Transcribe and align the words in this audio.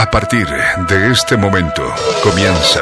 A 0.00 0.08
partir 0.08 0.46
de 0.46 1.10
este 1.10 1.36
momento 1.36 1.82
comienza. 2.22 2.80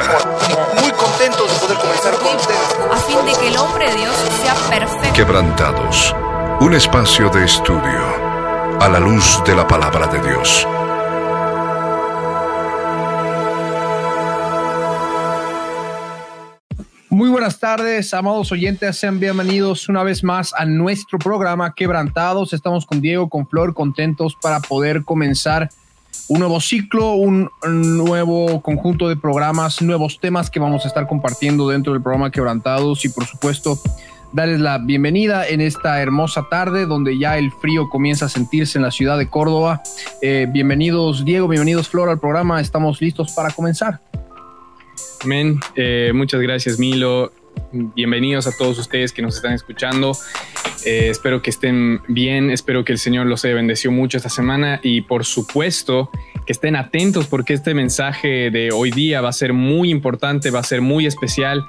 Muy 0.79 0.91
contentos 0.91 1.51
de 1.51 1.57
poder 1.65 1.77
comenzar 1.79 2.13
con 2.13 2.35
ustedes. 2.35 2.77
a 2.91 2.97
fin 2.97 3.25
de 3.25 3.33
que 3.39 3.47
el 3.47 3.57
hombre 3.57 3.89
de 3.89 3.95
Dios 3.97 4.15
sea 4.43 4.53
perfecto. 4.69 5.13
Quebrantados. 5.15 6.15
Un 6.59 6.75
espacio 6.75 7.31
de 7.31 7.43
estudio 7.43 8.05
a 8.79 8.87
la 8.87 8.99
luz 8.99 9.41
de 9.47 9.55
la 9.55 9.67
palabra 9.67 10.05
de 10.05 10.21
Dios. 10.21 10.67
Muy 17.09 17.31
buenas 17.31 17.59
tardes, 17.59 18.13
amados 18.13 18.51
oyentes, 18.51 18.95
sean 18.95 19.19
bienvenidos 19.19 19.89
una 19.89 20.03
vez 20.03 20.23
más 20.23 20.53
a 20.53 20.65
nuestro 20.65 21.17
programa 21.17 21.73
Quebrantados. 21.73 22.53
Estamos 22.53 22.85
con 22.85 23.01
Diego, 23.01 23.27
con 23.27 23.47
Flor, 23.47 23.73
contentos 23.73 24.37
para 24.39 24.59
poder 24.59 25.03
comenzar 25.03 25.69
un 26.27 26.39
nuevo 26.39 26.59
ciclo, 26.59 27.13
un 27.13 27.49
nuevo 27.63 28.61
conjunto 28.61 29.07
de 29.09 29.15
programas, 29.15 29.81
nuevos 29.81 30.19
temas 30.19 30.49
que 30.49 30.59
vamos 30.59 30.85
a 30.85 30.87
estar 30.87 31.07
compartiendo 31.07 31.69
dentro 31.69 31.93
del 31.93 32.01
programa 32.01 32.31
Quebrantados 32.31 33.05
y 33.05 33.09
por 33.09 33.25
supuesto 33.25 33.79
darles 34.33 34.59
la 34.59 34.77
bienvenida 34.77 35.47
en 35.47 35.61
esta 35.61 36.01
hermosa 36.01 36.47
tarde 36.49 36.85
donde 36.85 37.17
ya 37.17 37.37
el 37.37 37.51
frío 37.51 37.89
comienza 37.89 38.25
a 38.25 38.29
sentirse 38.29 38.77
en 38.77 38.83
la 38.83 38.91
ciudad 38.91 39.17
de 39.17 39.29
Córdoba. 39.29 39.81
Eh, 40.21 40.47
bienvenidos 40.49 41.23
Diego, 41.23 41.47
bienvenidos 41.47 41.87
Flor 41.87 42.09
al 42.09 42.19
programa, 42.19 42.59
estamos 42.59 43.01
listos 43.01 43.31
para 43.33 43.51
comenzar. 43.51 44.01
Amén. 45.23 45.59
Eh, 45.75 46.11
muchas 46.13 46.41
gracias, 46.41 46.77
Milo. 46.77 47.31
Bienvenidos 47.71 48.47
a 48.47 48.51
todos 48.57 48.77
ustedes 48.79 49.11
que 49.11 49.21
nos 49.21 49.35
están 49.35 49.53
escuchando. 49.53 50.13
Eh, 50.85 51.09
espero 51.09 51.41
que 51.41 51.49
estén 51.49 52.01
bien. 52.07 52.49
Espero 52.49 52.85
que 52.85 52.93
el 52.93 52.99
Señor 52.99 53.27
los 53.27 53.43
haya 53.45 53.55
bendecido 53.55 53.91
mucho 53.91 54.17
esta 54.17 54.29
semana 54.29 54.79
y, 54.83 55.01
por 55.01 55.25
supuesto, 55.25 56.09
que 56.45 56.53
estén 56.53 56.75
atentos 56.75 57.27
porque 57.27 57.53
este 57.53 57.73
mensaje 57.73 58.51
de 58.51 58.71
hoy 58.71 58.91
día 58.91 59.21
va 59.21 59.29
a 59.29 59.33
ser 59.33 59.53
muy 59.53 59.89
importante, 59.89 60.49
va 60.51 60.59
a 60.59 60.63
ser 60.63 60.81
muy 60.81 61.05
especial. 61.05 61.65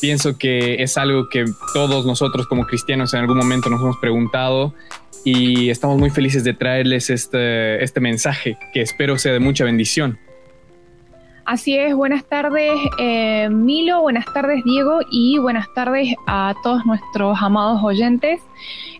Pienso 0.00 0.38
que 0.38 0.82
es 0.82 0.96
algo 0.96 1.28
que 1.28 1.44
todos 1.74 2.06
nosotros 2.06 2.46
como 2.46 2.66
cristianos 2.66 3.14
en 3.14 3.20
algún 3.20 3.36
momento 3.36 3.68
nos 3.68 3.80
hemos 3.80 3.98
preguntado 3.98 4.74
y 5.24 5.70
estamos 5.70 5.98
muy 5.98 6.10
felices 6.10 6.44
de 6.44 6.54
traerles 6.54 7.10
este, 7.10 7.82
este 7.82 8.00
mensaje 8.00 8.58
que 8.72 8.80
espero 8.80 9.18
sea 9.18 9.32
de 9.32 9.40
mucha 9.40 9.64
bendición. 9.64 10.18
Así 11.44 11.76
es, 11.76 11.94
buenas 11.94 12.24
tardes 12.24 12.70
eh, 12.98 13.48
Milo, 13.50 14.00
buenas 14.00 14.24
tardes 14.32 14.62
Diego 14.64 15.00
y 15.10 15.38
buenas 15.38 15.66
tardes 15.74 16.14
a 16.28 16.54
todos 16.62 16.86
nuestros 16.86 17.36
amados 17.42 17.82
oyentes. 17.82 18.40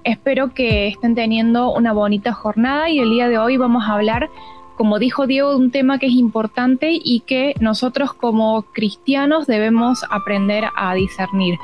Espero 0.03 0.53
que 0.53 0.89
estén 0.89 1.15
teniendo 1.15 1.73
una 1.73 1.93
bonita 1.93 2.33
jornada 2.33 2.91
y 2.91 2.99
el 2.99 3.11
día 3.11 3.29
de 3.29 3.39
hoy 3.39 3.59
vamos 3.59 3.85
a 3.85 3.95
hablar, 3.95 4.29
como 4.77 4.99
dijo 4.99 5.29
Diego, 5.29 5.51
de 5.51 5.57
un 5.57 5.71
tema 5.71 6.01
que 6.01 6.07
es 6.07 6.15
importante 6.15 6.91
y 6.93 7.21
que 7.21 7.55
nosotros 7.61 8.13
como 8.13 8.63
cristianos 8.73 9.47
debemos 9.47 10.05
aprender 10.11 10.65
a 10.77 10.95
discernir. 10.95 11.57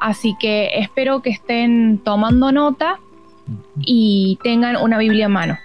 Así 0.00 0.36
que 0.38 0.70
espero 0.74 1.22
que 1.22 1.30
estén 1.30 1.98
tomando 2.04 2.52
nota 2.52 3.00
y 3.80 4.38
tengan 4.44 4.76
una 4.76 4.96
Biblia 4.98 5.26
a 5.26 5.28
mano. 5.28 5.58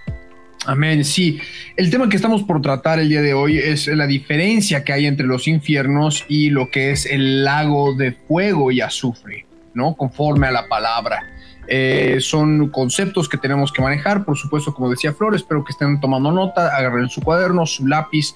Amén, 0.66 1.06
sí. 1.06 1.40
El 1.76 1.92
tema 1.92 2.10
que 2.10 2.16
estamos 2.16 2.44
por 2.44 2.62
tratar 2.62 3.00
el 3.00 3.10
día 3.10 3.22
de 3.22 3.34
hoy 3.34 3.58
es 3.58 3.88
la 3.88 4.08
diferencia 4.08 4.84
que 4.84 4.94
hay 4.94 5.06
entre 5.06 5.28
los 5.28 5.48
infiernos 5.48 6.26
y 6.28 6.50
lo 6.50 6.72
que 6.72 6.92
es 6.92 7.06
el 7.06 7.44
lago 7.44 7.94
de 7.94 8.14
fuego 8.14 8.72
y 8.72 8.82
azufre, 8.82 9.46
¿no? 9.76 9.96
Conforme 9.96 10.48
a 10.48 10.52
la 10.52 10.68
palabra. 10.68 11.24
Eh, 11.68 12.18
son 12.20 12.70
conceptos 12.70 13.30
que 13.30 13.38
tenemos 13.38 13.72
que 13.72 13.82
manejar, 13.82 14.26
por 14.26 14.38
supuesto, 14.38 14.74
como 14.74 14.90
decía 14.90 15.14
Flor, 15.14 15.36
espero 15.36 15.64
que 15.64 15.72
estén 15.72 16.00
tomando 16.00 16.32
nota, 16.32 16.76
agarren 16.76 17.10
su 17.10 17.22
cuaderno, 17.22 17.66
su 17.66 17.88
lápiz, 17.88 18.36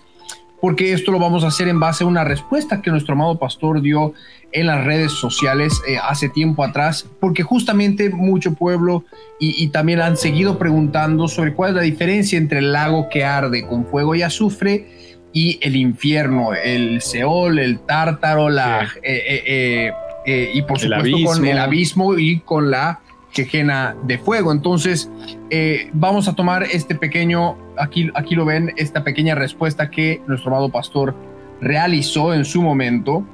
porque 0.61 0.93
esto 0.93 1.11
lo 1.11 1.19
vamos 1.19 1.43
a 1.43 1.47
hacer 1.47 1.67
en 1.67 1.79
base 1.79 2.03
a 2.03 2.07
una 2.07 2.23
respuesta 2.23 2.81
que 2.81 2.91
nuestro 2.91 3.13
amado 3.13 3.37
pastor 3.37 3.81
dio 3.81 4.13
en 4.51 4.67
las 4.67 4.83
redes 4.83 5.11
sociales 5.11 5.81
eh, 5.87 5.97
hace 5.97 6.27
tiempo 6.29 6.63
atrás, 6.63 7.05
porque 7.19 7.43
justamente 7.43 8.09
mucho 8.09 8.53
pueblo 8.53 9.03
y, 9.39 9.63
y, 9.63 9.67
también 9.67 10.01
han 10.01 10.17
seguido 10.17 10.57
preguntando 10.57 11.27
sobre 11.27 11.53
cuál 11.53 11.69
es 11.71 11.75
la 11.75 11.81
diferencia 11.83 12.37
entre 12.37 12.59
el 12.59 12.71
lago 12.73 13.09
que 13.09 13.23
arde 13.23 13.65
con 13.65 13.85
fuego 13.85 14.15
y 14.15 14.23
azufre 14.23 14.87
y 15.31 15.59
el 15.61 15.75
infierno, 15.75 16.53
el 16.53 17.01
Seol, 17.01 17.59
el 17.59 17.79
Tártaro, 17.79 18.49
la, 18.49 18.89
Sí. 18.91 18.99
eh, 19.03 19.91
eh, 20.25 20.51
y 20.53 20.61
por 20.63 20.77
El 20.83 20.93
supuesto 20.93 21.23
con 21.25 21.45
el 21.47 21.57
abismo 21.57 22.17
y 22.17 22.39
con 22.41 22.69
la 22.69 22.99
quejena 23.33 23.95
de 24.03 24.17
fuego. 24.17 24.51
Entonces, 24.51 25.11
eh, 25.49 25.89
vamos 25.93 26.27
a 26.27 26.35
tomar 26.35 26.63
este 26.63 26.95
pequeño, 26.95 27.57
aquí, 27.77 28.11
aquí 28.15 28.35
lo 28.35 28.45
ven, 28.45 28.73
esta 28.77 29.03
pequeña 29.03 29.35
respuesta 29.35 29.89
que 29.89 30.21
nuestro 30.27 30.51
amado 30.51 30.69
pastor 30.69 31.15
realizó 31.61 32.33
en 32.33 32.45
su 32.45 32.61
momento 32.61 33.25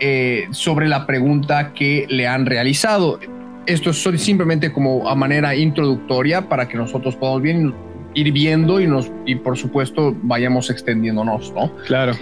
eh, 0.00 0.46
sobre 0.50 0.88
la 0.88 1.06
pregunta 1.06 1.72
que 1.72 2.06
le 2.08 2.26
han 2.26 2.46
realizado. 2.46 3.18
Esto 3.66 3.90
es 3.90 4.02
simplemente 4.20 4.72
como 4.72 5.08
a 5.08 5.14
manera 5.14 5.54
introductoria 5.56 6.48
para 6.48 6.68
que 6.68 6.76
nosotros 6.76 7.16
podamos 7.16 7.42
ir 8.14 8.32
viendo 8.32 8.80
y, 8.80 8.86
nos, 8.86 9.10
y 9.24 9.36
por 9.36 9.56
supuesto 9.56 10.14
vayamos 10.22 10.70
extendiéndonos, 10.70 11.52
¿no? 11.52 11.72
Claro. 11.86 12.14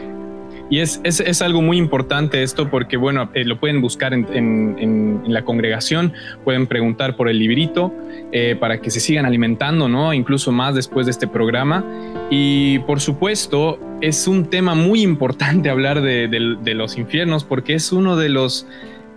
Y 0.70 0.80
es, 0.80 1.00
es, 1.04 1.20
es 1.20 1.42
algo 1.42 1.60
muy 1.62 1.76
importante 1.76 2.42
esto 2.42 2.70
porque, 2.70 2.96
bueno, 2.96 3.30
eh, 3.34 3.44
lo 3.44 3.60
pueden 3.60 3.80
buscar 3.80 4.14
en, 4.14 4.26
en- 4.32 5.22
la 5.26 5.42
congregación, 5.44 6.12
pueden 6.44 6.66
preguntar 6.66 7.16
por 7.16 7.28
el 7.28 7.38
librito 7.38 7.92
eh, 8.32 8.56
para 8.58 8.80
que 8.80 8.90
se 8.90 9.00
sigan 9.00 9.24
alimentando, 9.26 9.88
¿no? 9.88 10.12
Incluso 10.12 10.52
más 10.52 10.74
después 10.74 11.06
de 11.06 11.12
este 11.12 11.26
programa. 11.26 11.84
Y 12.30 12.78
por 12.80 13.00
supuesto, 13.00 13.78
es 14.00 14.26
un 14.28 14.46
tema 14.50 14.74
muy 14.74 15.02
importante 15.02 15.70
hablar 15.70 16.00
de 16.02 16.74
los 16.74 16.96
infiernos 16.98 17.44
porque 17.44 17.74
es 17.74 17.92
uno 17.92 18.16
de 18.16 18.28
los... 18.28 18.66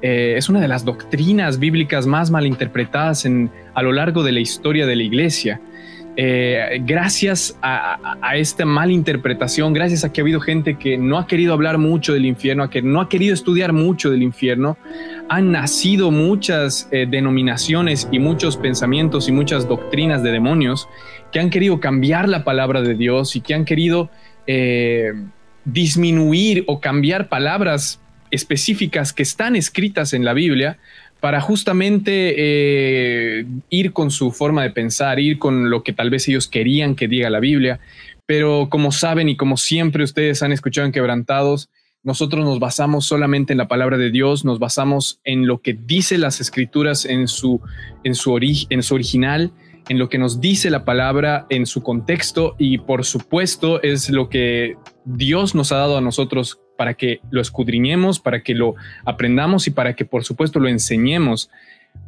eh, 0.01 0.35
es 0.37 0.49
una 0.49 0.59
de 0.61 0.67
las 0.67 0.85
doctrinas 0.85 1.59
bíblicas 1.59 2.07
más 2.07 2.29
malinterpretadas 2.31 3.25
en, 3.25 3.51
a 3.73 3.81
lo 3.83 3.91
largo 3.91 4.23
de 4.23 4.31
la 4.31 4.39
historia 4.39 4.85
de 4.85 4.95
la 4.95 5.03
iglesia. 5.03 5.59
Eh, 6.19 6.81
gracias 6.83 7.59
a, 7.61 8.17
esta 8.35 8.65
mala 8.65 8.91
interpretación, 8.91 9.71
gracias 9.71 10.03
a 10.03 10.11
que 10.11 10.19
ha 10.19 10.23
habido 10.23 10.39
gente 10.39 10.79
que 10.79 10.97
no 10.97 11.19
ha 11.19 11.27
querido 11.27 11.53
hablar 11.53 11.77
mucho 11.77 12.11
del 12.11 12.25
infierno, 12.25 12.63
a 12.63 12.71
que 12.71 12.81
no 12.81 13.01
ha 13.01 13.07
querido 13.07 13.35
estudiar 13.35 13.71
mucho 13.71 14.09
del 14.09 14.23
infierno, 14.23 14.79
han 15.29 15.51
nacido 15.51 16.09
muchas 16.09 16.89
eh, 16.91 17.05
denominaciones 17.07 18.09
y 18.11 18.17
muchos 18.17 18.57
pensamientos 18.57 19.29
y 19.29 19.31
muchas 19.31 19.67
doctrinas 19.67 20.23
de 20.23 20.31
demonios 20.31 20.89
que 21.31 21.39
han 21.39 21.51
querido 21.51 21.79
cambiar 21.79 22.27
la 22.27 22.43
palabra 22.43 22.81
de 22.81 22.95
Dios 22.95 23.35
y 23.35 23.41
que 23.41 23.53
han 23.53 23.63
querido 23.63 24.09
eh, 24.47 25.13
disminuir 25.65 26.63
o 26.65 26.81
cambiar 26.81 27.29
palabras 27.29 28.01
específicas 28.31 29.13
que 29.13 29.21
están 29.21 29.55
escritas 29.55 30.13
en 30.13 30.25
la 30.25 30.33
Biblia 30.33 30.79
para 31.19 31.41
justamente 31.41 32.35
eh, 32.37 33.45
ir 33.69 33.93
con 33.93 34.11
su 34.11 34.31
forma 34.31 34.63
de 34.63 34.71
pensar, 34.71 35.19
ir 35.19 35.39
con 35.39 35.69
lo 35.69 35.83
que 35.83 35.93
tal 35.93 36.09
vez 36.09 36.27
ellos 36.27 36.47
querían 36.47 36.95
que 36.95 37.07
diga 37.07 37.29
la 37.29 37.39
Biblia. 37.39 37.79
Pero 38.25 38.67
como 38.69 38.91
saben 38.91 39.29
y 39.29 39.37
como 39.37 39.57
siempre 39.57 40.03
ustedes 40.03 40.43
han 40.43 40.51
escuchado 40.51 40.85
en 40.85 40.91
Quebrantados, 40.91 41.69
nosotros 42.03 42.45
nos 42.45 42.59
basamos 42.59 43.05
solamente 43.05 43.53
en 43.53 43.57
la 43.57 43.67
palabra 43.67 43.97
de 43.97 44.11
Dios, 44.11 44.45
nos 44.45 44.59
basamos 44.59 45.19
en 45.23 45.47
lo 45.47 45.61
que 45.61 45.73
dice 45.73 46.17
las 46.17 46.39
escrituras 46.39 47.05
en 47.05 47.27
su, 47.27 47.61
en 48.03 48.15
su, 48.15 48.37
en 48.69 48.83
su 48.83 48.95
original, 48.95 49.51
en 49.89 49.99
lo 49.99 50.09
que 50.09 50.17
nos 50.17 50.39
dice 50.39 50.69
la 50.69 50.85
palabra 50.85 51.47
en 51.49 51.65
su 51.65 51.81
contexto 51.81 52.55
y 52.57 52.77
por 52.77 53.05
supuesto 53.05 53.81
es 53.81 54.09
lo 54.09 54.29
que 54.29 54.75
Dios 55.05 55.55
nos 55.55 55.71
ha 55.71 55.77
dado 55.77 55.97
a 55.97 56.01
nosotros 56.01 56.59
para 56.77 56.93
que 56.93 57.19
lo 57.29 57.41
escudriñemos, 57.41 58.19
para 58.19 58.41
que 58.41 58.53
lo 58.53 58.75
aprendamos 59.03 59.67
y 59.67 59.71
para 59.71 59.95
que 59.95 60.05
por 60.05 60.23
supuesto 60.23 60.59
lo 60.59 60.69
enseñemos, 60.69 61.49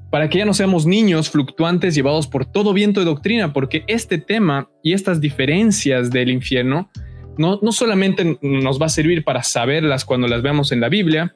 para 0.09 0.29
que 0.29 0.37
ya 0.37 0.45
no 0.45 0.53
seamos 0.53 0.85
niños 0.85 1.29
fluctuantes 1.29 1.95
llevados 1.95 2.27
por 2.27 2.45
todo 2.45 2.73
viento 2.73 2.99
de 2.99 3.05
doctrina, 3.05 3.53
porque 3.53 3.83
este 3.87 4.17
tema 4.17 4.69
y 4.81 4.93
estas 4.93 5.19
diferencias 5.21 6.11
del 6.11 6.29
infierno 6.29 6.89
no, 7.37 7.59
no 7.61 7.71
solamente 7.71 8.37
nos 8.41 8.81
va 8.81 8.87
a 8.87 8.89
servir 8.89 9.23
para 9.23 9.43
saberlas 9.43 10.05
cuando 10.05 10.27
las 10.27 10.41
veamos 10.41 10.71
en 10.71 10.81
la 10.81 10.89
Biblia, 10.89 11.35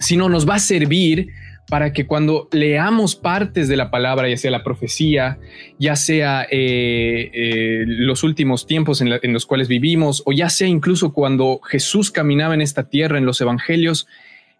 sino 0.00 0.28
nos 0.28 0.48
va 0.48 0.56
a 0.56 0.58
servir 0.58 1.28
para 1.68 1.92
que 1.92 2.06
cuando 2.06 2.48
leamos 2.52 3.16
partes 3.16 3.68
de 3.68 3.76
la 3.76 3.90
palabra, 3.90 4.28
ya 4.28 4.36
sea 4.36 4.50
la 4.50 4.62
profecía, 4.62 5.38
ya 5.78 5.96
sea 5.96 6.46
eh, 6.50 7.30
eh, 7.32 7.84
los 7.86 8.22
últimos 8.22 8.66
tiempos 8.66 9.00
en, 9.00 9.32
los 9.32 9.46
cuales 9.46 9.66
vivimos, 9.66 10.22
o 10.26 10.32
ya 10.32 10.48
sea 10.48 10.68
incluso 10.68 11.12
cuando 11.12 11.60
Jesús 11.64 12.10
caminaba 12.10 12.54
en 12.54 12.60
esta 12.60 12.88
tierra 12.88 13.18
en 13.18 13.26
los 13.26 13.40
evangelios 13.40 14.06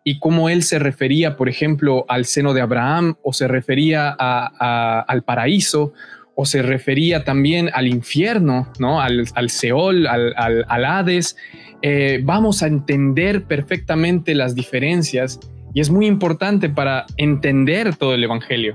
y 0.03 0.19
cómo 0.19 0.49
él 0.49 0.63
se 0.63 0.79
refería, 0.79 1.37
por 1.37 1.49
ejemplo, 1.49 2.05
al 2.09 2.25
seno 2.25 2.55
de 2.55 2.61
Abraham, 2.61 3.17
o 3.23 3.33
se 3.33 3.49
refería 3.49 4.11
al 4.11 5.23
paraíso, 5.25 5.93
o 6.37 6.45
se 6.45 6.63
refería 6.63 7.25
también 7.25 7.71
al 7.73 7.89
infierno, 7.89 8.71
¿no? 8.79 9.01
al, 9.01 9.27
Seol, 9.49 10.07
al 10.07 10.85
Hades. 10.85 11.37
Eh, 11.83 12.21
vamos 12.23 12.63
a 12.63 12.67
entender 12.67 13.45
perfectamente 13.45 14.35
las 14.35 14.55
diferencias 14.55 15.41
y 15.77 15.81
es 15.83 15.91
muy 15.91 16.07
importante 16.07 16.71
para 16.71 17.05
entender 17.19 17.95
todo 17.97 18.15
el 18.15 18.25
Evangelio. 18.25 18.73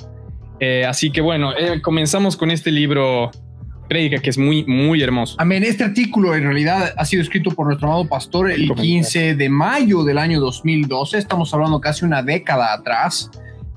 Eh, 0.59 0.85
así 0.87 1.11
que 1.11 1.19
bueno, 1.19 1.51
eh, 1.57 1.81
comenzamos 1.81 2.37
con 2.37 2.51
este 2.51 2.69
libro 2.69 3.31
prédica 3.89 4.19
que 4.19 4.29
es 4.29 4.37
muy, 4.37 4.63
muy 4.65 5.01
hermoso. 5.01 5.35
Amén. 5.39 5.63
Este 5.63 5.83
artículo 5.83 6.35
en 6.35 6.43
realidad 6.43 6.93
ha 6.95 7.03
sido 7.05 7.23
escrito 7.23 7.49
por 7.49 7.65
nuestro 7.65 7.87
amado 7.87 8.07
pastor 8.07 8.51
el 8.51 8.71
15 8.71 9.33
de 9.33 9.49
mayo 9.49 10.03
del 10.03 10.19
año 10.19 10.39
2012. 10.39 11.17
Estamos 11.17 11.51
hablando 11.55 11.81
casi 11.81 12.05
una 12.05 12.21
década 12.21 12.71
atrás. 12.71 13.31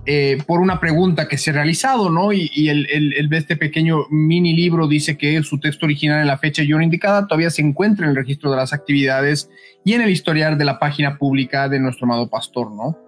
Eh, 0.04 0.36
por 0.46 0.60
una 0.60 0.78
pregunta 0.78 1.26
que 1.26 1.38
se 1.38 1.48
ha 1.48 1.54
realizado, 1.54 2.10
¿no? 2.10 2.30
Y, 2.30 2.68
el, 2.68 2.86
el, 2.90 3.32
este 3.32 3.56
pequeño 3.56 4.04
mini 4.10 4.52
libro 4.52 4.86
dice 4.86 5.16
que 5.16 5.42
su 5.42 5.58
texto 5.58 5.86
original 5.86 6.20
en 6.20 6.26
la 6.26 6.36
fecha 6.36 6.62
y 6.62 6.70
hora 6.74 6.84
indicada 6.84 7.26
todavía 7.26 7.48
se 7.48 7.62
encuentra 7.62 8.04
en 8.04 8.10
el 8.10 8.16
registro 8.16 8.50
de 8.50 8.58
las 8.58 8.74
actividades 8.74 9.48
y 9.82 9.94
en 9.94 10.02
el 10.02 10.10
historial 10.10 10.58
de 10.58 10.66
la 10.66 10.78
página 10.78 11.16
pública 11.16 11.70
de 11.70 11.80
nuestro 11.80 12.04
amado 12.04 12.28
pastor, 12.28 12.70
¿no? 12.70 12.98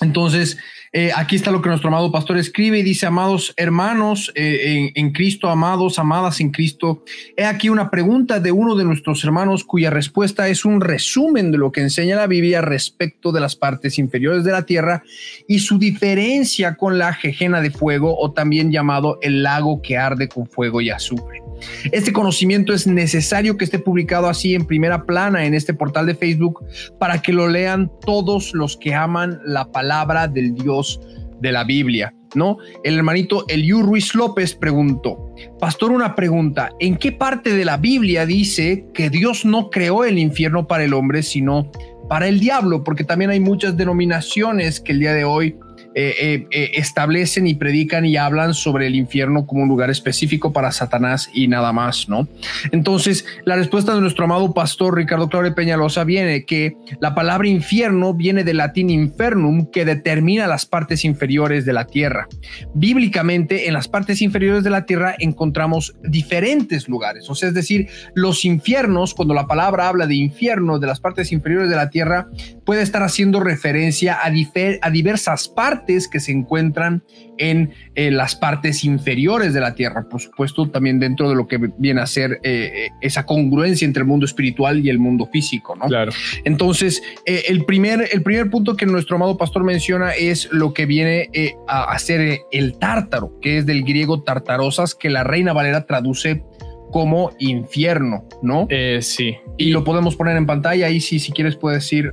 Entonces, 0.00 0.58
eh, 0.92 1.10
aquí 1.14 1.36
está 1.36 1.50
lo 1.50 1.60
que 1.60 1.68
nuestro 1.68 1.88
amado 1.88 2.10
pastor 2.10 2.38
escribe 2.38 2.78
y 2.78 2.82
dice, 2.82 3.06
amados 3.06 3.52
hermanos 3.56 4.32
eh, 4.34 4.92
en, 4.94 5.12
Cristo, 5.12 5.48
amados, 5.48 5.98
amadas 5.98 6.40
en 6.40 6.50
Cristo. 6.50 7.04
He 7.36 7.44
aquí 7.44 7.68
una 7.68 7.90
pregunta 7.90 8.40
de 8.40 8.52
uno 8.52 8.74
de 8.76 8.84
nuestros 8.84 9.22
hermanos 9.24 9.64
cuya 9.64 9.90
respuesta 9.90 10.48
es 10.48 10.64
un 10.64 10.80
resumen 10.80 11.52
de 11.52 11.58
lo 11.58 11.72
que 11.72 11.82
enseña 11.82 12.16
la 12.16 12.26
Biblia 12.26 12.62
respecto 12.62 13.32
de 13.32 13.40
las 13.40 13.56
partes 13.56 13.98
inferiores 13.98 14.44
de 14.44 14.52
la 14.52 14.64
tierra 14.64 15.02
y 15.46 15.58
su 15.58 15.78
diferencia 15.78 16.76
con 16.76 16.98
la 16.98 17.12
jejena 17.12 17.60
de 17.60 17.70
fuego 17.70 18.18
o 18.18 18.32
también 18.32 18.72
llamado 18.72 19.18
el 19.20 19.42
lago 19.42 19.82
que 19.82 19.98
arde 19.98 20.28
con 20.28 20.46
fuego 20.46 20.80
y 20.80 20.90
azufre. 20.90 21.45
Este 21.92 22.12
conocimiento 22.12 22.72
es 22.72 22.86
necesario 22.86 23.56
que 23.56 23.64
esté 23.64 23.78
publicado 23.78 24.28
así 24.28 24.54
en 24.54 24.66
primera 24.66 25.04
plana 25.04 25.46
en 25.46 25.54
este 25.54 25.74
portal 25.74 26.06
de 26.06 26.14
Facebook 26.14 26.64
para 26.98 27.22
que 27.22 27.32
lo 27.32 27.48
lean 27.48 27.90
todos 28.04 28.54
los 28.54 28.76
que 28.76 28.94
aman 28.94 29.40
la 29.44 29.70
palabra 29.70 30.28
del 30.28 30.54
Dios 30.54 31.00
de 31.40 31.52
la 31.52 31.64
Biblia, 31.64 32.14
¿no? 32.34 32.58
El 32.82 32.96
hermanito 32.96 33.44
Eliú 33.48 33.82
Ruiz 33.82 34.14
López 34.14 34.54
preguntó, 34.54 35.34
Pastor, 35.60 35.92
una 35.92 36.14
pregunta, 36.14 36.70
¿en 36.80 36.96
qué 36.96 37.12
parte 37.12 37.54
de 37.54 37.64
la 37.64 37.76
Biblia 37.76 38.26
dice 38.26 38.86
que 38.94 39.10
Dios 39.10 39.44
no 39.44 39.70
creó 39.70 40.04
el 40.04 40.18
infierno 40.18 40.66
para 40.66 40.84
el 40.84 40.94
hombre, 40.94 41.22
sino 41.22 41.70
para 42.08 42.28
el 42.28 42.40
diablo? 42.40 42.84
Porque 42.84 43.04
también 43.04 43.30
hay 43.30 43.40
muchas 43.40 43.76
denominaciones 43.76 44.80
que 44.80 44.92
el 44.92 45.00
día 45.00 45.12
de 45.12 45.24
hoy 45.24 45.56
eh, 45.98 46.14
eh, 46.20 46.46
eh, 46.50 46.72
establecen 46.74 47.46
y 47.46 47.54
predican 47.54 48.04
y 48.04 48.18
hablan 48.18 48.52
sobre 48.52 48.86
el 48.86 48.96
infierno 48.96 49.46
como 49.46 49.62
un 49.62 49.68
lugar 49.70 49.88
específico 49.88 50.52
para 50.52 50.70
Satanás 50.70 51.30
y 51.32 51.48
nada 51.48 51.72
más, 51.72 52.06
¿no? 52.06 52.28
Entonces, 52.70 53.24
la 53.46 53.56
respuesta 53.56 53.94
de 53.94 54.02
nuestro 54.02 54.26
amado 54.26 54.52
pastor 54.52 54.94
Ricardo 54.94 55.30
Claure 55.30 55.52
Peñalosa 55.52 56.04
viene 56.04 56.44
que 56.44 56.76
la 57.00 57.14
palabra 57.14 57.48
infierno 57.48 58.12
viene 58.12 58.44
del 58.44 58.58
latín 58.58 58.90
infernum, 58.90 59.70
que 59.70 59.86
determina 59.86 60.46
las 60.46 60.66
partes 60.66 61.02
inferiores 61.02 61.64
de 61.64 61.72
la 61.72 61.86
tierra. 61.86 62.28
Bíblicamente, 62.74 63.66
en 63.66 63.72
las 63.72 63.88
partes 63.88 64.20
inferiores 64.20 64.64
de 64.64 64.70
la 64.70 64.84
tierra 64.84 65.14
encontramos 65.18 65.96
diferentes 66.02 66.90
lugares, 66.90 67.30
o 67.30 67.34
sea, 67.34 67.48
es 67.48 67.54
decir, 67.54 67.88
los 68.14 68.44
infiernos, 68.44 69.14
cuando 69.14 69.32
la 69.32 69.46
palabra 69.46 69.88
habla 69.88 70.06
de 70.06 70.16
infierno, 70.16 70.78
de 70.78 70.88
las 70.88 71.00
partes 71.00 71.32
inferiores 71.32 71.70
de 71.70 71.76
la 71.76 71.88
tierra, 71.88 72.28
puede 72.66 72.82
estar 72.82 73.02
haciendo 73.02 73.40
referencia 73.40 74.18
a 74.22 74.90
diversas 74.90 75.48
partes 75.48 75.85
que 75.86 76.20
se 76.20 76.32
encuentran 76.32 77.02
en 77.38 77.72
eh, 77.94 78.10
las 78.10 78.34
partes 78.34 78.84
inferiores 78.84 79.54
de 79.54 79.60
la 79.60 79.74
Tierra, 79.74 80.06
por 80.08 80.20
supuesto, 80.20 80.68
también 80.68 80.98
dentro 80.98 81.28
de 81.28 81.34
lo 81.34 81.46
que 81.46 81.58
viene 81.78 82.00
a 82.00 82.06
ser 82.06 82.40
eh, 82.42 82.72
eh, 82.74 82.88
esa 83.00 83.24
congruencia 83.24 83.86
entre 83.86 84.02
el 84.02 84.06
mundo 84.06 84.26
espiritual 84.26 84.84
y 84.84 84.90
el 84.90 84.98
mundo 84.98 85.28
físico, 85.32 85.76
¿no? 85.76 85.86
Claro. 85.86 86.12
Entonces, 86.44 87.02
el, 87.24 87.64
primer, 87.64 88.08
el 88.12 88.22
primer 88.22 88.50
punto 88.50 88.76
que 88.76 88.86
nuestro 88.86 89.16
amado 89.16 89.36
pastor 89.36 89.64
menciona 89.64 90.10
es 90.12 90.48
lo 90.52 90.72
que 90.72 90.86
viene 90.86 91.30
a 91.68 91.98
ser 91.98 92.40
el 92.50 92.78
tártaro, 92.78 93.38
que 93.40 93.58
es 93.58 93.66
del 93.66 93.84
griego 93.84 94.22
tartarosas, 94.22 94.94
que 94.94 95.10
la 95.10 95.24
Reina 95.24 95.52
Valera 95.52 95.86
traduce 95.86 96.42
como 96.90 97.30
infierno, 97.38 98.24
¿no? 98.42 98.68
sí. 99.00 99.36
Y, 99.58 99.70
lo 99.70 99.84
podemos 99.84 100.16
poner 100.16 100.36
en 100.36 100.46
pantalla 100.46 100.86
ahí 100.86 101.00
sí, 101.00 101.18
si 101.18 101.32
quieres 101.32 101.56
puedes 101.56 101.82
decir. 101.82 102.12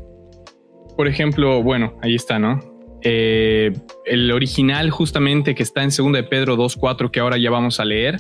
Por 0.96 1.08
ejemplo, 1.08 1.64
bueno, 1.64 1.98
ahí 2.02 2.16
está, 2.16 2.40
¿no? 2.40 2.73
Eh, 3.06 3.74
el 4.06 4.32
original 4.32 4.90
justamente 4.90 5.56
que 5.56 5.64
está 5.64 5.84
en 5.84 5.90
2 5.90 6.14
de 6.14 6.24
Pedro 6.24 6.56
2.4 6.56 7.12
que 7.12 7.20
ahora 7.20 7.38
ya 7.38 7.50
vamos 7.50 7.80
a 7.82 7.86
leer, 7.86 8.18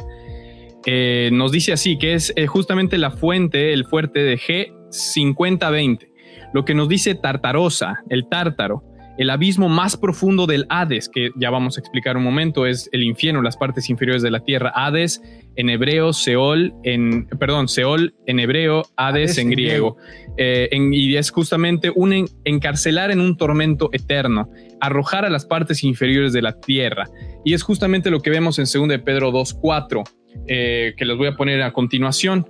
eh, 0.85 1.29
nos 1.31 1.53
dice 1.53 1.71
así, 1.71 1.97
que 1.97 2.13
es 2.13 2.33
eh, 2.35 2.47
justamente 2.47 2.97
la 2.97 3.11
fuente, 3.11 3.71
el 3.71 3.85
fuerte 3.85 4.19
de 4.19 4.37
G5020, 4.37 6.09
lo 6.53 6.65
que 6.65 6.75
nos 6.75 6.89
dice 6.89 7.15
Tartarosa, 7.15 8.03
el 8.09 8.27
tártaro, 8.27 8.83
el 9.17 9.29
abismo 9.29 9.69
más 9.69 9.95
profundo 9.95 10.47
del 10.47 10.65
Hades, 10.69 11.07
que 11.07 11.31
ya 11.35 11.49
vamos 11.49 11.77
a 11.77 11.79
explicar 11.79 12.17
un 12.17 12.23
momento, 12.23 12.65
es 12.65 12.89
el 12.91 13.03
infierno, 13.03 13.41
las 13.41 13.57
partes 13.57 13.89
inferiores 13.89 14.23
de 14.23 14.31
la 14.31 14.39
tierra. 14.39 14.71
Hades 14.75 15.21
en 15.55 15.69
hebreo, 15.69 16.13
Seol 16.13 16.73
en, 16.83 17.27
perdón, 17.27 17.67
Seol 17.67 18.15
en 18.25 18.39
hebreo, 18.39 18.83
Hades, 18.97 19.37
en 19.37 19.51
griego. 19.51 19.97
Eh, 20.37 20.69
y 20.91 21.15
es 21.15 21.29
justamente 21.29 21.91
un 21.95 22.25
encarcelar 22.43 23.11
en 23.11 23.19
un 23.19 23.37
tormento 23.37 23.89
eterno, 23.93 24.49
arrojar 24.81 25.25
a 25.25 25.29
las 25.29 25.45
partes 25.45 25.83
inferiores 25.83 26.33
de 26.33 26.41
la 26.41 26.59
tierra. 26.59 27.07
Y 27.45 27.53
es 27.53 27.61
justamente 27.61 28.09
lo 28.09 28.21
que 28.21 28.31
vemos 28.31 28.57
en 28.57 28.65
2 28.65 28.87
de 28.87 28.99
Pedro 28.99 29.31
2.4, 29.31 30.03
eh, 30.47 30.93
que 30.97 31.05
les 31.05 31.17
voy 31.17 31.27
a 31.27 31.35
poner 31.35 31.61
a 31.61 31.71
continuación. 31.71 32.47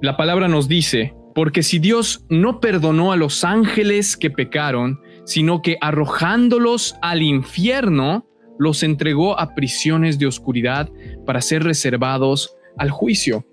La 0.00 0.16
palabra 0.16 0.46
nos 0.46 0.68
dice, 0.68 1.14
porque 1.34 1.62
si 1.62 1.78
Dios 1.78 2.24
no 2.28 2.60
perdonó 2.60 3.12
a 3.12 3.16
los 3.16 3.44
ángeles 3.44 4.16
que 4.16 4.30
pecaron, 4.30 5.00
sino 5.26 5.60
que 5.60 5.76
arrojándolos 5.82 6.96
al 7.02 7.20
infierno, 7.20 8.26
los 8.58 8.82
entregó 8.82 9.38
a 9.38 9.54
prisiones 9.54 10.18
de 10.18 10.26
oscuridad 10.26 10.88
para 11.26 11.42
ser 11.42 11.62
reservados 11.62 12.56
al 12.78 12.90
juicio. 12.90 13.44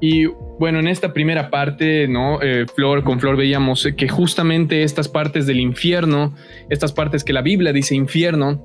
Y 0.00 0.26
bueno, 0.58 0.78
en 0.78 0.86
esta 0.88 1.12
primera 1.12 1.50
parte, 1.50 2.06
¿no? 2.08 2.40
Eh, 2.40 2.66
Flor, 2.74 3.02
con 3.02 3.20
Flor 3.20 3.36
veíamos 3.36 3.88
que 3.96 4.08
justamente 4.08 4.84
estas 4.84 5.08
partes 5.08 5.46
del 5.46 5.60
infierno, 5.60 6.34
estas 6.70 6.92
partes 6.92 7.24
que 7.24 7.32
la 7.32 7.42
Biblia 7.42 7.72
dice 7.72 7.94
infierno, 7.94 8.64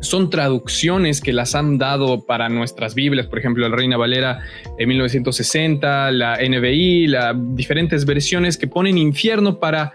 son 0.00 0.30
traducciones 0.30 1.20
que 1.20 1.34
las 1.34 1.54
han 1.54 1.76
dado 1.76 2.24
para 2.24 2.48
nuestras 2.48 2.94
Biblias, 2.94 3.26
por 3.26 3.38
ejemplo, 3.38 3.68
la 3.68 3.76
Reina 3.76 3.98
Valera 3.98 4.40
en 4.78 4.88
1960, 4.88 6.10
la 6.12 6.38
NBI, 6.38 7.06
las 7.06 7.36
diferentes 7.54 8.06
versiones 8.06 8.56
que 8.56 8.66
ponen 8.66 8.96
infierno 8.96 9.60
para 9.60 9.92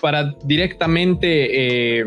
para 0.00 0.34
directamente 0.44 1.98
eh, 2.00 2.04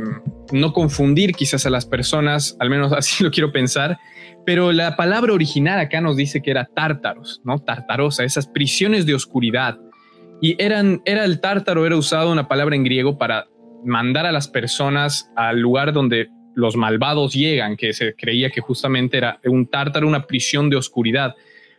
no 0.51 0.73
confundir 0.73 1.33
quizás 1.33 1.65
a 1.65 1.69
las 1.69 1.85
personas, 1.85 2.55
al 2.59 2.69
menos 2.69 2.93
así 2.97 3.23
lo 3.23 3.31
quiero 3.31 3.51
pensar, 3.51 3.97
pero 4.45 4.71
la 4.71 4.95
palabra 4.95 5.33
original 5.33 5.79
acá 5.79 5.99
nos 5.99 6.15
dice 6.15 6.41
que 6.41 6.51
era 6.51 6.69
tártaros, 6.73 7.41
¿no? 7.43 7.59
Tartarosa, 7.59 8.23
esas 8.23 8.47
prisiones 8.47 9.05
de 9.05 9.13
oscuridad. 9.13 9.77
Y 10.41 10.55
eran, 10.61 11.01
era 11.05 11.25
el 11.25 11.41
tártaro, 11.41 11.85
era 11.85 11.97
usado 11.97 12.31
una 12.31 12.47
palabra 12.47 12.75
en 12.75 12.83
griego 12.83 13.17
para 13.17 13.47
mandar 13.83 14.25
a 14.25 14.31
las 14.31 14.47
personas 14.47 15.29
al 15.35 15.59
lugar 15.59 15.91
donde 15.93 16.29
los 16.55 16.75
malvados 16.75 17.33
llegan, 17.33 17.75
que 17.75 17.93
se 17.93 18.15
creía 18.15 18.49
que 18.49 18.61
justamente 18.61 19.17
era 19.17 19.39
un 19.45 19.67
tártaro, 19.67 20.07
una 20.07 20.25
prisión 20.25 20.69
de 20.69 20.77
oscuridad. 20.77 21.35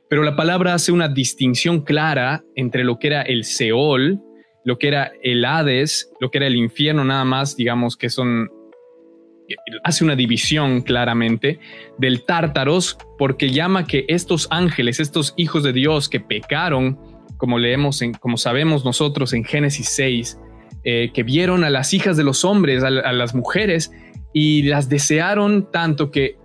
Pero 0.08 0.22
la 0.22 0.36
palabra 0.36 0.74
hace 0.74 0.92
una 0.92 1.08
distinción 1.08 1.82
clara 1.82 2.42
entre 2.54 2.84
lo 2.84 2.98
que 2.98 3.08
era 3.08 3.22
el 3.22 3.44
Seol, 3.44 4.20
lo 4.68 4.78
que 4.78 4.88
era 4.88 5.12
el 5.22 5.46
Hades, 5.46 6.12
lo 6.20 6.30
que 6.30 6.36
era 6.36 6.46
el 6.46 6.54
infierno 6.54 7.02
nada 7.02 7.24
más, 7.24 7.56
digamos 7.56 7.96
que 7.96 8.10
son 8.10 8.50
hace 9.82 10.04
una 10.04 10.14
división 10.14 10.82
claramente 10.82 11.58
del 11.96 12.26
Tártaros 12.26 12.98
porque 13.16 13.50
llama 13.50 13.86
que 13.86 14.04
estos 14.08 14.46
ángeles, 14.50 15.00
estos 15.00 15.32
hijos 15.38 15.62
de 15.62 15.72
Dios 15.72 16.10
que 16.10 16.20
pecaron, 16.20 16.98
como 17.38 17.58
leemos 17.58 18.02
en, 18.02 18.12
como 18.12 18.36
sabemos 18.36 18.84
nosotros 18.84 19.32
en 19.32 19.42
Génesis 19.42 19.88
6, 19.88 20.38
eh, 20.84 21.12
que 21.14 21.22
vieron 21.22 21.64
a 21.64 21.70
las 21.70 21.94
hijas 21.94 22.18
de 22.18 22.24
los 22.24 22.44
hombres, 22.44 22.84
a, 22.84 22.90
las 22.90 23.34
mujeres 23.34 23.90
y 24.34 24.64
las 24.64 24.90
desearon 24.90 25.72
tanto 25.72 26.10
que 26.10 26.36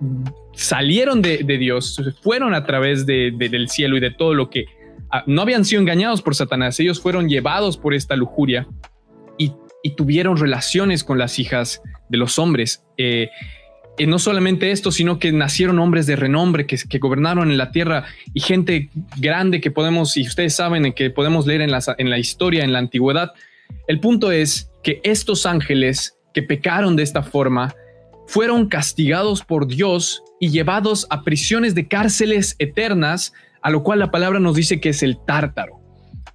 salieron 0.53 1.21
de, 1.21 1.43
Dios, 1.43 2.01
fueron 2.21 2.53
a 2.53 2.63
través 2.63 3.05
del 3.05 3.67
cielo 3.67 3.97
y 3.97 3.99
de 3.99 4.11
todo 4.11 4.33
lo 4.33 4.49
que 4.49 4.63
no 5.27 5.41
habían 5.41 5.65
sido 5.65 5.81
engañados 5.81 6.21
por 6.21 6.35
Satanás, 6.35 6.79
ellos 6.79 7.01
fueron 7.01 7.29
llevados 7.29 7.77
por 7.77 7.93
esta 7.93 8.15
lujuria 8.15 8.67
y, 9.37 9.53
tuvieron 9.97 10.37
relaciones 10.37 11.03
con 11.03 11.17
las 11.17 11.39
hijas 11.39 11.81
de 12.07 12.17
los 12.17 12.39
hombres. 12.39 12.85
Eh, 12.97 13.29
y 13.97 14.07
no 14.07 14.17
solamente 14.17 14.71
esto, 14.71 14.93
sino 14.93 15.19
que 15.19 15.33
nacieron 15.33 15.77
hombres 15.77 16.07
de 16.07 16.15
renombre 16.15 16.65
que, 16.65 16.99
gobernaron 16.99 17.51
en 17.51 17.57
la 17.57 17.71
tierra 17.71 18.05
y 18.33 18.39
gente 18.39 18.89
grande 19.17 19.59
que 19.59 19.71
podemos, 19.71 20.15
y 20.15 20.25
ustedes 20.25 20.55
saben, 20.55 20.93
que 20.93 21.09
podemos 21.09 21.45
leer 21.45 21.61
en 21.61 22.09
la 22.09 22.17
historia, 22.17 22.63
en 22.63 22.71
la 22.71 22.79
antigüedad. 22.79 23.33
El 23.87 23.99
punto 23.99 24.31
es 24.31 24.71
que 24.83 25.01
estos 25.03 25.45
ángeles 25.45 26.17
que 26.33 26.43
pecaron 26.43 26.95
de 26.95 27.03
esta 27.03 27.23
forma 27.23 27.75
fueron 28.27 28.67
castigados 28.67 29.43
por 29.43 29.67
Dios 29.67 30.23
y 30.39 30.49
llevados 30.49 31.05
a 31.09 31.23
prisiones 31.23 31.75
de 31.75 31.87
cárceles 31.87 32.55
eternas 32.59 33.33
a 33.63 33.69
lo 33.69 33.83
cual 33.83 33.99
la 33.99 34.11
palabra 34.11 34.39
nos 34.39 34.55
dice 34.55 34.79
que 34.79 34.89
es 34.89 35.03
el 35.03 35.17
tártaro. 35.25 35.79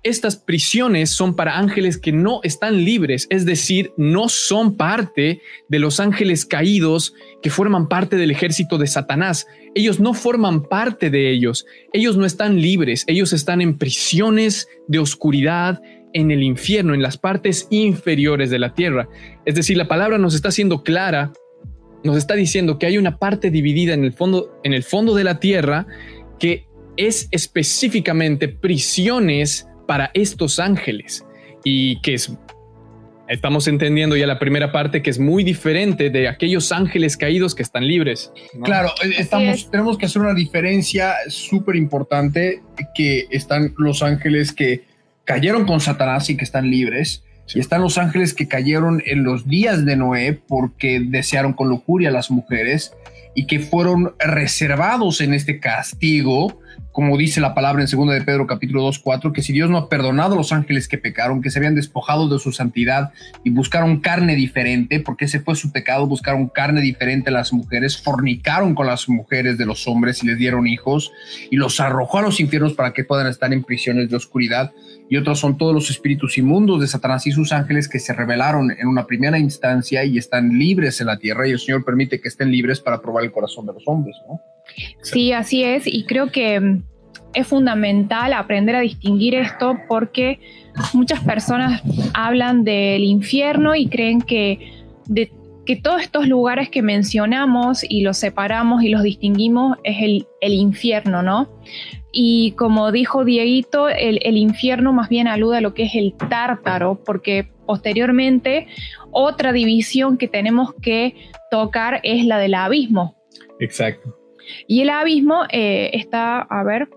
estas 0.05 0.37
prisiones 0.37 1.11
son 1.11 1.35
para 1.35 1.59
ángeles 1.59 1.99
que 1.99 2.13
no 2.13 2.41
están 2.45 2.85
libres, 2.85 3.27
es 3.31 3.45
decir, 3.45 3.93
no 3.97 4.29
son 4.29 4.77
parte 4.77 5.43
de 5.69 5.79
los 5.79 5.99
ángeles 6.01 6.47
caídos 6.47 7.15
que 7.43 7.51
forman 7.51 7.89
parte 7.89 8.17
del 8.17 8.31
ejército 8.31 8.79
de 8.79 8.87
Satanás. 8.87 9.47
Ellos 9.75 9.99
no 9.99 10.15
forman 10.15 10.63
parte 10.63 11.11
de 11.11 11.31
ellos, 11.31 11.67
ellos 11.93 12.17
no 12.17 12.25
están 12.25 12.63
libres, 12.63 13.05
ellos 13.09 13.33
están 13.33 13.61
en 13.61 13.77
prisiones 13.77 14.69
de 14.87 15.01
oscuridad, 15.01 15.81
en 16.13 16.31
el 16.31 16.43
infierno, 16.43 16.95
en 16.95 17.03
las 17.03 17.19
partes 17.19 17.67
inferiores 17.71 18.51
de 18.51 18.59
la 18.59 18.75
tierra. 18.75 19.09
Es 19.45 19.55
decir, 19.57 19.77
la 19.77 19.89
palabra 19.89 20.17
nos 20.19 20.35
está 20.35 20.51
siendo 20.51 20.83
clara, 20.83 21.33
nos 22.05 22.17
está 22.17 22.35
diciendo 22.35 22.79
que 22.79 22.87
hay 22.87 22.99
una 22.99 23.19
parte 23.19 23.51
dividida 23.51 23.95
en 23.95 24.05
el 24.05 24.13
fondo, 24.13 24.59
en 24.65 24.73
el 24.73 24.85
fondo 24.85 25.15
de 25.15 25.25
la 25.25 25.41
tierra 25.41 25.87
que 26.39 26.68
es 26.99 27.29
específicamente 27.31 28.49
prisiones 28.49 29.67
para 29.87 30.11
estos 30.13 30.59
ángeles 30.59 31.25
y 31.65 32.01
que 32.03 32.15
es, 32.15 32.37
estamos 33.29 33.69
entendiendo 33.69 34.17
ya 34.17 34.27
la 34.27 34.39
primera 34.39 34.73
parte 34.73 35.01
que 35.01 35.09
es 35.09 35.19
muy 35.19 35.45
diferente 35.45 36.11
de 36.11 36.29
aquellos 36.29 36.73
ángeles 36.73 37.17
caídos 37.17 37.55
que 37.55 37.63
están 37.63 37.87
libres. 37.87 38.33
Claro, 38.65 38.91
eh, 39.03 39.15
estamos, 39.17 39.71
tenemos 39.71 39.97
que 39.97 40.07
hacer 40.07 40.21
una 40.21 40.35
diferencia 40.35 41.15
súper 41.29 41.77
importante 41.77 42.63
que 42.95 43.27
están 43.31 43.73
los 43.79 44.03
ángeles 44.03 44.53
que 44.53 44.85
cayeron 45.25 45.67
con 45.67 45.81
Satanás 45.81 46.29
y 46.29 46.37
que 46.37 46.45
están 46.45 46.71
libres. 46.71 47.25
Y 47.55 47.61
están 47.61 47.81
los 47.81 47.97
ángeles 47.97 48.35
que 48.35 48.47
cayeron 48.47 49.03
en 49.07 49.25
los 49.25 49.49
días 49.49 49.87
de 49.87 49.97
Noé 49.97 50.35
porque 50.35 51.01
desearon 51.01 51.55
con 51.55 51.71
lujuria 51.71 52.11
a 52.11 52.13
las 52.13 52.31
mujeres 52.31 52.93
y 53.35 53.47
que 53.47 53.59
fueron 53.59 54.15
reservados 54.19 55.23
en 55.23 55.33
este 55.33 55.59
castigo 55.59 56.61
como 56.99 57.17
dice 57.17 57.41
la 57.41 57.55
palabra 57.55 57.85
en 57.85 57.89
2 57.89 58.11
de 58.13 58.23
Pedro 58.23 58.49
capítulo 58.49 58.83
2, 58.83 58.99
4, 58.99 59.33
que 59.33 59.41
si 59.41 59.53
Dios 59.53 59.71
no 59.71 59.79
ha 59.79 59.89
perdonado 59.89 60.35
a 60.35 60.37
los 60.37 60.51
ángeles 60.51 60.89
que 60.89 60.99
pecaron, 60.99 61.41
que 61.41 61.49
se 61.49 61.61
habían 61.61 61.77
despojado 61.77 62.29
de 62.29 62.41
su 62.41 62.51
santidad 62.51 63.13
y 63.45 63.51
buscaron 63.51 64.01
carne 64.01 64.35
diferente, 64.35 64.99
porque 64.99 65.27
ese 65.27 65.39
fue 65.39 65.55
su 65.55 65.71
pecado, 65.71 66.09
buscaron 66.09 66.49
carne 66.49 66.81
diferente 66.81 67.31
a 67.31 67.35
las 67.35 67.53
mujeres, 67.53 68.03
fornicaron 68.03 68.75
con 68.75 68.89
las 68.89 69.09
mujeres 69.09 69.57
de 69.59 69.65
los 69.65 69.87
hombres 69.87 70.25
y 70.25 70.27
les 70.27 70.39
dieron 70.39 70.67
hijos 70.67 71.13
y 71.53 71.55
los 71.55 71.79
arrojó 71.79 72.19
a 72.19 72.23
los 72.23 72.41
infiernos 72.41 72.75
para 72.75 72.93
que 72.93 73.05
puedan 73.05 73.29
estar 73.29 73.53
en 73.53 73.63
prisiones 73.63 74.11
de 74.11 74.17
oscuridad. 74.17 74.73
Y 75.09 75.19
otros 75.19 75.39
son 75.39 75.57
todos 75.57 75.73
los 75.73 75.91
espíritus 75.91 76.37
inmundos 76.37 76.81
de 76.81 76.89
Satanás 76.89 77.29
y 77.29 77.31
sus 77.31 77.53
ángeles 77.53 77.89
que 77.89 78.01
se 78.01 78.13
rebelaron 78.13 78.73
en 78.73 78.89
una 78.89 79.07
primera 79.07 79.39
instancia 79.39 80.03
y 80.05 80.19
están 80.19 80.59
libres 80.59 81.01
en 81.01 81.07
la 81.07 81.19
tierra 81.21 81.47
y 81.47 81.53
el 81.53 81.61
Señor 81.61 81.85
permite 81.85 82.21
que 82.21 82.27
estén 82.27 82.51
libres 82.51 82.81
para 82.81 83.01
probar 83.01 83.23
el 83.23 83.31
corazón 83.31 83.67
de 83.67 83.75
los 83.75 83.85
hombres, 83.87 84.17
¿no? 84.27 84.41
Sí, 85.03 85.33
así 85.33 85.65
es, 85.65 85.87
y 85.87 86.05
creo 86.05 86.31
que 86.31 86.61
mm, 86.61 86.83
es 87.35 87.47
fundamental 87.47 88.33
aprender 88.33 88.77
a 88.77 88.81
distinguir 88.81 89.35
esto 89.35 89.79
porque 89.89 90.41
muchas 90.93 91.21
personas 91.21 91.83
hablan 92.15 92.65
del 92.65 93.05
infierno 93.05 93.75
y 93.75 93.89
creen 93.89 94.21
que, 94.21 94.73
que 95.69 95.77
todos 95.77 96.01
estos 96.01 96.27
lugares 96.27 96.71
que 96.71 96.81
mencionamos 96.81 97.85
y 97.87 98.01
los 98.01 98.17
separamos 98.17 98.83
y 98.83 98.89
los 98.89 99.03
distinguimos 99.03 99.77
es 99.85 99.99
el, 100.01 100.53
infierno, 100.53 101.23
¿no? 101.23 101.61
Y 102.11 102.53
como 102.53 102.91
dijo 102.91 103.25
Dieguito, 103.27 103.91
el, 103.91 104.39
infierno 104.39 104.95
más 104.95 105.11
bien 105.11 105.29
alude 105.29 105.59
a 105.59 105.61
lo 105.61 105.75
que 105.75 105.83
es 105.83 105.95
el 105.95 106.15
tártaro, 106.15 107.03
porque 107.05 107.51
posteriormente 107.67 108.67
otra 109.11 109.53
división 109.53 110.17
que 110.17 110.27
tenemos 110.27 110.73
que 110.81 111.15
tocar 111.51 112.01
es 112.03 112.25
la 112.25 112.39
del 112.39 112.55
abismo. 112.55 113.17
Exacto. 113.61 114.17
Y 114.67 114.83
el 114.83 114.91
abismo 114.91 115.45
eh, 115.51 115.91
está, 115.93 116.41
a 116.41 116.63
ver, 116.65 116.89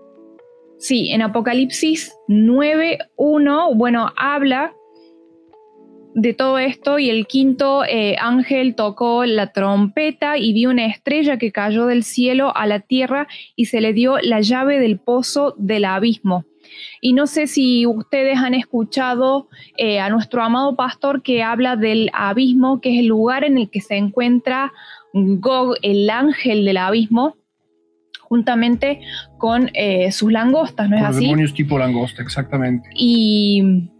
sí, 0.78 1.10
en 1.10 1.22
Apocalipsis 1.22 2.14
9.1, 2.28 3.74
bueno, 3.76 4.12
habla 4.16 4.74
de 6.14 6.34
todo 6.34 6.58
esto 6.58 6.98
y 6.98 7.08
el 7.08 7.26
quinto 7.26 7.84
eh, 7.84 8.16
ángel 8.20 8.74
tocó 8.74 9.24
la 9.24 9.52
trompeta 9.52 10.36
y 10.36 10.52
vio 10.52 10.70
una 10.70 10.86
estrella 10.86 11.38
que 11.38 11.52
cayó 11.52 11.86
del 11.86 12.04
cielo 12.04 12.54
a 12.54 12.66
la 12.66 12.80
tierra 12.80 13.28
y 13.56 13.66
se 13.66 13.80
le 13.80 13.92
dio 13.92 14.18
la 14.18 14.40
llave 14.40 14.78
del 14.78 14.98
pozo 14.98 15.54
del 15.56 15.84
abismo. 15.84 16.44
Y 17.00 17.12
no 17.12 17.26
sé 17.26 17.46
si 17.46 17.86
ustedes 17.86 18.38
han 18.38 18.54
escuchado 18.54 19.48
eh, 19.76 20.00
a 20.00 20.08
nuestro 20.10 20.42
amado 20.42 20.76
pastor 20.76 21.22
que 21.22 21.42
habla 21.42 21.76
del 21.76 22.10
abismo, 22.12 22.80
que 22.80 22.94
es 22.94 23.00
el 23.00 23.06
lugar 23.06 23.44
en 23.44 23.58
el 23.58 23.70
que 23.70 23.80
se 23.80 23.96
encuentra 23.96 24.72
Gog, 25.12 25.76
el 25.82 26.08
ángel 26.08 26.64
del 26.64 26.78
abismo, 26.78 27.36
juntamente 28.32 29.02
con 29.36 29.68
eh, 29.74 30.10
sus 30.10 30.32
langostas, 30.32 30.88
¿no 30.88 30.96
es 30.96 31.02
así? 31.02 31.24
demonios 31.24 31.52
tipo 31.52 31.78
langosta, 31.78 32.22
exactamente. 32.22 32.88
Y, 32.94 33.90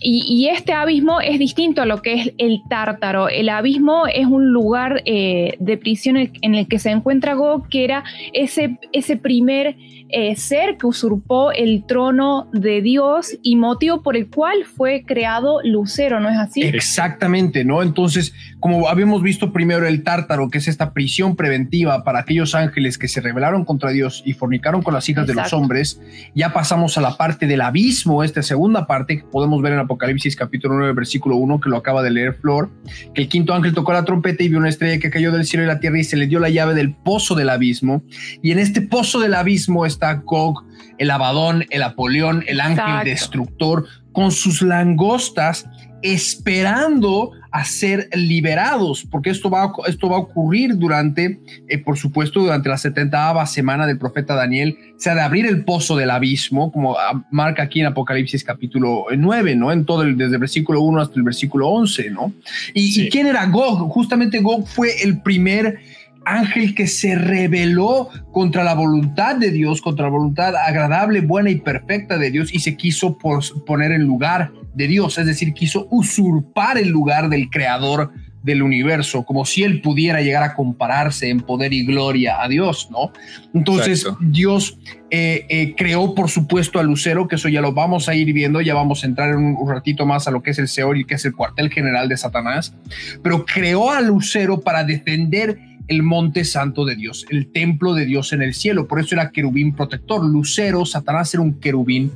y, 0.00 0.48
este 0.48 0.72
abismo 0.72 1.20
es 1.20 1.38
distinto 1.38 1.80
a 1.80 1.86
lo 1.86 2.02
que 2.02 2.14
es 2.14 2.32
el 2.38 2.60
tártaro. 2.68 3.28
El 3.28 3.48
abismo 3.48 4.08
es 4.12 4.26
un 4.26 4.52
lugar 4.52 5.02
eh, 5.04 5.54
de 5.60 5.76
prisión 5.76 6.16
en 6.16 6.54
el, 6.56 6.66
que 6.66 6.80
se 6.80 6.90
encuentra 6.90 7.34
Gog, 7.34 7.68
que 7.68 7.84
era 7.84 8.02
ese, 8.32 8.80
ese 8.90 9.16
primer 9.16 9.76
eh, 10.08 10.34
ser 10.34 10.76
que 10.76 10.88
usurpó 10.88 11.52
el 11.52 11.84
trono 11.86 12.50
de 12.52 12.82
Dios 12.82 13.38
y 13.44 13.54
motivo 13.54 14.02
por 14.02 14.16
el 14.16 14.28
cual 14.28 14.64
fue 14.64 15.04
creado 15.06 15.60
Lucero, 15.62 16.18
¿no 16.18 16.28
es 16.28 16.36
así? 16.36 16.62
Exactamente, 16.62 17.64
¿no? 17.64 17.80
Entonces, 17.80 18.34
como 18.62 18.88
habíamos 18.88 19.22
visto 19.22 19.52
primero 19.52 19.88
el 19.88 20.04
tártaro, 20.04 20.48
que 20.48 20.58
es 20.58 20.68
esta 20.68 20.92
prisión 20.92 21.34
preventiva 21.34 22.04
para 22.04 22.20
aquellos 22.20 22.54
ángeles 22.54 22.96
que 22.96 23.08
se 23.08 23.20
rebelaron 23.20 23.64
contra 23.64 23.90
Dios 23.90 24.22
y 24.24 24.34
fornicaron 24.34 24.82
con 24.82 24.94
las 24.94 25.08
hijas 25.08 25.26
de 25.26 25.34
los 25.34 25.52
hombres, 25.52 26.00
ya 26.32 26.52
pasamos 26.52 26.96
a 26.96 27.00
la 27.00 27.16
parte 27.16 27.48
del 27.48 27.60
abismo, 27.60 28.22
esta 28.22 28.40
segunda 28.40 28.86
parte 28.86 29.18
que 29.18 29.24
podemos 29.24 29.60
ver 29.62 29.72
en 29.72 29.80
Apocalipsis 29.80 30.36
capítulo 30.36 30.76
9, 30.76 30.92
versículo 30.92 31.34
1, 31.38 31.58
que 31.58 31.70
lo 31.70 31.76
acaba 31.76 32.04
de 32.04 32.12
leer 32.12 32.34
Flor, 32.34 32.70
que 33.12 33.22
el 33.22 33.28
quinto 33.28 33.52
ángel 33.52 33.74
tocó 33.74 33.92
la 33.92 34.04
trompeta 34.04 34.44
y 34.44 34.48
vio 34.48 34.58
una 34.58 34.68
estrella 34.68 35.00
que 35.00 35.10
cayó 35.10 35.32
del 35.32 35.44
cielo 35.44 35.64
y 35.64 35.66
la 35.66 35.80
tierra 35.80 35.98
y 35.98 36.04
se 36.04 36.16
le 36.16 36.28
dio 36.28 36.38
la 36.38 36.48
llave 36.48 36.74
del 36.74 36.94
pozo 36.94 37.34
del 37.34 37.48
abismo. 37.48 38.04
Y 38.42 38.52
en 38.52 38.60
este 38.60 38.80
pozo 38.80 39.18
del 39.18 39.34
abismo 39.34 39.86
está 39.86 40.14
Gog, 40.24 40.64
el 40.98 41.10
Abadón, 41.10 41.64
el 41.70 41.82
Apolión, 41.82 42.44
el 42.46 42.60
ángel 42.60 43.02
destructor, 43.02 43.86
con 44.12 44.30
sus 44.30 44.62
langostas 44.62 45.66
esperando 46.02 47.32
a 47.52 47.64
ser 47.64 48.08
liberados, 48.14 49.06
porque 49.10 49.30
esto 49.30 49.50
va, 49.50 49.70
esto 49.86 50.08
va 50.08 50.16
a 50.16 50.20
ocurrir 50.20 50.76
durante, 50.78 51.38
eh, 51.68 51.78
por 51.78 51.98
supuesto, 51.98 52.40
durante 52.40 52.70
la 52.70 52.78
70 52.78 53.46
semana 53.46 53.86
del 53.86 53.98
profeta 53.98 54.34
Daniel, 54.34 54.76
se 54.96 55.10
ha 55.10 55.14
de 55.14 55.20
abrir 55.20 55.44
el 55.44 55.64
pozo 55.64 55.94
del 55.96 56.10
abismo, 56.10 56.72
como 56.72 56.96
marca 57.30 57.64
aquí 57.64 57.80
en 57.80 57.86
Apocalipsis 57.86 58.42
capítulo 58.42 59.04
9, 59.14 59.54
¿no? 59.54 59.70
En 59.70 59.84
todo 59.84 60.02
el, 60.02 60.16
desde 60.16 60.34
el 60.34 60.40
versículo 60.40 60.80
1 60.80 61.02
hasta 61.02 61.16
el 61.16 61.22
versículo 61.22 61.68
11, 61.68 62.10
¿no? 62.10 62.32
¿Y, 62.72 63.02
¿y 63.02 63.10
quién 63.10 63.26
era 63.26 63.44
Gog? 63.46 63.90
Justamente 63.92 64.38
Gog 64.38 64.66
fue 64.66 65.02
el 65.02 65.20
primer 65.20 65.78
ángel 66.24 66.74
que 66.74 66.86
se 66.86 67.16
rebeló 67.16 68.08
contra 68.32 68.64
la 68.64 68.74
voluntad 68.74 69.36
de 69.36 69.50
Dios, 69.50 69.82
contra 69.82 70.06
la 70.06 70.12
voluntad 70.12 70.54
agradable, 70.56 71.20
buena 71.20 71.50
y 71.50 71.56
perfecta 71.56 72.16
de 72.16 72.30
Dios 72.30 72.54
y 72.54 72.60
se 72.60 72.76
quiso 72.76 73.18
poner 73.66 73.92
en 73.92 74.04
lugar 74.04 74.52
de 74.74 74.86
Dios, 74.86 75.18
es 75.18 75.26
decir, 75.26 75.52
quiso 75.52 75.86
usurpar 75.90 76.78
el 76.78 76.88
lugar 76.88 77.28
del 77.28 77.50
creador 77.50 78.10
del 78.42 78.62
universo, 78.62 79.24
como 79.24 79.44
si 79.44 79.62
él 79.62 79.80
pudiera 79.80 80.20
llegar 80.20 80.42
a 80.42 80.54
compararse 80.54 81.28
en 81.28 81.40
poder 81.40 81.72
y 81.72 81.84
gloria 81.84 82.42
a 82.42 82.48
Dios, 82.48 82.88
¿no? 82.90 83.12
Entonces 83.54 84.06
Dios 84.20 84.78
eh, 85.10 85.46
eh, 85.48 85.74
creó, 85.76 86.14
por 86.14 86.28
supuesto, 86.28 86.80
a 86.80 86.82
Lucero, 86.82 87.28
que 87.28 87.36
eso 87.36 87.48
ya 87.48 87.60
lo 87.60 87.72
vamos 87.72 88.08
a 88.08 88.14
ir 88.14 88.32
viendo, 88.32 88.60
ya 88.60 88.74
vamos 88.74 89.04
a 89.04 89.06
entrar 89.06 89.30
en 89.30 89.56
un, 89.56 89.68
ratito 89.68 90.06
más 90.06 90.26
a 90.26 90.32
lo 90.32 90.42
que 90.42 90.50
es 90.50 90.58
el 90.58 90.68
Seol 90.68 91.00
y 91.00 91.04
que 91.04 91.14
es 91.14 91.24
el 91.24 91.34
cuartel 91.34 91.70
general 91.70 92.08
de 92.08 92.16
Satanás, 92.16 92.74
pero 93.22 93.44
creó 93.44 93.90
a 93.90 94.00
Lucero 94.00 94.60
para 94.60 94.82
defender 94.82 95.58
el 95.88 96.02
monte 96.02 96.44
santo 96.44 96.84
de 96.84 96.96
Dios, 96.96 97.26
el 97.30 97.50
templo 97.52 97.94
de 97.94 98.06
Dios 98.06 98.32
en 98.32 98.42
el 98.42 98.54
cielo. 98.54 98.88
Por 98.88 99.00
eso 99.00 99.14
era 99.14 99.30
querubín 99.30 99.74
protector. 99.74 100.24
Lucero, 100.24 100.86
Satanás 100.86 101.34
era 101.34 101.42
un 101.42 101.58
querubín 101.60 102.12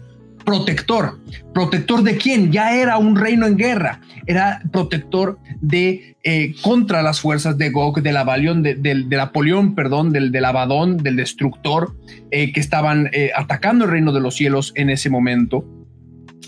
protector. 0.47 1.19
¿Protector 1.53 2.03
de 2.03 2.17
quién? 2.17 2.53
Ya 2.53 2.75
era 2.75 2.97
un 2.97 3.17
reino 3.17 3.47
en 3.47 3.59
guerra. 3.59 4.01
Era 4.27 4.63
protector 4.73 5.39
de 5.61 6.17
eh, 6.23 6.55
contra 6.63 7.03
las 7.03 7.21
fuerzas 7.21 7.59
de 7.59 7.71
Gog, 7.71 8.01
del 8.01 8.17
Abalión, 8.17 8.63
de, 8.63 8.77
del, 8.77 9.21
Apolión, 9.21 9.75
perdón, 9.75 10.13
del, 10.13 10.33
del 10.33 10.45
Abadón, 10.45 10.97
del 10.99 11.17
destructor, 11.17 11.95
eh, 12.31 12.53
que 12.53 12.61
estaban 12.61 13.11
eh, 13.13 13.33
atacando 13.37 13.85
el 13.85 13.91
reino 13.91 14.13
de 14.13 14.21
los 14.21 14.37
cielos 14.37 14.73
en 14.77 14.89
ese 14.89 15.11
momento. 15.11 15.65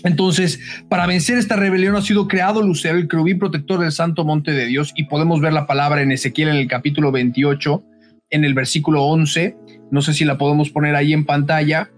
Entonces, 0.03 0.61
para 0.87 1.05
vencer 1.05 1.37
esta 1.37 1.57
rebelión 1.57 1.95
ha 1.95 2.01
sido 2.01 2.27
creado 2.27 2.61
Lucero, 2.61 2.97
el 2.97 3.09
querubín 3.09 3.37
protector 3.37 3.81
del 3.81 3.91
santo 3.91 4.23
monte 4.23 4.51
de 4.51 4.65
Dios, 4.65 4.93
y 4.95 5.05
podemos 5.05 5.41
ver 5.41 5.51
la 5.51 5.67
palabra 5.67 6.01
en 6.01 6.13
Ezequiel 6.13 6.49
en 6.49 6.55
el 6.55 6.67
capítulo 6.67 7.11
28, 7.11 7.83
en 8.29 8.45
el 8.45 8.53
versículo 8.53 9.03
11, 9.03 9.57
no 9.91 10.01
sé 10.01 10.13
si 10.13 10.23
la 10.23 10.37
podemos 10.37 10.69
poner 10.69 10.95
ahí 10.95 11.11
en 11.11 11.25
pantalla, 11.25 11.89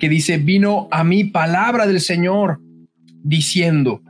que 0.00 0.08
dice, 0.08 0.38
vino 0.38 0.88
a 0.90 1.04
mí 1.04 1.24
palabra 1.24 1.86
del 1.86 2.00
Señor 2.00 2.60
diciendo, 3.22 4.02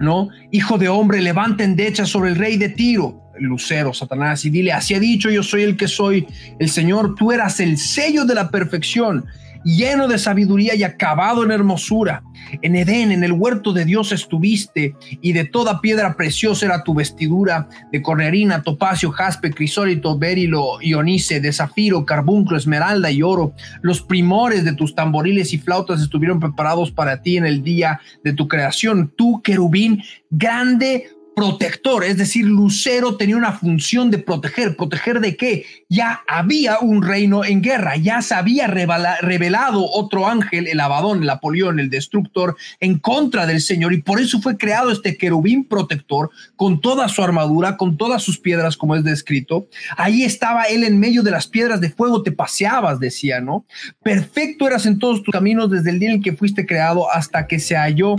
¿no? 0.00 0.30
Hijo 0.50 0.78
de 0.78 0.88
hombre, 0.88 1.20
levanta 1.20 1.62
endecha 1.62 2.06
sobre 2.06 2.30
el 2.30 2.36
rey 2.36 2.56
de 2.56 2.70
Tiro, 2.70 3.22
Lucero, 3.38 3.92
Satanás, 3.92 4.44
y 4.44 4.50
dile, 4.50 4.72
así 4.72 4.94
ha 4.94 5.00
dicho, 5.00 5.30
yo 5.30 5.42
soy 5.42 5.62
el 5.62 5.76
que 5.76 5.86
soy, 5.86 6.26
el 6.58 6.70
Señor, 6.70 7.14
tú 7.14 7.30
eras 7.30 7.60
el 7.60 7.76
sello 7.76 8.24
de 8.24 8.34
la 8.34 8.50
perfección 8.50 9.26
lleno 9.64 10.08
de 10.08 10.18
sabiduría 10.18 10.74
y 10.74 10.82
acabado 10.82 11.42
en 11.42 11.50
hermosura. 11.50 12.22
En 12.62 12.76
Edén, 12.76 13.10
en 13.10 13.24
el 13.24 13.32
huerto 13.32 13.72
de 13.72 13.84
Dios 13.84 14.12
estuviste, 14.12 14.94
y 15.20 15.32
de 15.32 15.44
toda 15.44 15.80
piedra 15.80 16.14
preciosa 16.14 16.66
era 16.66 16.84
tu 16.84 16.94
vestidura, 16.94 17.68
de 17.90 18.02
cornerina, 18.02 18.62
topacio, 18.62 19.10
jaspe, 19.10 19.50
crisólito, 19.50 20.18
berilo, 20.18 20.80
ionice, 20.80 21.40
de 21.40 21.52
zafiro, 21.52 22.04
carbunclo, 22.04 22.56
esmeralda 22.56 23.10
y 23.10 23.22
oro. 23.22 23.54
Los 23.82 24.02
primores 24.02 24.64
de 24.64 24.74
tus 24.74 24.94
tamboriles 24.94 25.52
y 25.52 25.58
flautas 25.58 26.00
estuvieron 26.00 26.40
preparados 26.40 26.90
para 26.90 27.22
ti 27.22 27.36
en 27.36 27.46
el 27.46 27.62
día 27.62 28.00
de 28.22 28.32
tu 28.32 28.46
creación. 28.48 29.12
Tú, 29.16 29.40
querubín, 29.42 30.02
grande 30.30 31.08
protector, 31.34 32.04
es 32.04 32.16
decir, 32.16 32.44
Lucero 32.46 33.16
tenía 33.16 33.36
una 33.36 33.52
función 33.52 34.10
de 34.10 34.18
proteger. 34.18 34.76
¿Proteger 34.76 35.20
de 35.20 35.36
qué? 35.36 35.66
Ya 35.88 36.22
había 36.28 36.78
un 36.80 37.02
reino 37.02 37.44
en 37.44 37.62
guerra, 37.62 37.96
ya 37.96 38.22
se 38.22 38.34
había 38.34 38.66
revelado 38.66 39.84
otro 39.84 40.26
ángel, 40.28 40.66
el 40.66 40.80
Abadón, 40.80 41.22
el 41.22 41.30
Apolión, 41.30 41.80
el 41.80 41.90
Destructor, 41.90 42.56
en 42.80 42.98
contra 42.98 43.46
del 43.46 43.60
Señor, 43.60 43.92
y 43.92 44.02
por 44.02 44.20
eso 44.20 44.40
fue 44.40 44.56
creado 44.56 44.90
este 44.90 45.16
querubín 45.16 45.64
protector 45.64 46.30
con 46.56 46.80
toda 46.80 47.08
su 47.08 47.22
armadura, 47.22 47.76
con 47.76 47.96
todas 47.96 48.22
sus 48.22 48.38
piedras, 48.38 48.76
como 48.76 48.94
es 48.96 49.04
descrito. 49.04 49.68
Ahí 49.96 50.24
estaba 50.24 50.64
él 50.64 50.84
en 50.84 50.98
medio 50.98 51.22
de 51.22 51.30
las 51.30 51.46
piedras 51.46 51.80
de 51.80 51.90
fuego, 51.90 52.22
te 52.22 52.32
paseabas, 52.32 53.00
decía, 53.00 53.40
¿no? 53.40 53.64
Perfecto 54.02 54.66
eras 54.66 54.86
en 54.86 54.98
todos 54.98 55.22
tus 55.22 55.32
caminos 55.32 55.70
desde 55.70 55.90
el 55.90 55.98
día 55.98 56.12
en 56.12 56.22
que 56.22 56.36
fuiste 56.36 56.66
creado 56.66 57.10
hasta 57.10 57.46
que 57.46 57.58
se 57.58 57.76
halló 57.76 58.16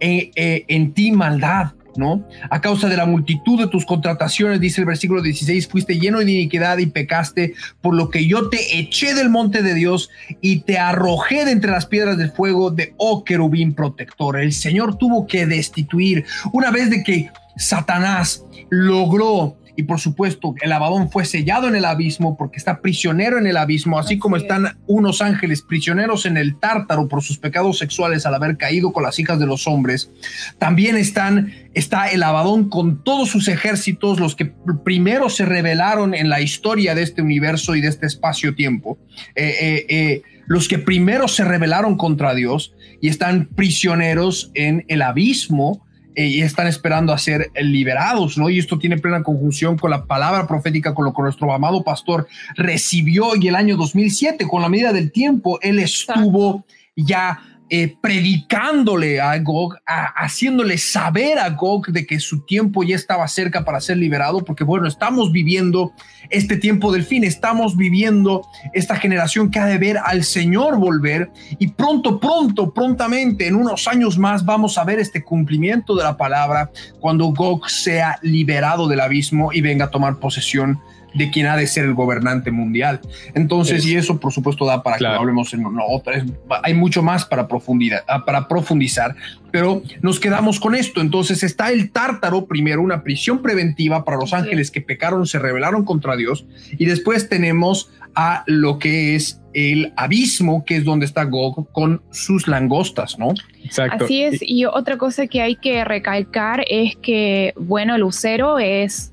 eh, 0.00 0.30
eh, 0.36 0.64
en 0.68 0.92
ti 0.92 1.10
maldad 1.10 1.72
¿no? 1.98 2.24
A 2.48 2.60
causa 2.60 2.88
de 2.88 2.96
la 2.96 3.04
multitud 3.04 3.58
de 3.58 3.66
tus 3.66 3.84
contrataciones, 3.84 4.60
dice 4.60 4.80
el 4.80 4.86
versículo 4.86 5.20
16, 5.20 5.66
fuiste 5.66 5.98
lleno 5.98 6.20
de 6.20 6.30
iniquidad 6.30 6.78
y 6.78 6.86
pecaste, 6.86 7.54
por 7.80 7.94
lo 7.94 8.08
que 8.08 8.26
yo 8.26 8.48
te 8.48 8.78
eché 8.78 9.14
del 9.14 9.28
monte 9.28 9.62
de 9.62 9.74
Dios 9.74 10.08
y 10.40 10.60
te 10.60 10.78
arrojé 10.78 11.44
de 11.44 11.50
entre 11.50 11.72
las 11.72 11.86
piedras 11.86 12.16
del 12.16 12.30
fuego 12.30 12.70
de, 12.70 12.94
oh 12.96 13.24
querubín 13.24 13.74
protector. 13.74 14.38
El 14.38 14.52
Señor 14.52 14.96
tuvo 14.96 15.26
que 15.26 15.44
destituir 15.44 16.24
una 16.52 16.70
vez 16.70 16.88
de 16.88 17.02
que 17.02 17.30
Satanás 17.56 18.44
logró 18.70 19.56
y 19.78 19.84
por 19.84 20.00
supuesto 20.00 20.56
el 20.60 20.72
Abadón 20.72 21.08
fue 21.08 21.24
sellado 21.24 21.68
en 21.68 21.76
el 21.76 21.84
abismo 21.84 22.36
porque 22.36 22.56
está 22.56 22.80
prisionero 22.80 23.38
en 23.38 23.46
el 23.46 23.56
abismo, 23.56 23.96
así, 23.96 24.18
como 24.18 24.36
están 24.36 24.76
unos 24.88 25.22
ángeles 25.22 25.62
prisioneros 25.62 26.26
en 26.26 26.36
el 26.36 26.58
tártaro 26.58 27.06
por 27.06 27.22
sus 27.22 27.38
pecados 27.38 27.78
sexuales 27.78 28.26
al 28.26 28.34
haber 28.34 28.56
caído 28.56 28.92
con 28.92 29.04
las 29.04 29.20
hijas 29.20 29.38
de 29.38 29.46
los 29.46 29.68
hombres. 29.68 30.10
También 30.58 30.96
están 30.96 31.52
está 31.74 32.08
el 32.08 32.24
Abadón 32.24 32.70
con 32.70 33.04
todos 33.04 33.28
sus 33.28 33.46
ejércitos, 33.46 34.18
los 34.18 34.34
que 34.34 34.46
primero 34.84 35.30
se 35.30 35.46
revelaron 35.46 36.12
en 36.12 36.28
la 36.28 36.40
historia 36.40 36.96
de 36.96 37.04
este 37.04 37.22
universo 37.22 37.76
y 37.76 37.80
de 37.80 37.86
este 37.86 38.06
espacio-tiempo. 38.06 38.98
Eh, 39.36 39.54
eh, 39.60 39.86
eh, 39.88 40.22
los 40.48 40.66
que 40.66 40.80
primero 40.80 41.28
se 41.28 41.44
rebelaron 41.44 41.96
contra 41.96 42.34
Dios 42.34 42.74
y 43.00 43.06
están 43.06 43.46
prisioneros 43.54 44.50
en 44.54 44.84
el 44.88 45.02
abismo 45.02 45.86
y 46.26 46.42
están 46.42 46.66
esperando 46.66 47.12
a 47.12 47.18
ser 47.18 47.50
liberados, 47.60 48.36
¿no? 48.36 48.50
Y 48.50 48.58
esto 48.58 48.78
tiene 48.78 48.98
plena 48.98 49.22
conjunción 49.22 49.78
con 49.78 49.90
la 49.90 50.04
palabra 50.04 50.46
profética, 50.46 50.94
con 50.94 51.04
lo 51.04 51.12
que 51.12 51.22
nuestro 51.22 51.52
amado 51.52 51.84
pastor 51.84 52.26
recibió 52.56 53.36
y 53.36 53.48
el 53.48 53.54
año 53.54 53.76
2007, 53.76 54.46
con 54.48 54.62
la 54.62 54.68
medida 54.68 54.92
del 54.92 55.12
tiempo, 55.12 55.58
él 55.62 55.78
estuvo 55.78 56.64
ya 56.96 57.40
eh, 57.70 57.96
predicándole 58.00 59.20
a 59.20 59.38
Gog, 59.38 59.76
haciéndole 59.86 60.78
saber 60.78 61.38
a 61.38 61.50
Gog 61.50 61.88
de 61.88 62.06
que 62.06 62.18
su 62.18 62.46
tiempo 62.46 62.82
ya 62.82 62.96
estaba 62.96 63.28
cerca 63.28 63.64
para 63.64 63.80
ser 63.80 63.98
liberado, 63.98 64.44
porque 64.44 64.64
bueno, 64.64 64.86
estamos 64.86 65.32
viviendo 65.32 65.92
este 66.30 66.56
tiempo 66.56 66.92
del 66.92 67.04
fin, 67.04 67.24
estamos 67.24 67.76
viviendo 67.76 68.46
esta 68.72 68.96
generación 68.96 69.50
que 69.50 69.58
ha 69.58 69.66
de 69.66 69.78
ver 69.78 69.98
al 69.98 70.24
Señor 70.24 70.78
volver 70.78 71.30
y 71.58 71.68
pronto, 71.68 72.18
pronto, 72.18 72.72
prontamente, 72.72 73.46
en 73.46 73.56
unos 73.56 73.86
años 73.86 74.18
más, 74.18 74.44
vamos 74.44 74.78
a 74.78 74.84
ver 74.84 74.98
este 74.98 75.22
cumplimiento 75.22 75.94
de 75.94 76.04
la 76.04 76.16
palabra 76.16 76.70
cuando 77.00 77.26
Gog 77.26 77.68
sea 77.68 78.18
liberado 78.22 78.88
del 78.88 79.00
abismo 79.00 79.52
y 79.52 79.60
venga 79.60 79.86
a 79.86 79.90
tomar 79.90 80.18
posesión 80.18 80.80
de 81.14 81.30
quien 81.30 81.46
ha 81.46 81.56
de 81.56 81.66
ser 81.66 81.84
el 81.84 81.94
gobernante 81.94 82.50
mundial. 82.50 83.00
Entonces, 83.34 83.84
y 83.86 83.96
eso 83.96 84.20
por 84.20 84.32
supuesto 84.32 84.66
da 84.66 84.82
para 84.82 84.98
que 84.98 85.06
hablemos 85.06 85.52
en 85.54 85.64
otra. 85.88 86.24
hay 86.62 86.74
mucho 86.74 87.02
más 87.02 87.24
para, 87.24 87.48
profundidad, 87.48 88.04
ah, 88.08 88.24
para 88.24 88.48
profundizar, 88.48 89.16
pero 89.50 89.82
nos 90.02 90.20
quedamos 90.20 90.60
con 90.60 90.74
esto. 90.74 91.00
Entonces 91.00 91.42
está 91.42 91.70
el 91.70 91.90
tártaro, 91.90 92.46
primero 92.46 92.82
una 92.82 93.02
prisión 93.02 93.42
preventiva 93.42 94.04
para 94.04 94.16
los 94.18 94.32
ángeles 94.32 94.70
que 94.70 94.80
pecaron, 94.80 95.26
se 95.26 95.38
rebelaron 95.38 95.84
contra 95.84 96.16
Dios, 96.16 96.46
y 96.78 96.86
después 96.86 97.28
tenemos 97.28 97.90
a 98.14 98.42
lo 98.46 98.78
que 98.78 99.14
es 99.14 99.40
el 99.54 99.92
abismo, 99.96 100.64
que 100.64 100.76
es 100.76 100.84
donde 100.84 101.06
está 101.06 101.24
Gog 101.24 101.70
con 101.72 102.02
sus 102.10 102.48
langostas, 102.48 103.18
¿no? 103.18 103.32
Exacto. 103.64 104.04
Así 104.04 104.22
es, 104.22 104.40
y 104.40 104.64
otra 104.64 104.98
cosa 104.98 105.26
que 105.26 105.40
hay 105.40 105.56
que 105.56 105.84
recalcar 105.84 106.64
es 106.68 106.96
que, 106.96 107.54
bueno, 107.56 107.96
Lucero 107.98 108.58
es 108.58 109.12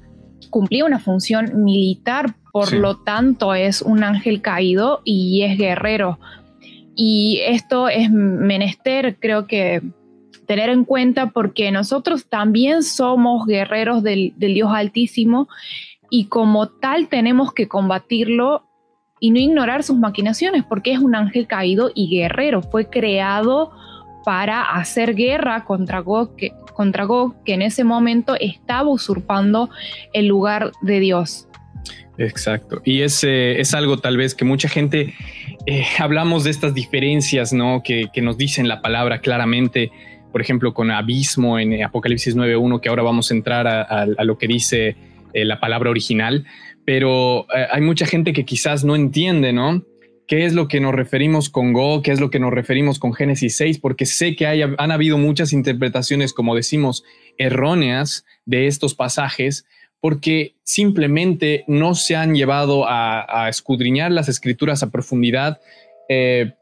cumplía 0.49 0.85
una 0.85 0.99
función 0.99 1.63
militar, 1.63 2.35
por 2.51 2.73
lo 2.73 2.97
tanto 2.97 3.53
es 3.53 3.81
un 3.81 4.03
ángel 4.03 4.41
caído 4.41 5.01
y 5.03 5.43
es 5.43 5.57
guerrero. 5.57 6.19
Y 6.95 7.41
esto 7.45 7.89
es 7.89 8.09
menester, 8.09 9.17
creo 9.19 9.47
que 9.47 9.81
tener 10.45 10.69
en 10.69 10.85
cuenta 10.85 11.31
porque 11.31 11.71
nosotros 11.71 12.27
también 12.27 12.83
somos 12.83 13.45
guerreros 13.45 14.03
del, 14.03 14.33
del 14.37 14.53
Dios 14.53 14.71
Altísimo 14.73 15.47
y 16.09 16.25
como 16.25 16.67
tal 16.67 17.07
tenemos 17.07 17.53
que 17.53 17.67
combatirlo 17.67 18.63
y 19.19 19.31
no 19.31 19.39
ignorar 19.39 19.83
sus 19.83 19.97
maquinaciones 19.97 20.63
porque 20.63 20.91
es 20.91 20.99
un 20.99 21.15
ángel 21.15 21.47
caído 21.47 21.91
y 21.93 22.09
guerrero, 22.09 22.61
fue 22.61 22.89
creado 22.89 23.71
para 24.25 24.61
hacer 24.63 25.15
guerra 25.15 25.63
contra 25.63 25.99
Gog, 25.99 26.35
que, 26.35 26.51
contra 26.73 27.07
que 27.45 27.53
en 27.53 27.61
ese 27.61 27.83
momento 27.83 28.35
estaba 28.39 28.89
usurpando 28.89 29.69
el 30.13 30.27
lugar 30.27 30.71
de 30.81 30.99
Dios. 30.99 31.47
Exacto. 32.17 32.81
Y 32.83 33.01
es, 33.01 33.23
es 33.23 33.73
algo 33.73 33.97
tal 33.97 34.17
vez 34.17 34.35
que 34.35 34.45
mucha 34.45 34.69
gente 34.69 35.13
eh, 35.65 35.83
hablamos 35.99 36.43
de 36.43 36.51
estas 36.51 36.73
diferencias, 36.73 37.53
¿no? 37.53 37.81
Que, 37.83 38.09
nos 38.21 38.37
dicen 38.37 38.67
la 38.67 38.81
palabra 38.81 39.19
claramente, 39.19 39.91
por 40.31 40.41
ejemplo, 40.41 40.73
con 40.73 40.91
abismo 40.91 41.59
en 41.59 41.83
Apocalipsis 41.83 42.35
9.1, 42.35 42.81
que 42.81 42.89
ahora 42.89 43.03
vamos 43.03 43.31
a 43.31 43.33
entrar 43.33 43.67
a, 43.67 44.05
lo 44.23 44.37
que 44.37 44.47
dice 44.47 44.95
eh, 45.33 45.45
la 45.45 45.59
palabra 45.59 45.89
original, 45.89 46.45
pero 46.85 47.47
eh, 47.55 47.67
hay 47.71 47.81
mucha 47.81 48.05
gente 48.05 48.31
que 48.31 48.45
quizás 48.45 48.83
no 48.83 48.95
entiende, 48.95 49.53
¿no? 49.53 49.83
Qué 50.27 50.45
es 50.45 50.53
lo 50.53 50.67
que 50.67 50.79
nos 50.79 50.93
referimos 50.93 51.49
con 51.49 51.73
Go, 51.73 52.01
qué 52.01 52.11
es 52.11 52.19
lo 52.19 52.29
que 52.29 52.39
nos 52.39 52.53
referimos 52.53 52.99
con 52.99 53.13
Génesis 53.13 53.55
6, 53.57 53.79
porque 53.79 54.05
sé 54.05 54.35
que 54.35 54.45
han 54.45 54.91
habido 54.91 55.17
muchas 55.17 55.53
interpretaciones, 55.53 56.33
como 56.33 56.55
decimos, 56.55 57.03
erróneas 57.37 58.25
de 58.45 58.67
estos 58.67 58.95
pasajes, 58.95 59.65
porque 59.99 60.55
simplemente 60.63 61.63
no 61.67 61.95
se 61.95 62.15
han 62.15 62.35
llevado 62.35 62.85
a, 62.87 63.47
escudriñar 63.49 64.11
las 64.11 64.29
escrituras 64.29 64.83
a 64.83 64.91
profundidad. 64.91 65.59
Eh, 66.09 66.53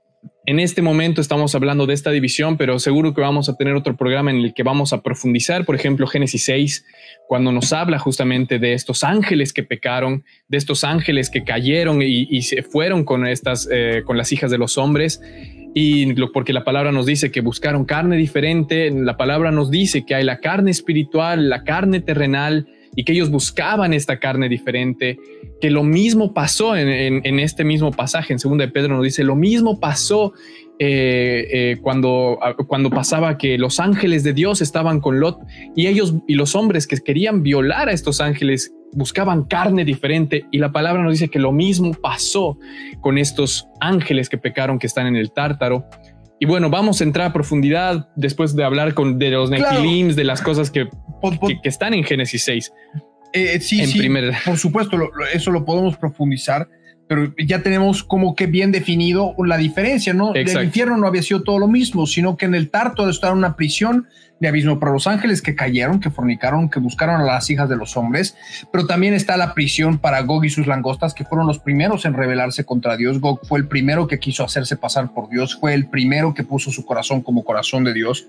en 0.46 0.60
este 0.60 0.82
momento 0.82 1.22
estamos 1.22 1.56
hablando 1.56 1.86
de 1.86 1.94
esta 1.94 2.12
división, 2.12 2.58
pero 2.58 2.78
seguro 2.78 3.14
que 3.14 3.22
vamos 3.22 3.48
a 3.48 3.56
tener 3.56 3.76
otro 3.76 3.96
programa 3.96 4.30
en 4.30 4.38
el 4.38 4.54
que 4.54 4.64
vamos 4.64 4.92
a 4.92 5.02
profundizar, 5.02 5.66
por 5.66 5.76
ejemplo, 5.76 6.06
Génesis 6.06 6.44
6, 6.46 6.86
cuando 7.28 7.52
nos 7.54 7.72
habla 7.72 7.98
justamente 7.98 8.60
de 8.60 8.74
estos 8.74 9.06
ángeles 9.06 9.54
que 9.54 9.64
pecaron, 9.64 10.26
de 10.50 10.58
estos 10.58 10.84
ángeles 10.84 11.30
que 11.30 11.46
cayeron 11.46 12.02
y, 12.02 12.42
se 12.42 12.62
fueron 12.62 13.06
con 13.06 13.26
estas, 13.26 13.70
eh, 13.72 14.04
con 14.06 14.18
las 14.18 14.34
hijas 14.34 14.52
de 14.52 14.58
los 14.58 14.78
hombres. 14.78 15.22
Y 15.74 16.14
lo, 16.14 16.32
porque 16.32 16.52
la 16.52 16.66
palabra 16.66 16.92
nos 16.92 17.06
dice 17.06 17.32
que 17.32 17.42
buscaron 17.42 17.86
carne 17.86 18.18
diferente, 18.18 18.92
la 18.92 19.16
palabra 19.16 19.50
nos 19.50 19.72
dice 19.72 20.06
que 20.06 20.14
hay 20.14 20.24
la 20.24 20.40
carne 20.40 20.72
espiritual, 20.72 21.50
la 21.50 21.64
carne 21.64 22.02
terrenal, 22.02 22.68
y 22.96 23.04
que 23.04 23.14
ellos 23.14 23.30
buscaban 23.30 23.94
esta 23.94 24.20
carne 24.20 24.50
diferente, 24.50 25.20
que 25.60 25.70
lo 25.70 25.84
mismo 25.84 26.34
pasó 26.34 26.76
en, 26.76 27.40
este 27.40 27.64
mismo 27.64 27.92
pasaje, 27.92 28.34
en 28.34 28.40
2 28.40 28.58
de 28.58 28.68
Pedro 28.68 28.96
nos 28.96 29.04
dice, 29.04 29.24
lo 29.24 29.36
mismo 29.36 29.80
pasó 29.80 30.34
eh, 30.80 31.48
eh, 31.52 31.78
cuando, 31.82 32.40
cuando 32.68 32.90
pasaba 32.90 33.38
que 33.38 33.58
los 33.58 33.80
ángeles 33.80 34.24
de 34.24 34.34
Dios 34.34 34.62
estaban 34.62 35.00
con 35.00 35.20
Lot 35.20 35.40
y 35.76 35.88
ellos 35.88 36.16
y 36.28 36.36
los 36.36 36.56
hombres 36.56 36.88
que 36.88 36.98
querían 36.98 37.44
violar 37.44 37.90
a 37.90 37.94
estos 37.94 38.22
ángeles 38.22 38.74
buscaban 38.96 39.44
carne 39.44 39.86
diferente. 39.86 40.46
Y 40.52 40.60
la 40.60 40.72
palabra 40.72 41.04
nos 41.04 41.14
dice 41.14 41.30
que 41.30 41.40
lo 41.40 41.52
mismo 41.52 41.94
pasó 41.94 42.58
con 43.02 43.18
estos 43.18 43.68
ángeles 43.80 44.30
que 44.30 44.38
pecaron 44.38 44.80
que 44.80 44.88
están 44.88 45.08
en 45.08 45.16
el 45.16 45.32
tártaro 45.32 45.86
y 46.44 46.46
bueno, 46.46 46.70
vamos 46.70 47.00
a 47.00 47.06
entrar 47.06 47.28
a 47.28 47.32
profundidad 47.32 48.10
después 48.18 48.54
de 48.54 48.66
hablar 48.66 48.94
con, 48.94 49.18
de 49.18 49.30
los 49.30 49.50
Nephilims, 49.50 50.18
de 50.18 50.26
las 50.26 50.42
cosas 50.42 50.70
que, 50.70 50.90
que, 51.62 51.70
están 51.70 51.94
en 51.94 52.04
Génesis 52.04 52.44
6. 52.44 52.74
Eh, 53.32 53.62
sí, 53.62 53.86
sí, 53.86 54.10
por 54.44 54.58
supuesto, 54.58 54.98
eso 55.34 55.52
lo 55.52 55.64
podemos 55.64 55.96
profundizar. 55.96 56.68
Pero 57.08 57.34
ya 57.38 57.62
tenemos 57.62 58.04
como 58.04 58.36
que 58.36 58.48
bien 58.48 58.72
definido 58.72 59.36
la 59.46 59.58
diferencia, 59.58 60.14
¿no? 60.14 60.36
Exacto. 60.36 60.60
El 60.60 60.66
infierno 60.68 60.98
no 60.98 61.08
había 61.08 61.22
sido 61.22 61.44
todo 61.44 61.60
lo 61.60 61.68
mismo, 61.68 62.08
sino 62.08 62.38
que 62.38 62.46
en 62.46 62.56
el 62.56 62.70
Tártaro 62.70 63.10
estaba 63.10 63.34
una 63.34 63.56
prisión 63.56 64.08
de 64.40 64.50
abismo 64.50 64.80
para 64.80 64.92
los 64.92 65.08
ángeles 65.08 65.42
que 65.42 65.56
cayeron, 65.56 66.00
que 66.00 66.10
fornicaron, 66.10 66.70
que 66.70 66.80
buscaron 66.80 67.22
a 67.22 67.24
las 67.24 67.50
hijas 67.50 67.70
de 67.70 67.78
los 67.78 67.96
hombres, 67.96 68.36
pero 68.72 68.86
también 68.86 69.14
está 69.14 69.38
la 69.38 69.54
prisión 69.54 70.00
para 70.00 70.22
Gog 70.22 70.44
y 70.44 70.50
sus 70.50 70.68
langostas, 70.68 71.14
que 71.14 71.24
fueron 71.24 71.48
los 71.48 71.60
primeros 71.60 72.04
en 72.06 72.14
rebelarse 72.14 72.66
contra 72.66 72.98
Dios. 72.98 73.20
Gog 73.20 73.46
fue 73.48 73.60
el 73.60 73.68
primero 73.68 74.08
que 74.08 74.20
quiso 74.20 74.44
hacerse 74.44 74.76
pasar 74.76 75.14
por 75.14 75.30
Dios, 75.30 75.56
fue 75.56 75.74
el 75.74 75.88
primero 75.88 76.34
que 76.34 76.44
puso 76.44 76.72
su 76.72 76.86
corazón 76.86 77.22
como 77.22 77.46
corazón 77.46 77.86
de 77.86 77.94
Dios. 77.94 78.28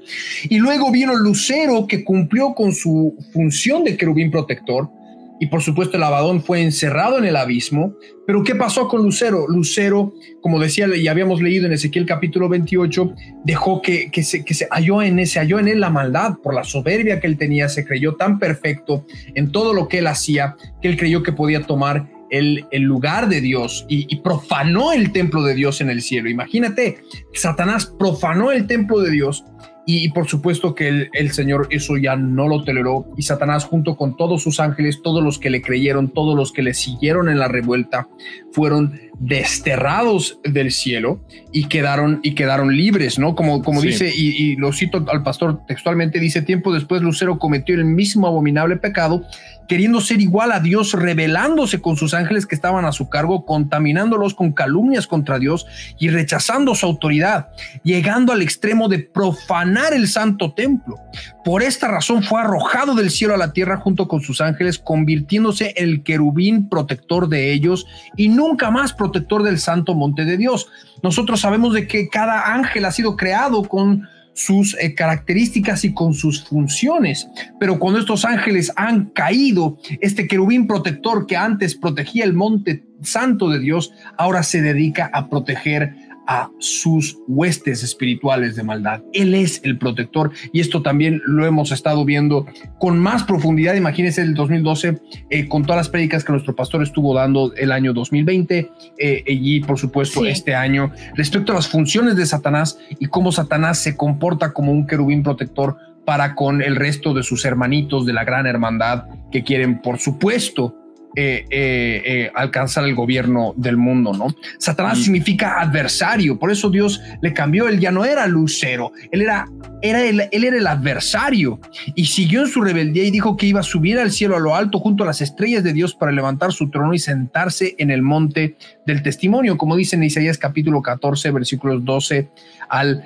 Y 0.49 0.59
luego 0.59 0.93
vino 0.93 1.15
Lucero, 1.17 1.87
que 1.89 2.05
cumplió 2.05 2.55
con 2.55 2.73
su 2.73 3.17
función 3.33 3.83
de 3.83 3.97
querubín 3.97 4.31
protector, 4.31 4.91
y 5.41 5.47
por 5.47 5.63
supuesto 5.63 5.97
el 5.97 6.03
Abadón 6.03 6.43
fue 6.43 6.63
encerrado 6.63 7.19
en 7.19 7.25
el 7.25 7.37
abismo. 7.37 7.95
Pero 8.27 8.43
¿qué 8.43 8.55
pasó 8.55 8.89
con 8.89 9.03
Lucero? 9.03 9.47
Lucero, 9.49 10.15
como 10.41 10.61
decía 10.61 10.87
y 10.95 11.09
habíamos 11.09 11.43
leído 11.43 11.67
en 11.67 11.73
Ezequiel 11.73 12.07
capítulo 12.07 12.49
28, 12.49 13.15
dejó 13.45 13.83
que, 13.83 14.11
que, 14.11 14.23
se, 14.23 14.45
que 14.45 14.55
se 14.55 14.67
halló 14.71 15.03
en 15.03 15.19
ese, 15.19 15.41
halló 15.41 15.59
en 15.59 15.69
él 15.69 15.81
la 15.81 15.91
maldad 15.91 16.37
por 16.43 16.55
la 16.55 16.65
soberbia 16.65 17.21
que 17.21 17.27
él 17.27 17.37
tenía, 17.37 17.69
se 17.69 17.85
creyó 17.85 18.15
tan 18.15 18.39
perfecto 18.39 19.07
en 19.35 19.51
todo 19.53 19.75
lo 19.75 19.89
que 19.89 19.99
él 19.99 20.07
hacía 20.07 20.57
que 20.81 20.89
él 20.89 20.97
creyó 20.97 21.23
que 21.23 21.33
podía 21.33 21.63
tomar 21.63 22.11
el, 22.31 22.67
el 22.71 22.83
lugar 22.83 23.29
de 23.29 23.41
Dios 23.41 23.87
y, 23.89 24.07
y 24.13 24.21
profanó 24.21 24.93
el 24.93 25.13
templo 25.13 25.43
de 25.43 25.55
Dios 25.55 25.81
en 25.81 25.91
el 25.91 26.03
cielo. 26.03 26.29
Imagínate, 26.29 26.99
Satanás 27.33 27.93
profanó 27.99 28.51
el 28.51 28.67
templo 28.67 29.01
de 29.01 29.11
Dios 29.11 29.45
y, 29.87 30.09
por 30.11 30.27
supuesto 30.27 30.75
que 30.75 30.89
el, 30.89 31.11
el, 31.13 31.33
Señor 31.33 31.69
eso 31.71 31.97
ya 31.97 32.17
no 32.17 32.49
lo 32.49 32.65
toleró 32.65 33.07
y 33.17 33.23
Satanás 33.23 33.65
junto 33.65 33.97
con 33.97 34.17
todos 34.17 34.43
sus 34.43 34.59
ángeles, 34.59 35.03
todos 35.03 35.23
los 35.23 35.39
que 35.39 35.51
le 35.51 35.61
creyeron, 35.61 36.09
todos 36.09 36.37
los 36.37 36.53
que 36.53 36.63
le 36.63 36.73
siguieron 36.73 37.29
en 37.29 37.39
la 37.39 37.49
revuelta, 37.49 38.09
fueron 38.53 38.99
desterrados 39.19 40.41
del 40.43 40.73
cielo 40.73 41.21
y 41.53 41.67
quedaron 41.67 42.21
y 42.23 42.35
quedaron 42.35 42.77
libres, 42.77 43.19
¿no? 43.19 43.35
Como, 43.35 43.63
como 43.63 43.81
sí. 43.81 43.89
dice, 43.89 44.13
y, 44.15 44.29
y, 44.31 44.57
lo 44.57 44.73
cito 44.73 45.05
al 45.09 45.23
pastor 45.23 45.67
textualmente, 45.67 46.19
dice, 46.19 46.43
tiempo 46.43 46.73
después 46.73 47.03
Lucero 47.03 47.39
cometió 47.39 47.75
el 47.75 47.85
mismo 47.85 48.27
abominable 48.27 48.77
pecado, 48.77 49.25
queriendo 49.69 50.01
ser 50.01 50.21
igual 50.21 50.53
a 50.53 50.61
Dios, 50.61 50.93
rebelándose 50.93 51.81
con 51.81 51.97
sus 51.97 52.15
ángeles 52.15 52.47
que 52.47 52.55
estaban 52.55 52.85
a 52.85 52.93
su 52.93 53.09
cargo, 53.09 53.45
contaminándolos 53.45 54.35
con 54.35 54.53
calumnias 54.53 55.07
contra 55.07 55.39
Dios 55.39 55.67
y 55.99 56.11
rechazando 56.11 56.75
su 56.75 56.87
autoridad, 56.87 57.49
llegando 57.83 58.33
al 58.33 58.43
extremo 58.43 58.89
de 58.89 58.99
profanar 58.99 59.93
el 59.93 60.09
santo 60.09 60.53
templo. 60.53 60.97
Por 61.45 61.63
esta 61.63 61.89
razón 61.89 62.23
fue 62.23 62.41
arrojado 62.41 62.95
del 62.95 63.11
cielo 63.11 63.35
a 63.35 63.39
la 63.39 63.53
tierra 63.53 63.77
junto 63.77 64.09
con 64.09 64.21
sus 64.21 64.41
ángeles, 64.41 64.79
convirtiéndose 64.79 65.75
en 65.77 65.89
el 65.89 66.03
querubín 66.03 66.69
protector 66.69 67.29
de 67.29 67.53
ellos 67.53 67.87
y 68.17 68.29
nunca 68.29 68.71
más 68.71 68.93
protector 68.93 69.43
del 69.43 69.59
santo 69.59 69.95
monte 69.95 70.25
de 70.25 70.37
Dios. 70.37 70.69
Nosotros 71.03 71.41
sabemos 71.41 71.75
de 71.75 71.87
que 71.87 72.09
cada 72.09 72.55
ángel 72.55 72.85
ha 72.85 72.93
sido 72.93 73.17
creado 73.17 73.63
con 73.65 74.09
sus 74.35 74.77
eh, 74.81 74.95
características 74.95 75.85
y 75.85 75.95
con 75.95 76.13
sus 76.13 76.45
funciones. 76.45 77.29
Pero 77.59 77.79
cuando 77.79 78.01
estos 78.01 78.25
ángeles 78.25 78.71
han 78.77 79.07
caído, 79.07 79.79
este 80.01 80.27
querubín 80.27 80.67
protector 80.67 81.27
que 81.27 81.37
antes 81.37 81.75
protegía 81.75 82.25
el 82.25 82.35
monte 82.35 82.85
santo 83.03 83.49
de 83.49 83.59
Dios, 83.61 83.93
ahora 84.17 84.43
se 84.43 84.61
dedica 84.61 85.11
a 85.13 85.29
proteger 85.29 85.95
a 86.27 86.51
sus 86.59 87.19
huestes 87.29 87.83
espirituales 87.83 88.57
de 88.57 88.63
maldad. 88.63 89.03
Él 89.13 89.35
es 89.35 89.61
el 89.65 89.79
protector 89.79 90.33
y 90.53 90.61
esto 90.61 90.83
también 90.83 91.21
lo 91.27 91.47
hemos 91.47 91.73
estado 91.73 92.05
viendo 92.05 92.47
con 92.79 92.99
más 92.99 93.25
profundidad. 93.25 93.75
Imagínense 93.75 94.23
el 94.23 94.35
2012 94.35 95.01
eh, 95.31 95.49
con 95.49 95.63
todas 95.63 95.79
las 95.79 95.89
prédicas 95.89 96.25
que 96.25 96.33
nuestro 96.33 96.55
pastor 96.55 96.83
estuvo 96.83 97.15
dando 97.15 97.55
el 97.55 97.73
año 97.73 97.93
2020 97.93 98.71
eh, 98.99 99.25
y 99.27 99.61
por 99.61 99.79
supuesto 99.79 100.21
sí. 100.21 100.29
este 100.29 100.55
año 100.55 100.93
respecto 101.15 101.53
a 101.53 101.57
las 101.57 101.69
funciones 101.69 102.17
de 102.17 102.27
Satanás 102.27 102.79
y 102.99 103.07
cómo 103.07 103.33
Satanás 103.33 103.79
se 103.79 103.97
comporta 103.97 104.53
como 104.53 104.73
un 104.73 104.87
querubín 104.87 105.23
protector 105.23 105.77
para 106.05 106.35
con 106.35 106.63
el 106.63 106.77
resto 106.77 107.15
de 107.15 107.23
sus 107.23 107.45
hermanitos 107.45 108.05
de 108.07 108.13
la 108.13 108.25
gran 108.25 108.47
hermandad 108.47 109.05
que 109.31 109.43
quieren 109.43 109.81
por 109.81 109.99
supuesto 109.99 110.77
eh, 111.17 111.47
eh, 111.49 112.03
eh, 112.05 112.31
alcanzar 112.35 112.85
el 112.85 112.95
gobierno 112.95 113.55
del 113.57 113.77
mundo, 113.77 114.13
¿no? 114.13 114.35
Satanás 114.59 114.99
sí. 114.99 115.05
significa 115.05 115.61
adversario, 115.61 116.39
por 116.39 116.51
eso 116.51 116.71
Dios 116.71 117.01
le 117.23 117.33
cambió, 117.33 117.69
él 117.69 117.79
ya 117.79 117.93
no 117.93 118.05
era 118.05 118.27
lucero, 118.27 118.93
él 119.13 119.23
era, 119.23 119.47
era 119.81 120.05
el, 120.05 120.29
él 120.33 120.45
era 120.45 120.57
el 120.57 120.67
adversario 120.67 121.61
y 121.95 122.07
siguió 122.07 122.41
en 122.41 122.49
su 122.49 122.63
rebeldía 122.63 123.05
y 123.05 123.13
dijo 123.13 123.37
que 123.37 123.47
iba 123.47 123.61
a 123.61 123.65
subir 123.65 123.99
al 123.99 124.11
cielo 124.11 124.37
a 124.37 124.41
lo 124.41 124.57
alto 124.57 124.81
junto 124.81 125.05
a 125.05 125.07
las 125.07 125.21
estrellas 125.21 125.63
de 125.63 125.73
Dios 125.73 125.95
para 125.95 126.11
levantar 126.11 126.53
su 126.53 126.69
trono 126.69 126.95
y 126.95 126.99
sentarse 126.99 127.77
en 127.79 127.91
el 127.91 128.03
monte 128.03 128.57
del 128.85 129.03
testimonio, 129.03 129.57
como 129.57 129.77
dice 129.77 129.95
en 129.95 130.03
Isaías 130.03 130.37
capítulo 130.37 130.83
14, 130.83 131.31
versículos 131.31 131.85
12 131.85 132.29
al 132.69 133.05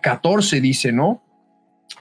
14, 0.00 0.60
dice, 0.60 0.92
¿no? 0.92 1.22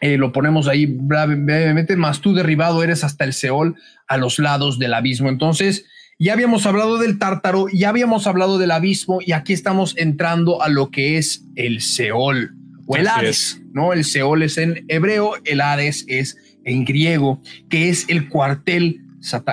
Eh, 0.02 0.18
lo 0.18 0.32
ponemos 0.32 0.68
ahí 0.68 0.86
brevemente, 0.86 1.96
más 1.96 2.22
tú 2.22 2.34
derribado 2.34 2.84
eres 2.84 3.04
hasta 3.04 3.26
el 3.26 3.34
Seol 3.34 3.76
a 4.08 4.18
los 4.18 4.40
lados 4.40 4.80
del 4.80 4.94
abismo. 4.94 5.30
Entonces, 5.30 5.86
ya 6.20 6.34
habíamos 6.34 6.66
hablado 6.66 6.98
del 6.98 7.18
tártaro, 7.18 7.68
ya 7.72 7.90
habíamos 7.90 8.28
hablado 8.28 8.58
del 8.58 8.72
abismo 8.72 9.20
y 9.26 9.32
aquí 9.32 9.54
estamos 9.54 9.96
entrando 9.98 10.62
a 10.62 10.70
lo 10.70 10.92
que 10.92 11.18
es 11.18 11.46
el 11.56 11.82
Seol 11.82 12.56
o 12.88 12.98
el 12.98 13.08
Hades, 13.08 13.30
es. 13.30 13.62
¿no? 13.74 13.94
El 13.94 14.04
Seol 14.04 14.44
es 14.44 14.58
en 14.58 14.86
hebreo, 14.88 15.34
el 15.46 15.62
Hades 15.62 16.06
es 16.08 16.38
en 16.66 16.86
griego, 16.86 17.42
que 17.70 17.90
es 17.90 18.06
el 18.10 18.28
cuartel, 18.28 19.02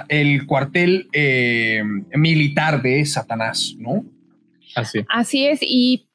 el 0.09 0.46
cuartel 0.46 1.09
eh, 1.12 1.82
militar 2.14 2.82
de 2.82 3.04
Satanás, 3.06 3.74
¿no? 3.78 4.04
Así. 4.74 5.04
Así 5.09 5.46
es, 5.46 5.61
y 5.62 6.09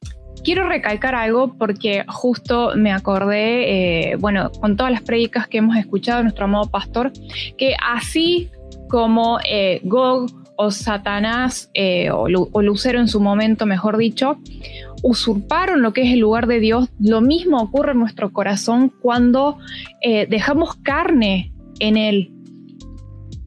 quiero 0.43 0.67
recalcar 0.67 1.15
algo 1.15 1.54
porque 1.58 2.04
justo 2.08 2.71
me 2.75 2.91
acordé, 2.91 4.12
eh, 4.12 4.15
bueno, 4.17 4.51
con 4.60 4.75
todas 4.75 4.91
las 4.91 5.01
prédicas 5.01 5.47
que 5.47 5.60
hemos 5.60 5.77
escuchado 5.77 6.19
de 6.19 6.23
nuestro 6.23 6.45
amado 6.45 6.69
pastor, 6.69 7.12
que 7.58 7.75
así 7.82 8.49
como 8.89 9.39
eh, 9.49 9.82
Gog 9.84 10.30
o 10.58 10.71
Satanás 10.71 11.69
eh, 11.73 12.12
o, 12.12 12.27
o, 12.51 12.62
Lucero 12.62 12.99
en 12.99 13.08
su 13.08 13.19
momento, 13.19 13.65
mejor 13.65 13.97
dicho, 13.97 14.38
usurparon 15.01 15.82
lo 15.82 15.93
que 15.93 16.04
es 16.04 16.13
el 16.13 16.19
lugar 16.19 16.47
de 16.47 16.60
Dios, 16.60 16.89
lo 16.99 17.21
mismo 17.21 17.62
ocurre 17.62 17.93
en 17.93 17.99
nuestro 17.99 18.32
corazón 18.32 18.91
cuando 19.01 19.58
dejamos 20.01 20.75
carne 20.75 21.51
en 21.80 21.97
él, 21.97 22.32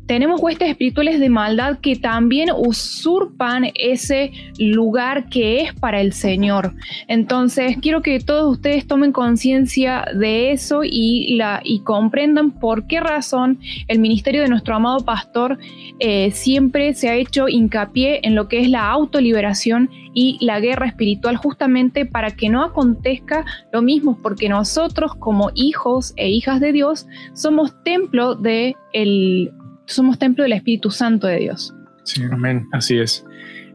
tenemos 0.06 0.40
huestes 0.42 0.68
espirituales 0.68 1.18
de 1.18 1.28
maldad 1.28 1.78
que 1.78 1.96
también 1.96 2.50
usurpan 2.56 3.70
ese 3.74 4.32
lugar 4.58 5.28
que 5.28 5.62
es 5.62 5.74
para 5.74 6.00
el 6.00 6.12
Señor. 6.12 6.74
Entonces, 7.08 7.76
quiero 7.80 8.02
que 8.02 8.20
todos 8.20 8.52
ustedes 8.52 8.86
tomen 8.86 9.12
conciencia 9.12 10.04
de 10.14 10.52
eso 10.52 10.82
y, 10.84 11.36
la, 11.36 11.60
y 11.64 11.80
comprendan 11.80 12.50
por 12.50 12.86
qué 12.86 13.00
razón 13.00 13.58
el 13.88 13.98
ministerio 13.98 14.42
de 14.42 14.48
nuestro 14.48 14.76
amado 14.76 15.04
pastor 15.04 15.58
eh, 16.00 16.30
siempre 16.32 16.94
se 16.94 17.08
ha 17.08 17.14
hecho 17.14 17.48
hincapié 17.48 18.20
en 18.24 18.34
lo 18.34 18.48
que 18.48 18.60
es 18.60 18.68
la 18.68 18.90
autoliberación 18.90 19.90
y 20.12 20.38
la 20.40 20.60
guerra 20.60 20.86
espiritual, 20.86 21.36
justamente 21.36 22.06
para 22.06 22.30
que 22.30 22.48
no 22.48 22.62
acontezca 22.62 23.44
lo 23.72 23.82
mismo, 23.82 24.18
porque 24.22 24.48
nosotros 24.48 25.14
como 25.16 25.50
hijos 25.54 26.12
e 26.16 26.28
hijas 26.28 26.60
de 26.60 26.72
Dios 26.72 27.06
somos 27.32 27.74
templo 27.82 28.34
de 28.34 28.76
el 28.92 29.50
somos 29.86 30.18
templo 30.18 30.44
del 30.44 30.52
Espíritu 30.52 30.90
Santo 30.90 31.26
de 31.26 31.38
Dios. 31.38 31.74
Sí, 32.04 32.22
amén. 32.30 32.66
Así 32.72 32.98
es. 32.98 33.24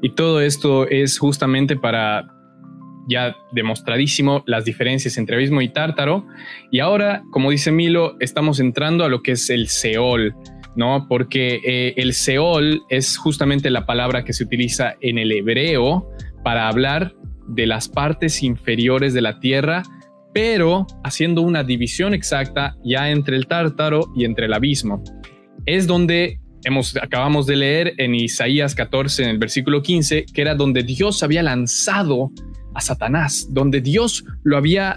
Y 0.02 0.12
todo 0.12 0.42
esto 0.42 0.88
es 0.88 1.18
justamente 1.18 1.76
para 1.76 2.28
ya 3.08 3.36
demostradísimo 3.52 4.44
las 4.46 4.66
diferencias 4.66 5.18
entre 5.18 5.36
abismo 5.36 5.62
y 5.62 5.70
tártaro. 5.70 6.28
Y 6.72 6.80
ahora, 6.80 7.24
como 7.32 7.50
dice 7.50 7.72
Milo, 7.72 8.16
estamos 8.20 8.60
entrando 8.60 9.04
a 9.04 9.10
lo 9.10 9.24
que 9.24 9.32
es 9.32 9.50
el 9.50 9.68
Seol, 9.68 10.36
¿no? 10.76 11.08
Porque 11.10 11.60
eh, 11.66 11.96
el 11.98 12.14
Seol 12.14 12.84
es 12.90 13.18
justamente 13.18 13.72
la 13.72 13.86
palabra 13.86 14.24
que 14.24 14.34
se 14.34 14.44
utiliza 14.44 14.96
en 15.02 15.18
el 15.18 15.32
hebreo 15.32 16.08
para 16.44 16.68
hablar 16.68 17.16
de 17.48 17.66
las 17.66 17.90
partes 17.90 18.44
inferiores 18.44 19.16
de 19.16 19.22
la 19.22 19.40
tierra, 19.40 19.82
pero 20.32 20.86
haciendo 21.04 21.42
una 21.42 21.64
división 21.64 22.14
exacta 22.14 22.78
ya 22.86 23.10
entre 23.10 23.36
el 23.36 23.48
tártaro 23.48 24.12
y 24.16 24.26
entre 24.26 24.46
el 24.46 24.54
abismo 24.54 25.04
es 25.76 25.88
donde 25.88 26.40
hemos, 26.64 26.96
acabamos 26.98 27.46
de 27.46 27.56
leer 27.56 27.94
en 27.98 28.16
Isaías 28.16 28.76
14, 28.76 29.24
en 29.24 29.30
el 29.30 29.38
versículo 29.38 29.82
15, 29.82 30.26
que 30.26 30.42
era 30.42 30.56
donde 30.56 30.84
Dios 30.84 31.24
había 31.24 31.44
lanzado 31.44 32.32
a 32.74 32.82
Satanás, 32.82 33.48
donde 33.52 33.82
Dios 33.82 34.26
lo 34.44 34.58
había 34.58 34.96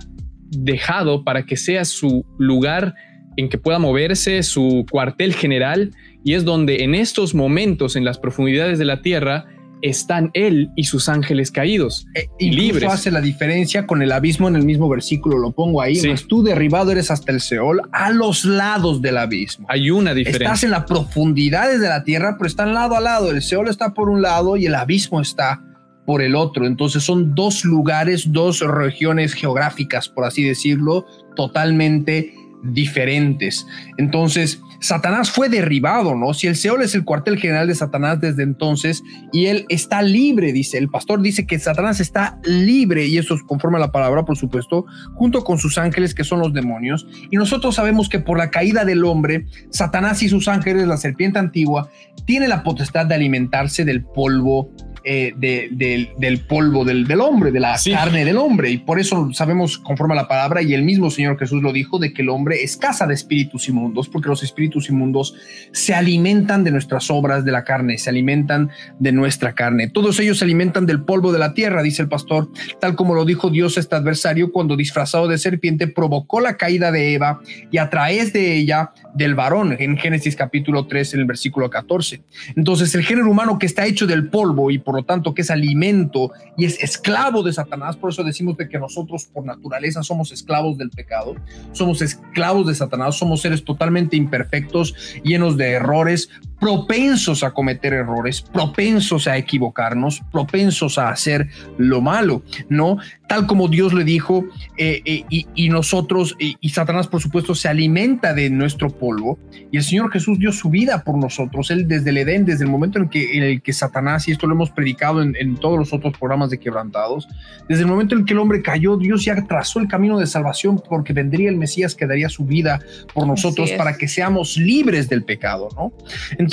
dejado 0.49 1.25
para 1.25 1.45
que 1.45 1.57
sea 1.57 1.85
su 1.85 2.25
lugar 2.39 2.95
en 3.37 3.49
que 3.49 3.59
pueda 3.59 3.79
moverse, 3.79 4.43
su 4.43 4.85
cuartel 4.91 5.35
general, 5.35 5.93
y 6.25 6.35
es 6.35 6.45
donde 6.45 6.85
en 6.85 6.95
estos 6.95 7.35
momentos, 7.35 7.97
en 7.97 8.05
las 8.05 8.19
profundidades 8.19 8.79
de 8.79 8.85
la 8.85 9.01
tierra, 9.03 9.47
están 9.83 10.31
él 10.33 10.71
y 10.77 10.85
sus 10.85 11.09
ángeles 11.09 11.51
caídos. 11.51 12.07
Eh, 12.14 12.29
libres. 12.38 12.90
hace 12.90 13.11
la 13.11 13.21
diferencia 13.21 13.87
con 13.87 14.01
el 14.01 14.12
abismo 14.12 14.49
en 14.49 14.57
el 14.57 14.64
mismo 14.64 14.88
versículo, 14.88 15.38
lo 15.38 15.53
pongo 15.53 15.83
ahí. 15.83 15.97
Sí. 15.97 16.14
tú 16.29 16.42
derribado 16.42 16.92
eres 16.92 17.11
hasta 17.11 17.33
el 17.33 17.40
Seol, 17.40 17.83
a 17.92 18.11
los 18.11 18.45
lados 18.45 19.03
del 19.03 19.18
abismo. 19.18 19.66
Hay 19.68 19.90
una 19.90 20.14
diferencia. 20.14 20.47
Estás 20.47 20.64
en 20.64 20.71
las 20.71 20.85
profundidades 20.85 21.81
de 21.81 21.88
la 21.88 22.05
tierra, 22.05 22.37
pero 22.38 22.47
están 22.49 22.73
lado 22.73 22.97
a 22.97 23.01
lado. 23.01 23.31
El 23.31 23.42
Seol 23.42 23.68
está 23.68 23.92
por 23.92 24.09
un 24.09 24.23
lado 24.23 24.57
y 24.57 24.66
el 24.66 24.75
abismo 24.75 25.21
está 25.21 25.61
por 26.07 26.23
el 26.23 26.35
otro. 26.35 26.66
Entonces 26.66 27.03
son 27.03 27.35
dos 27.35 27.64
lugares, 27.64 28.33
dos 28.33 28.61
regiones 28.61 29.35
geográficas, 29.35 30.09
por 30.09 30.25
así 30.25 30.45
decirlo, 30.45 31.07
totalmente 31.37 32.35
diferentes. 32.62 33.66
Entonces, 33.99 34.61
Satanás 34.83 35.31
fue 35.31 35.49
derribado, 35.49 36.16
¿no? 36.16 36.35
Si 36.35 36.49
el 36.49 36.57
Seol 36.57 36.83
es 36.83 36.97
el 36.97 37.05
cuartel 37.05 37.38
general 37.38 37.68
de 37.68 37.75
Satanás 37.77 38.21
desde 38.21 38.42
entonces 38.42 39.03
y 39.33 39.47
él 39.47 39.64
está 39.68 40.03
libre, 40.03 40.53
dice, 40.53 40.77
el 40.77 40.88
pastor 40.88 41.23
dice 41.23 41.47
que 41.47 41.61
Satanás 41.61 42.01
está 42.01 42.40
libre 42.45 43.07
y 43.07 43.16
eso 43.16 43.37
conforme 43.47 43.77
a 43.77 43.81
la 43.81 43.92
palabra, 43.92 44.25
por 44.25 44.37
supuesto, 44.37 44.85
junto 45.14 45.45
con 45.45 45.59
sus 45.59 45.79
ángeles 45.79 46.14
que 46.14 46.25
son 46.25 46.40
los 46.40 46.53
demonios. 46.53 47.07
Y 47.31 47.37
nosotros 47.37 47.77
sabemos 47.77 48.09
que 48.09 48.18
por 48.18 48.37
la 48.37 48.51
caída 48.51 48.85
del 48.85 49.05
hombre, 49.05 49.47
Satanás 49.71 50.21
y 50.25 50.29
sus 50.29 50.49
ángeles, 50.49 50.88
la 50.88 50.97
serpiente 50.97 51.38
antigua, 51.38 51.88
tiene 52.27 52.49
la 52.49 52.64
potestad 52.64 53.07
de 53.07 53.14
alimentarse 53.14 53.85
del 53.85 54.05
polvo 54.05 54.73
eh, 55.05 55.33
del 55.37 56.41
polvo 56.41 56.85
del, 56.85 57.21
hombre, 57.21 57.51
de 57.51 57.61
la 57.61 57.77
carne 57.93 58.25
del 58.25 58.37
hombre. 58.37 58.71
Y 58.71 58.79
por 58.79 58.99
eso 58.99 59.31
sabemos, 59.33 59.79
conforme 59.79 60.15
a 60.15 60.17
la 60.17 60.29
palabra, 60.29 60.62
y 60.62 60.75
el 60.75 60.83
mismo 60.83 61.11
Señor 61.11 61.38
Jesús 61.38 61.62
lo 61.62 61.73
dijo, 61.73 61.99
de 61.99 62.12
que 62.12 62.23
el 62.23 62.29
hombre 62.29 62.62
es 62.62 62.77
casa 62.77 63.07
de 63.07 63.15
espíritus 63.15 63.69
inmundos, 63.69 64.09
porque 64.09 64.29
los 64.29 64.43
espíritus 64.43 64.88
inmundos 64.88 65.35
se 65.73 65.95
alimentan 65.95 66.65
de 66.65 66.71
nuestras 66.71 67.11
obras 67.11 67.45
de 67.45 67.53
la 67.53 67.65
carne, 67.65 67.99
se 67.99 68.11
alimentan 68.11 68.71
de 68.99 69.12
nuestra 69.12 69.55
carne. 69.55 69.88
Todos 69.88 70.19
ellos 70.21 70.38
se 70.38 70.45
alimentan 70.45 70.87
del 70.87 71.03
polvo 71.03 71.33
de 71.33 71.38
la 71.38 71.55
tierra, 71.55 71.83
dice 71.83 72.03
el 72.03 72.09
pastor, 72.09 72.51
tal 72.81 72.95
como 72.97 73.15
lo 73.15 73.25
dijo 73.25 73.51
Dios 73.51 73.79
este 73.79 73.97
adversario 73.97 74.53
cuando 74.53 74.77
disfrazado 74.77 75.29
de 75.29 75.38
serpiente 75.38 75.87
provocó 75.88 76.41
la 76.41 76.57
caída 76.57 76.93
de 76.93 77.15
Eva 77.15 77.41
y 77.71 77.79
a 77.79 77.91
través 77.91 78.33
de 78.33 78.57
ella 78.57 78.93
del 79.15 79.35
varón, 79.35 79.77
en 79.79 79.97
Génesis 79.97 80.37
capítulo 80.37 80.87
3, 80.87 81.15
en 81.15 81.21
el 81.21 81.27
versículo 81.27 81.69
14. 81.71 82.23
Entonces 82.57 82.95
el 82.95 83.03
género 83.03 83.31
humano 83.31 83.59
que 83.59 83.67
está 83.67 83.87
hecho 83.87 84.07
del 84.07 84.29
polvo 84.29 84.71
y 84.71 84.79
por 84.79 84.92
por 84.93 85.01
lo 85.01 85.07
tanto 85.07 85.33
que 85.33 85.41
es 85.41 85.51
alimento 85.51 86.33
y 86.55 86.67
es 86.67 86.83
esclavo 86.83 87.43
de 87.43 87.55
Satanás, 87.55 87.97
por 87.97 88.11
eso 88.11 88.23
decimos 88.23 88.59
de 88.59 88.69
que 88.69 88.79
nosotros 88.79 89.25
por 89.25 89.43
naturaleza 89.43 90.03
somos 90.03 90.33
esclavos 90.33 90.77
del 90.77 90.91
pecado, 90.91 91.35
somos 91.73 92.03
esclavos 92.03 92.67
de 92.67 92.75
Satanás, 92.75 93.17
somos 93.17 93.41
seres 93.41 93.65
totalmente 93.65 94.19
imperfectos, 94.19 94.95
llenos 95.25 95.57
de 95.57 95.71
errores, 95.71 96.29
propensos 96.62 97.42
a 97.42 97.51
cometer 97.51 97.92
errores, 97.92 98.40
propensos 98.40 99.27
a 99.27 99.37
equivocarnos, 99.37 100.22
propensos 100.31 100.96
a 100.96 101.09
hacer 101.09 101.48
lo 101.77 102.01
malo, 102.01 102.44
¿no? 102.68 102.98
Tal 103.27 103.48
como 103.48 103.66
Dios 103.66 103.92
le 103.92 104.05
dijo, 104.05 104.44
eh, 104.77 105.03
eh, 105.05 105.25
y, 105.29 105.68
nosotros, 105.70 106.37
y, 106.38 106.68
Satanás 106.68 107.09
por 107.09 107.20
supuesto 107.20 107.57
se 107.57 107.66
alimenta 107.66 108.33
de 108.33 108.48
nuestro 108.48 108.90
polvo, 108.90 109.40
y 109.72 109.79
el 109.79 109.83
Señor 109.83 110.12
Jesús 110.12 110.38
dio 110.38 110.53
su 110.53 110.70
vida 110.70 111.03
por 111.03 111.18
nosotros, 111.18 111.72
Él 111.72 111.88
desde 111.88 112.11
el 112.11 112.18
Edén, 112.18 112.44
desde 112.44 112.62
el 112.62 112.70
momento 112.70 113.01
en, 113.01 113.09
que, 113.09 113.37
en 113.37 113.42
el 113.42 113.61
que 113.61 113.72
Satanás, 113.72 114.29
y 114.29 114.31
esto 114.33 114.46
lo 114.46 114.55
hemos 114.55 114.70
predicado 114.70 115.20
en, 115.20 115.57
todos 115.57 115.77
los 115.79 115.92
otros 115.92 116.16
programas 116.16 116.51
de 116.51 116.61
quebrantados. 116.61 117.27
Desde 117.68 117.83
el 117.83 117.88
momento 117.88 118.14
en 118.14 118.25
que 118.25 118.35
el 118.35 118.38
hombre 118.38 118.62
cayó, 118.62 118.96
Dios 118.96 119.25
ya 119.25 119.35
trazó 119.46 119.81
el 119.81 119.88
camino 119.88 120.18
de 120.18 120.27
salvación 120.29 120.81
porque 120.88 121.12
vendría 121.12 121.48
el 121.48 121.57
Mesías 121.57 121.94
que 121.94 122.07
daría 122.07 122.29
su 122.29 122.44
vida 122.44 122.81
por 123.14 123.27
nosotros 123.27 123.72
para 123.72 123.96
que 123.96 124.07
seamos 124.07 124.57
libres 124.57 125.09
del 125.09 125.25
pecado, 125.25 125.68
¿no? 125.75 125.92
Entonces, 126.38 126.52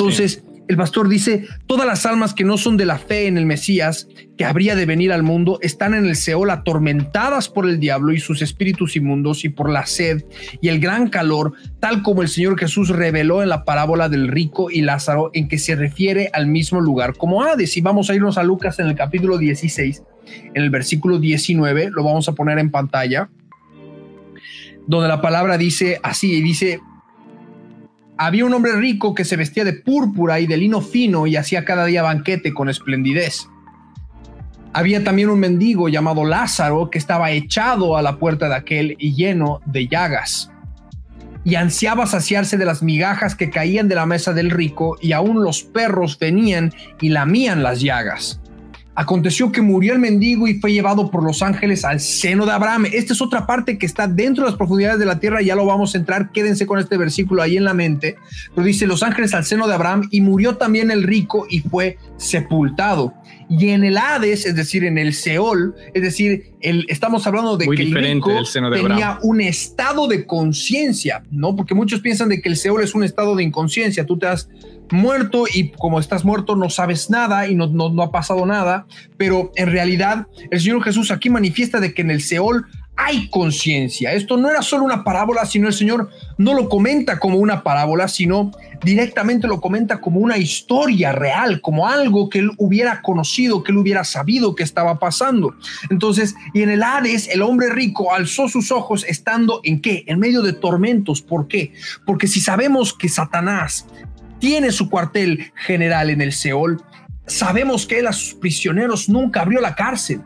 el 0.69 0.77
pastor 0.77 1.09
dice, 1.09 1.47
todas 1.65 1.88
las 1.88 2.05
almas 2.05 2.35
que 2.35 2.43
no 2.43 2.55
son 2.55 2.77
de 2.77 2.85
la 2.85 2.99
fe 2.99 3.25
en 3.25 3.39
el 3.39 3.47
Mesías, 3.47 4.07
que 4.38 4.45
habría 4.45 4.75
de 4.75 4.85
venir 4.85 5.12
al 5.12 5.23
mundo, 5.23 5.57
están 5.63 5.95
en 5.95 6.05
el 6.05 6.15
Seol 6.15 6.51
atormentadas 6.51 7.49
por 7.49 7.67
el 7.67 7.79
diablo 7.79 8.13
y 8.13 8.19
sus 8.19 8.43
espíritus 8.43 8.95
inmundos 8.95 9.43
y 9.45 9.49
por 9.49 9.71
la 9.71 9.88
sed 9.88 10.25
y 10.62 10.67
el 10.67 10.79
gran 10.79 11.09
calor, 11.09 11.53
tal 11.79 12.03
como 12.03 12.21
el 12.21 12.27
Señor 12.27 12.59
Jesús 12.59 12.89
reveló 12.89 13.41
en 13.41 13.49
la 13.49 13.65
parábola 13.65 14.09
del 14.09 14.27
rico 14.27 14.69
y 14.69 14.81
Lázaro, 14.81 15.31
en 15.33 15.47
que 15.47 15.57
se 15.57 15.75
refiere 15.75 16.29
al 16.33 16.45
mismo 16.45 16.79
lugar 16.79 17.17
como 17.17 17.41
Hades. 17.41 17.75
Y 17.75 17.81
vamos 17.81 18.12
a 18.12 18.15
irnos 18.15 18.38
a 18.38 18.43
Lucas 18.43 18.77
en 18.77 18.85
el 18.85 18.95
capítulo 18.95 19.39
16, 19.39 20.03
en 20.53 20.62
el 20.62 20.69
versículo 20.69 21.17
19, 21.17 21.89
lo 21.89 22.03
vamos 22.03 22.29
a 22.29 22.33
poner 22.33 22.59
en 22.59 22.69
pantalla, 22.69 23.27
donde 24.85 25.07
la 25.07 25.19
palabra 25.19 25.57
dice 25.57 25.99
así, 26.03 26.43
dice, 26.43 26.79
había 28.21 28.43
un 28.43 28.53
hombre 28.53 28.73
rico 28.73 29.15
que 29.15 29.23
se 29.23 29.38
vestía 29.38 29.63
de 29.63 29.71
púrpura 29.71 30.41
y 30.41 30.45
de 30.45 30.58
lino 30.58 30.82
fino 30.82 31.25
y 31.25 31.38
hacía 31.38 31.63
cada 31.63 31.86
día 31.86 32.03
banquete 32.03 32.53
con 32.53 32.67
esplendidez. 32.67 33.47
Había 34.73 35.05
también 35.05 35.29
un 35.29 35.39
mendigo 35.39 35.88
llamado 35.88 36.25
Lázaro 36.25 36.89
que 36.89 36.97
estaba 36.97 37.32
echado 37.32 37.95
a 37.95 38.01
la 38.01 38.17
puerta 38.17 38.49
de 38.49 38.55
aquel 38.55 38.95
y 38.99 39.15
lleno 39.15 39.62
de 39.65 39.88
llagas. 39.88 40.51
Y 41.45 41.55
ansiaba 41.55 42.08
saciarse 42.08 42.58
de 42.58 42.65
las 42.65 42.84
migajas 42.84 43.36
que 43.36 43.49
caían 43.49 43.88
de 43.88 43.95
la 43.95 44.05
mesa 44.05 44.34
del 44.34 44.51
rico 44.51 44.97
y 45.01 45.13
aún 45.13 45.41
los 45.41 45.63
perros 45.63 46.19
venían 46.19 46.73
y 46.99 47.10
lamían 47.10 47.63
las 47.63 47.79
llagas. 47.79 48.41
Aconteció 48.99 49.49
que 49.49 49.62
murió 49.62 49.93
el 49.93 49.99
mendigo 49.99 50.45
y 50.45 50.55
fue 50.55 50.73
llevado 50.73 51.09
por 51.09 51.23
los 51.23 51.41
ángeles 51.41 51.85
al 51.85 52.01
seno 52.01 52.45
de 52.45 52.51
Abraham. 52.51 52.85
Esta 52.91 53.13
es 53.13 53.21
otra 53.21 53.47
parte 53.47 53.77
que 53.77 53.85
está 53.85 54.09
dentro 54.09 54.43
de 54.43 54.49
las 54.49 54.57
profundidades 54.57 54.99
de 54.99 55.05
la 55.05 55.21
tierra, 55.21 55.41
ya 55.41 55.55
lo 55.55 55.65
vamos 55.65 55.95
a 55.95 55.99
entrar, 55.99 56.33
quédense 56.33 56.65
con 56.65 56.79
este 56.79 56.97
versículo 56.97 57.41
ahí 57.41 57.55
en 57.55 57.63
la 57.63 57.73
mente. 57.73 58.17
Pero 58.53 58.67
dice 58.67 58.85
los 58.88 59.01
ángeles 59.01 59.33
al 59.33 59.45
seno 59.45 59.69
de 59.69 59.73
Abraham 59.73 60.09
y 60.12 60.19
murió 60.19 60.57
también 60.57 60.91
el 60.91 61.03
rico 61.03 61.47
y 61.49 61.62
fue 61.62 61.97
sepultado. 62.17 63.13
Y 63.49 63.69
en 63.69 63.85
el 63.85 63.97
Hades, 63.97 64.45
es 64.45 64.57
decir, 64.57 64.83
en 64.83 64.97
el 64.97 65.13
Seol, 65.13 65.75
es 65.93 66.03
decir, 66.03 66.51
el, 66.59 66.85
estamos 66.89 67.25
hablando 67.25 67.55
de 67.55 67.67
que 67.67 67.81
el 67.81 67.95
rico 67.95 68.43
tenía 68.53 69.17
un 69.23 69.39
estado 69.39 70.09
de 70.09 70.27
conciencia, 70.27 71.23
¿no? 71.31 71.55
Porque 71.55 71.73
muchos 71.73 72.01
piensan 72.01 72.27
de 72.27 72.41
que 72.41 72.49
el 72.49 72.57
Seol 72.57 72.83
es 72.83 72.93
un 72.93 73.05
estado 73.05 73.38
de 73.38 73.43
inconsciencia. 73.43 74.05
Tú 74.05 74.19
te 74.19 74.27
has 74.27 74.49
muerto 74.91 75.45
y 75.52 75.69
como 75.71 75.99
estás 75.99 76.25
muerto 76.25 76.56
no 76.56 76.69
sabes 76.69 77.10
nada 77.10 77.47
y 77.47 77.56
no, 77.56 77.67
no, 77.67 78.02
ha 78.04 78.12
pasado 78.12 78.45
nada, 78.45 78.86
pero 79.17 79.52
en 79.56 79.71
realidad 79.71 80.28
el 80.52 80.60
Señor 80.60 80.84
Jesús 80.84 81.12
aquí 81.12 81.30
manifiesta 81.30 81.80
de 81.80 81.93
que 81.93 82.02
en 82.02 82.12
el 82.12 82.21
Seol 82.21 82.65
hay 83.02 83.30
conciencia. 83.30 84.12
Esto 84.12 84.36
no 84.36 84.49
era 84.49 84.62
solo 84.62 84.84
una 84.84 85.06
parábola, 85.06 85.45
sino 85.45 85.67
el 85.67 85.73
Señor 85.73 86.10
no 86.38 86.54
lo 86.54 86.67
comenta 86.67 87.17
como 87.17 87.38
una 87.38 87.63
parábola, 87.63 88.10
sino 88.10 88.52
directamente 88.84 89.47
lo 89.47 89.62
comenta 89.62 90.02
como 90.02 90.19
una 90.19 90.38
historia 90.38 91.13
real, 91.13 91.62
como 91.62 91.88
algo 91.88 92.30
que 92.30 92.39
él 92.39 92.52
hubiera 92.58 93.02
conocido, 93.02 93.63
que 93.63 93.71
él 93.71 93.78
hubiera 93.78 94.04
sabido 94.04 94.54
que 94.54 94.63
estaba 94.63 94.99
pasando. 94.99 95.56
Entonces, 95.89 96.36
y 96.54 96.62
en 96.62 96.69
el 96.69 96.84
Hades, 96.84 97.30
el 97.30 97.41
hombre 97.41 97.69
rico 97.69 98.13
alzó 98.13 98.49
sus 98.49 98.69
ojos 98.69 99.06
estando 99.08 99.62
en 99.63 99.82
qué? 99.82 100.04
En 100.08 100.19
medio 100.19 100.41
de 100.41 100.52
tormentos. 100.52 101.21
¿Por 101.21 101.47
qué? 101.47 101.71
Porque 102.06 102.28
si 102.28 102.41
sabemos 102.41 102.93
que 102.93 103.08
Satanás 103.08 103.88
tiene 104.39 104.71
su 104.71 104.89
cuartel 104.89 105.52
general 105.56 106.10
en 106.10 106.21
el 106.21 106.34
Seol. 106.34 106.82
Sabemos 107.25 107.86
que 107.86 107.99
él 107.99 108.08
a 108.08 108.13
sus 108.13 108.34
prisioneros 108.34 109.10
nunca 109.10 109.41
abrió 109.41 109.62
la 109.62 109.75
cárcel. 109.75 110.21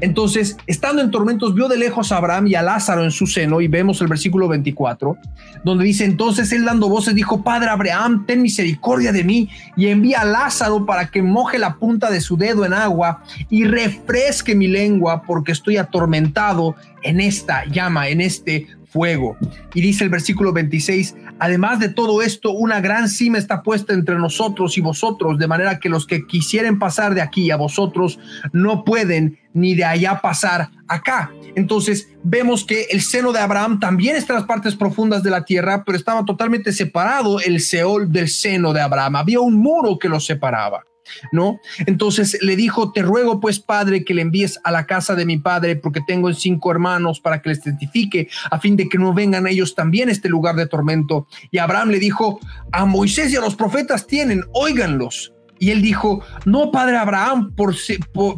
Entonces, 0.00 0.56
estando 0.66 1.02
en 1.02 1.10
tormentos, 1.10 1.54
vio 1.54 1.68
de 1.68 1.76
lejos 1.76 2.12
a 2.12 2.16
Abraham 2.16 2.48
y 2.48 2.54
a 2.54 2.62
Lázaro 2.62 3.04
en 3.04 3.10
su 3.10 3.26
seno, 3.26 3.60
y 3.60 3.68
vemos 3.68 4.00
el 4.00 4.08
versículo 4.08 4.48
24, 4.48 5.16
donde 5.64 5.84
dice, 5.84 6.04
entonces 6.04 6.52
él 6.52 6.64
dando 6.64 6.88
voces 6.88 7.14
dijo, 7.14 7.42
Padre 7.42 7.68
Abraham, 7.68 8.24
ten 8.26 8.42
misericordia 8.42 9.12
de 9.12 9.24
mí, 9.24 9.48
y 9.76 9.86
envía 9.86 10.22
a 10.22 10.24
Lázaro 10.24 10.84
para 10.86 11.10
que 11.10 11.22
moje 11.22 11.58
la 11.58 11.76
punta 11.76 12.10
de 12.10 12.20
su 12.20 12.36
dedo 12.36 12.64
en 12.64 12.72
agua 12.72 13.22
y 13.48 13.64
refresque 13.64 14.54
mi 14.54 14.66
lengua, 14.66 15.22
porque 15.22 15.52
estoy 15.52 15.76
atormentado 15.76 16.74
en 17.02 17.20
esta 17.20 17.64
llama, 17.66 18.08
en 18.08 18.20
este 18.20 18.66
fuego. 18.96 19.36
Y 19.74 19.82
dice 19.82 20.04
el 20.04 20.10
versículo 20.10 20.54
26, 20.54 21.14
además 21.38 21.80
de 21.80 21.90
todo 21.90 22.22
esto, 22.22 22.52
una 22.52 22.80
gran 22.80 23.10
cima 23.10 23.36
está 23.36 23.62
puesta 23.62 23.92
entre 23.92 24.14
nosotros 24.14 24.78
y 24.78 24.80
vosotros, 24.80 25.38
de 25.38 25.46
manera 25.46 25.78
que 25.78 25.90
los 25.90 26.06
que 26.06 26.26
quisieren 26.26 26.78
pasar 26.78 27.14
de 27.14 27.20
aquí 27.20 27.50
a 27.50 27.56
vosotros 27.56 28.18
no 28.54 28.84
pueden 28.84 29.38
ni 29.52 29.74
de 29.74 29.84
allá 29.84 30.22
pasar 30.22 30.70
acá. 30.88 31.30
Entonces 31.56 32.08
vemos 32.22 32.64
que 32.64 32.86
el 32.90 33.02
seno 33.02 33.32
de 33.32 33.40
Abraham 33.40 33.80
también 33.80 34.16
está 34.16 34.32
en 34.32 34.38
las 34.38 34.48
partes 34.48 34.74
profundas 34.74 35.22
de 35.22 35.28
la 35.28 35.44
tierra, 35.44 35.84
pero 35.84 35.98
estaba 35.98 36.24
totalmente 36.24 36.72
separado 36.72 37.38
el 37.40 37.60
Seol 37.60 38.10
del 38.10 38.30
seno 38.30 38.72
de 38.72 38.80
Abraham. 38.80 39.16
Había 39.16 39.40
un 39.40 39.56
muro 39.56 39.98
que 39.98 40.08
los 40.08 40.24
separaba. 40.24 40.84
¿No? 41.32 41.60
Entonces 41.86 42.38
le 42.42 42.56
dijo, 42.56 42.92
te 42.92 43.02
ruego 43.02 43.40
pues, 43.40 43.60
padre, 43.60 44.04
que 44.04 44.14
le 44.14 44.22
envíes 44.22 44.60
a 44.64 44.70
la 44.70 44.86
casa 44.86 45.14
de 45.14 45.26
mi 45.26 45.38
padre, 45.38 45.76
porque 45.76 46.00
tengo 46.06 46.32
cinco 46.32 46.70
hermanos 46.70 47.20
para 47.20 47.42
que 47.42 47.50
les 47.50 47.60
testifique, 47.60 48.28
a 48.50 48.58
fin 48.58 48.76
de 48.76 48.88
que 48.88 48.98
no 48.98 49.14
vengan 49.14 49.46
ellos 49.46 49.74
también 49.74 50.08
a 50.08 50.12
este 50.12 50.28
lugar 50.28 50.56
de 50.56 50.66
tormento. 50.66 51.26
Y 51.50 51.58
Abraham 51.58 51.90
le 51.90 51.98
dijo, 51.98 52.40
a 52.72 52.84
Moisés 52.84 53.32
y 53.32 53.36
a 53.36 53.40
los 53.40 53.56
profetas 53.56 54.06
tienen, 54.06 54.44
óiganlos. 54.52 55.32
Y 55.58 55.70
él 55.70 55.82
dijo, 55.82 56.22
no, 56.44 56.70
padre 56.70 56.96
Abraham, 56.96 57.52
por 57.54 57.74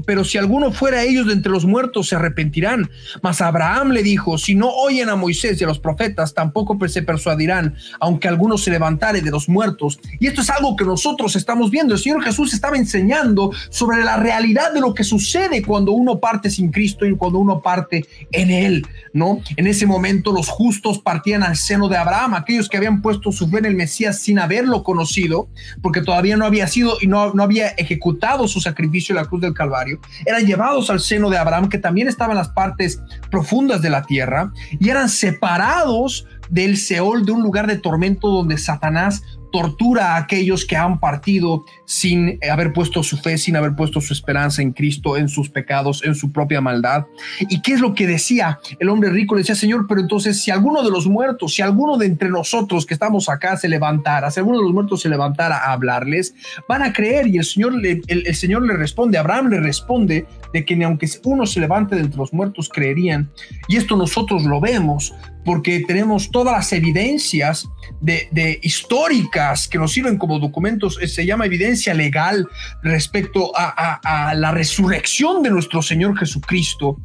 pero 0.07 0.25
si 0.25 0.39
alguno 0.39 0.73
fuera 0.73 1.03
ellos 1.03 1.27
de 1.27 1.33
entre 1.33 1.53
los 1.53 1.65
muertos 1.65 2.09
se 2.09 2.17
arrepentirán. 2.17 2.91
Mas 3.23 3.41
Abraham 3.41 3.91
le 3.91 4.03
dijo, 4.03 4.39
si 4.39 4.55
no 4.55 4.69
oyen 4.69 5.09
a 5.09 5.17
Moisés 5.17 5.61
y 5.61 5.65
a 5.65 5.67
los 5.67 5.79
profetas, 5.79 6.35
tampoco 6.35 6.77
se 6.89 7.03
persuadirán, 7.03 7.75
aunque 8.01 8.29
alguno 8.29 8.59
se 8.59 8.71
levantare 8.71 9.21
de 9.21 9.31
los 9.31 9.49
muertos. 9.49 9.99
Y 10.21 10.27
esto 10.27 10.43
es 10.43 10.51
algo 10.51 10.77
que 10.77 10.85
nosotros 10.85 11.37
estamos 11.37 11.71
viendo. 11.71 11.95
El 11.95 12.01
Señor 12.01 12.23
Jesús 12.23 12.55
estaba 12.55 12.77
enseñando 12.77 13.51
sobre 13.71 14.05
la 14.05 14.17
realidad 14.17 14.73
de 14.73 14.81
lo 14.81 14.95
que 14.95 15.05
sucede 15.05 15.63
cuando 15.63 15.93
uno 15.93 16.19
parte 16.19 16.51
sin 16.51 16.71
Cristo 16.71 17.05
y 17.05 17.17
cuando 17.17 17.39
uno 17.39 17.61
parte 17.61 18.07
en 18.33 18.51
Él, 18.51 18.87
¿no? 19.13 19.41
En 19.57 19.67
ese 19.67 19.87
momento 19.87 20.33
los 20.33 20.49
justos 20.49 20.99
partían 20.99 21.43
al 21.43 21.57
seno 21.57 21.89
de 21.89 21.97
Abraham, 21.97 22.35
aquellos 22.35 22.69
que 22.69 22.77
habían 22.77 23.03
puesto 23.03 23.33
su 23.33 23.49
fe 23.49 23.59
en 23.59 23.67
el 23.67 23.75
Mesías 23.75 24.21
sin 24.21 24.39
haberlo 24.39 24.83
conocido, 24.83 25.49
porque 25.83 26.03
todavía 26.03 26.37
no 26.37 26.45
había 26.45 26.67
sido 26.67 26.99
no, 27.09 27.33
había 27.42 27.68
ejecutado 27.71 28.47
su 28.47 28.61
sacrificio 28.61 29.12
en 29.12 29.23
la 29.23 29.29
cruz 29.29 29.40
del 29.40 29.55
Calvario, 29.55 30.01
eran 30.25 30.47
llevados 30.47 30.90
al 30.90 31.01
seno 31.01 31.31
de 31.31 31.38
Abraham, 31.38 31.68
que 31.68 31.79
también 31.79 32.09
estaba 32.09 32.33
en 32.33 32.38
las 32.38 32.51
partes 32.51 33.01
profundas 33.31 33.83
de 33.83 33.90
la 33.90 34.03
tierra, 34.03 34.53
y 34.79 34.88
eran 34.88 35.09
separados 35.09 36.27
del 36.51 36.77
Seol, 36.77 37.27
de 37.27 37.33
un 37.33 37.42
lugar 37.42 37.66
de 37.66 37.77
tormento 37.77 38.29
donde 38.29 38.59
Satanás 38.59 39.23
tortura 39.51 40.15
a 40.15 40.17
aquellos 40.19 40.65
que 40.65 40.77
han 40.77 41.01
partido 41.01 41.65
sin 41.85 42.39
haber 42.51 42.73
puesto 42.73 43.03
su 43.03 43.17
fe, 43.17 43.39
sin 43.39 43.57
haber 43.57 43.75
puesto 43.75 44.01
su 44.01 44.13
esperanza 44.13 44.63
en 44.63 44.73
Cristo, 44.73 45.17
en 45.17 45.29
sus 45.29 45.49
pecados, 45.49 46.05
en 46.05 46.15
su 46.15 46.33
propia 46.33 46.61
maldad. 46.61 47.07
¿Y 47.41 47.63
qué 47.63 47.73
es 47.73 47.81
lo 47.81 47.95
que 47.95 48.07
decía 48.07 48.59
el 48.79 48.89
hombre 48.89 49.11
rico? 49.11 49.35
Le 49.35 49.43
decía, 49.43 49.55
Señor, 49.55 49.87
pero 49.89 50.01
entonces 50.01 50.43
si 50.43 50.51
alguno 50.51 50.83
de 50.83 50.91
los 50.91 51.07
muertos, 51.07 51.55
si 51.55 51.63
alguno 51.63 51.97
de 51.97 52.07
entre 52.07 52.29
nosotros 52.29 52.87
que 52.87 52.95
estamos 52.95 53.29
acá 53.29 53.57
se 53.57 53.69
levantara, 53.69 54.31
si 54.31 54.41
alguno 54.41 54.59
de 54.59 54.65
los 54.65 54.73
muertos 54.73 55.03
se 55.03 55.09
levantara 55.09 55.57
a 55.59 55.73
hablarles, 55.73 56.35
van 56.69 56.83
a 56.83 56.93
creer. 56.93 57.27
Y 57.27 57.39
el 57.39 57.45
Señor 57.45 57.75
le, 57.75 58.01
el, 58.07 58.35
Señor 58.35 58.67
le 58.67 58.75
responde, 58.75 59.19
Abraham 59.19 59.49
le 59.49 59.61
responde 59.61 60.27
de 60.53 60.65
que 60.65 60.77
ni 60.77 60.85
aunque 60.85 61.09
uno 61.25 61.47
se 61.47 61.61
levante 61.61 61.95
de 61.95 62.03
entre 62.03 62.19
los 62.19 62.33
muertos 62.33 62.69
creerían. 62.69 63.31
Y 63.69 63.77
esto 63.77 63.97
nosotros 63.97 64.45
lo 64.45 64.61
vemos 64.61 65.15
porque 65.49 65.81
tenemos 65.81 66.31
todas 66.31 66.53
las 66.53 66.75
evidencias 66.75 67.67
de, 68.03 68.61
históricas 68.63 69.67
que 69.67 69.79
nos 69.79 69.95
sirven 69.95 70.19
como 70.19 70.39
documentos, 70.39 70.99
eh, 71.01 71.09
se 71.09 71.25
llama 71.25 71.47
evidencia 71.47 71.95
legal 71.95 72.47
respecto 72.83 73.51
a, 73.57 74.35
la 74.35 74.51
resurrección 74.51 75.43
de 75.43 75.49
nuestro 75.49 75.81
Señor 75.81 76.19
Jesucristo. 76.19 77.01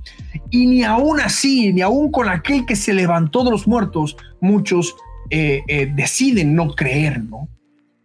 Y 0.49 0.67
ni 0.67 0.84
aún 0.84 1.21
así, 1.21 1.71
ni 1.71 1.79
aún 1.79 2.12
con 2.12 2.27
aquel 2.27 2.65
que 2.65 2.75
se 2.75 2.93
levantó 2.93 3.45
de 3.45 3.51
los 3.51 3.65
muertos, 3.65 4.17
muchos 4.41 4.93
eh, 5.29 5.62
eh, 5.69 5.89
deciden 5.95 6.53
no 6.53 6.75
creer, 6.75 7.23
¿no? 7.23 7.47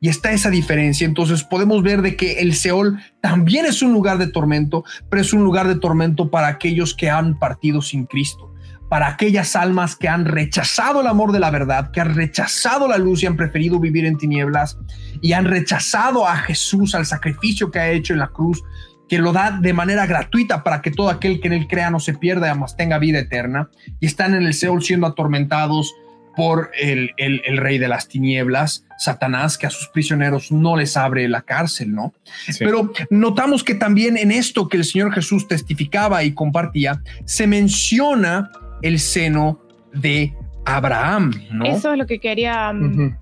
Y 0.01 0.09
está 0.09 0.31
esa 0.31 0.51
diferencia. 0.51 1.05
Entonces 1.05 1.43
podemos 1.43 1.83
ver 1.83 2.01
de 2.01 2.15
que 2.15 2.35
el 2.35 2.55
Seol 2.55 3.01
también 3.21 3.67
es 3.67 3.83
un 3.83 3.93
lugar 3.93 4.19
de 4.19 4.29
tormento, 4.29 4.85
pero 5.11 5.21
es 5.21 5.33
un 5.33 5.43
lugar 5.43 5.67
de 5.67 5.81
tormento 5.81 6.31
para 6.31 6.47
aquellos 6.47 6.95
que 6.95 7.11
han 7.11 7.41
partido 7.41 7.83
sin 7.83 8.07
Cristo 8.07 8.48
para 8.89 9.09
aquellas 9.09 9.55
almas 9.55 9.97
que 9.97 10.09
han 10.09 10.25
rechazado 10.25 11.01
el 11.01 11.07
amor 11.07 11.33
de 11.33 11.41
la 11.41 11.51
verdad, 11.51 11.91
que 11.91 12.01
han 12.01 12.15
rechazado 12.15 12.89
la 12.89 12.99
luz 12.99 13.23
y 13.23 13.27
han 13.27 13.37
preferido 13.37 13.79
vivir 13.79 14.07
en 14.07 14.17
tinieblas 14.17 14.79
y 15.21 15.33
han 15.33 15.45
rechazado 15.45 16.27
a 16.27 16.37
Jesús, 16.37 16.95
al 16.95 17.07
sacrificio 17.07 17.71
que 17.71 17.79
ha 17.79 17.91
hecho 17.91 18.13
en 18.15 18.21
la 18.21 18.29
cruz, 18.29 18.63
que 19.09 19.19
lo 19.19 19.33
da 19.33 19.51
de 19.51 19.73
manera 19.73 20.07
gratuita 20.07 20.63
para 20.63 20.83
que 20.83 20.91
todo 20.91 21.11
aquel 21.11 21.41
que 21.41 21.49
en 21.49 21.55
él 21.55 21.67
crea 21.67 21.91
no 21.91 22.01
se 22.01 22.15
pierda, 22.15 22.51
además 22.51 22.77
tenga 22.77 22.99
vida 22.99 23.19
eterna, 23.19 23.71
y 24.01 24.07
están 24.07 24.35
en 24.35 24.45
el 24.45 24.55
Seol 24.55 24.83
siendo 24.83 25.07
atormentados 25.07 25.95
por 26.37 26.71
el, 26.79 27.11
rey 27.57 27.79
de 27.79 27.89
las 27.89 28.07
tinieblas, 28.07 28.85
Satanás, 28.97 29.59
que 29.59 29.67
a 29.67 29.71
sus 29.71 29.89
prisioneros 29.89 30.53
no 30.53 30.77
les 30.77 30.97
abre 30.97 31.29
la 31.29 31.43
cárcel, 31.43 31.93
¿no? 31.93 32.15
Pero 32.61 32.93
notamos 33.11 33.65
que 33.65 33.75
también 33.75 34.17
en 34.17 34.31
esto 34.31 34.69
que 34.69 34.77
el 34.77 34.85
Señor 34.85 35.13
Jesús 35.13 35.49
testificaba 35.49 36.23
y 36.23 36.35
compartía, 36.35 37.03
se 37.25 37.49
menciona 37.49 38.51
el 38.83 38.99
seno 38.99 39.61
de 39.93 40.35
Abraham. 40.65 41.33
¿no? 41.51 41.65
Eso 41.65 41.93
es 41.93 41.99
lo 41.99 42.07
que 42.07 42.21
quería 42.21 42.73
mm, 42.73 43.17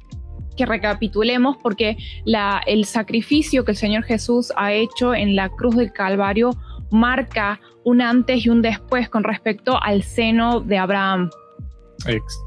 que 0.56 0.66
recapitulemos, 0.66 1.56
porque 1.62 1.96
la, 2.24 2.62
el 2.66 2.84
sacrificio 2.84 3.64
que 3.64 3.72
el 3.72 3.76
Señor 3.76 4.04
Jesús 4.04 4.52
ha 4.56 4.72
hecho 4.72 5.14
en 5.14 5.36
la 5.36 5.48
cruz 5.50 5.76
del 5.76 5.92
Calvario 5.92 6.50
marca 6.90 7.60
un 7.84 8.00
antes 8.00 8.46
y 8.46 8.48
un 8.48 8.62
después 8.62 9.08
con 9.08 9.22
respecto 9.22 9.80
al 9.80 10.02
seno 10.02 10.60
de 10.60 10.78
Abraham. 10.78 11.30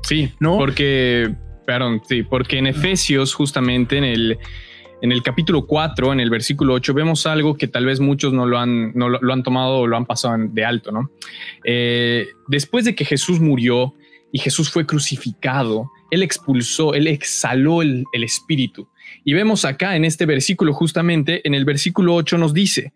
Sí, 0.03 0.31
¿no? 0.39 0.57
Porque, 0.57 1.33
perdón, 1.65 2.01
sí, 2.07 2.23
porque 2.23 2.57
en 2.57 2.67
Efesios, 2.67 3.33
justamente 3.33 3.97
en 3.97 4.03
el 4.03 4.39
en 5.01 5.12
el 5.12 5.23
capítulo 5.23 5.65
4, 5.65 6.13
en 6.13 6.19
el 6.19 6.29
versículo 6.29 6.73
8, 6.73 6.93
vemos 6.93 7.25
algo 7.25 7.55
que 7.55 7.67
tal 7.67 7.85
vez 7.85 7.99
muchos 7.99 8.33
no 8.33 8.45
lo 8.45 8.57
han, 8.57 8.91
no 8.95 9.09
lo, 9.09 9.33
han 9.33 9.43
tomado 9.43 9.79
o 9.79 9.88
lo 9.88 9.95
han 9.95 10.05
pasado 10.05 10.35
de 10.38 10.65
alto, 10.65 10.91
¿no? 10.91 11.12
Eh, 11.63 12.27
después 12.47 12.85
de 12.85 12.95
que 12.95 13.05
Jesús 13.05 13.39
murió 13.39 13.93
y 14.31 14.39
Jesús 14.39 14.69
fue 14.69 14.85
crucificado, 14.85 15.89
él 16.12 16.23
expulsó, 16.23 16.93
él 16.93 17.07
exhaló 17.07 17.81
el, 17.81 18.03
el 18.13 18.23
espíritu. 18.23 18.89
Y 19.23 19.33
vemos 19.33 19.65
acá 19.65 19.95
en 19.95 20.05
este 20.05 20.25
versículo, 20.25 20.73
justamente 20.73 21.41
en 21.47 21.53
el 21.53 21.65
versículo 21.65 22.15
8 22.15 22.38
nos 22.38 22.53
dice, 22.53 22.93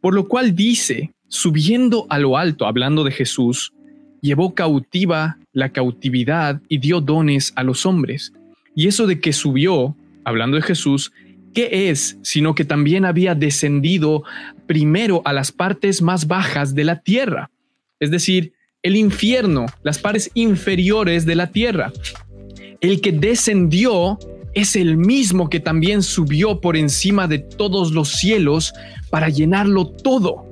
por 0.00 0.14
lo 0.14 0.28
cual 0.28 0.54
dice, 0.54 1.12
subiendo 1.28 2.06
a 2.10 2.18
lo 2.18 2.36
alto, 2.36 2.66
hablando 2.66 3.04
de 3.04 3.12
Jesús, 3.12 3.72
llevó 4.20 4.54
cautiva 4.54 5.38
la 5.52 5.70
cautividad 5.70 6.60
y 6.68 6.78
dio 6.78 7.00
dones 7.00 7.52
a 7.56 7.62
los 7.62 7.86
hombres. 7.86 8.32
Y 8.74 8.86
eso 8.86 9.06
de 9.06 9.20
que 9.20 9.32
subió, 9.32 9.96
hablando 10.24 10.56
de 10.56 10.62
Jesús, 10.62 11.12
¿Qué 11.54 11.90
es? 11.90 12.18
Sino 12.22 12.54
que 12.54 12.64
también 12.64 13.04
había 13.04 13.34
descendido 13.34 14.22
primero 14.66 15.22
a 15.24 15.32
las 15.32 15.50
partes 15.50 16.00
más 16.00 16.26
bajas 16.26 16.74
de 16.74 16.84
la 16.84 17.00
tierra, 17.00 17.50
es 17.98 18.10
decir, 18.10 18.52
el 18.82 18.96
infierno, 18.96 19.66
las 19.82 19.98
partes 19.98 20.30
inferiores 20.34 21.26
de 21.26 21.34
la 21.34 21.50
tierra. 21.50 21.92
El 22.80 23.00
que 23.00 23.12
descendió 23.12 24.18
es 24.54 24.74
el 24.76 24.96
mismo 24.96 25.50
que 25.50 25.60
también 25.60 26.02
subió 26.02 26.60
por 26.60 26.76
encima 26.76 27.28
de 27.28 27.40
todos 27.40 27.92
los 27.92 28.08
cielos 28.10 28.72
para 29.10 29.28
llenarlo 29.28 29.86
todo 29.86 30.50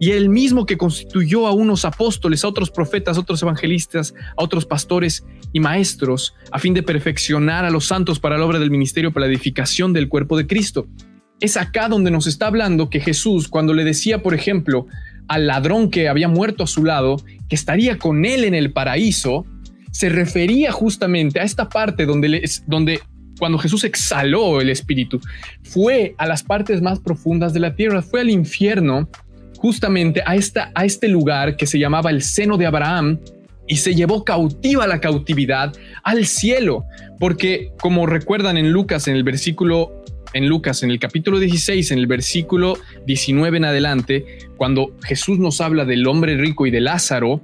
y 0.00 0.10
el 0.10 0.28
mismo 0.28 0.66
que 0.66 0.76
constituyó 0.76 1.46
a 1.46 1.52
unos 1.52 1.84
apóstoles, 1.84 2.44
a 2.44 2.48
otros 2.48 2.70
profetas, 2.70 3.16
a 3.16 3.20
otros 3.20 3.42
evangelistas, 3.42 4.14
a 4.36 4.42
otros 4.42 4.66
pastores 4.66 5.24
y 5.54 5.60
maestros, 5.60 6.34
a 6.50 6.58
fin 6.58 6.74
de 6.74 6.82
perfeccionar 6.82 7.64
a 7.64 7.70
los 7.70 7.86
santos 7.86 8.18
para 8.18 8.36
la 8.36 8.44
obra 8.44 8.58
del 8.58 8.72
ministerio, 8.72 9.12
para 9.12 9.26
la 9.26 9.32
edificación 9.32 9.94
del 9.94 10.08
cuerpo 10.08 10.36
de 10.36 10.46
Cristo. 10.46 10.86
Es 11.40 11.56
acá 11.56 11.88
donde 11.88 12.10
nos 12.10 12.26
está 12.26 12.48
hablando 12.48 12.90
que 12.90 13.00
Jesús, 13.00 13.48
cuando 13.48 13.72
le 13.72 13.84
decía, 13.84 14.20
por 14.20 14.34
ejemplo, 14.34 14.86
al 15.28 15.46
ladrón 15.46 15.90
que 15.90 16.08
había 16.08 16.28
muerto 16.28 16.64
a 16.64 16.66
su 16.66 16.84
lado, 16.84 17.16
que 17.48 17.54
estaría 17.54 17.98
con 17.98 18.24
él 18.24 18.44
en 18.44 18.54
el 18.54 18.72
paraíso, 18.72 19.46
se 19.92 20.08
refería 20.08 20.72
justamente 20.72 21.38
a 21.38 21.44
esta 21.44 21.68
parte 21.68 22.04
donde, 22.04 22.42
donde 22.66 23.00
cuando 23.38 23.58
Jesús 23.58 23.84
exhaló 23.84 24.60
el 24.60 24.70
Espíritu, 24.70 25.20
fue 25.62 26.16
a 26.18 26.26
las 26.26 26.42
partes 26.42 26.82
más 26.82 26.98
profundas 26.98 27.52
de 27.52 27.60
la 27.60 27.76
tierra, 27.76 28.02
fue 28.02 28.22
al 28.22 28.30
infierno 28.30 29.08
justamente 29.58 30.20
a, 30.26 30.34
esta, 30.34 30.72
a 30.74 30.84
este 30.84 31.06
lugar 31.06 31.56
que 31.56 31.68
se 31.68 31.78
llamaba 31.78 32.10
el 32.10 32.22
seno 32.22 32.56
de 32.56 32.66
Abraham 32.66 33.20
y 33.66 33.76
se 33.76 33.94
llevó 33.94 34.24
cautiva 34.24 34.86
la 34.86 35.00
cautividad 35.00 35.72
al 36.02 36.26
cielo, 36.26 36.84
porque 37.18 37.72
como 37.80 38.06
recuerdan 38.06 38.56
en 38.56 38.72
Lucas, 38.72 39.08
en 39.08 39.16
el 39.16 39.24
versículo, 39.24 40.04
en 40.32 40.48
Lucas, 40.48 40.82
en 40.82 40.90
el 40.90 40.98
capítulo 40.98 41.38
16, 41.38 41.90
en 41.92 41.98
el 41.98 42.06
versículo 42.06 42.76
19 43.06 43.56
en 43.56 43.64
adelante, 43.64 44.24
cuando 44.56 44.94
Jesús 45.04 45.38
nos 45.38 45.60
habla 45.60 45.84
del 45.84 46.06
hombre 46.06 46.36
rico 46.36 46.66
y 46.66 46.70
de 46.70 46.80
Lázaro, 46.80 47.40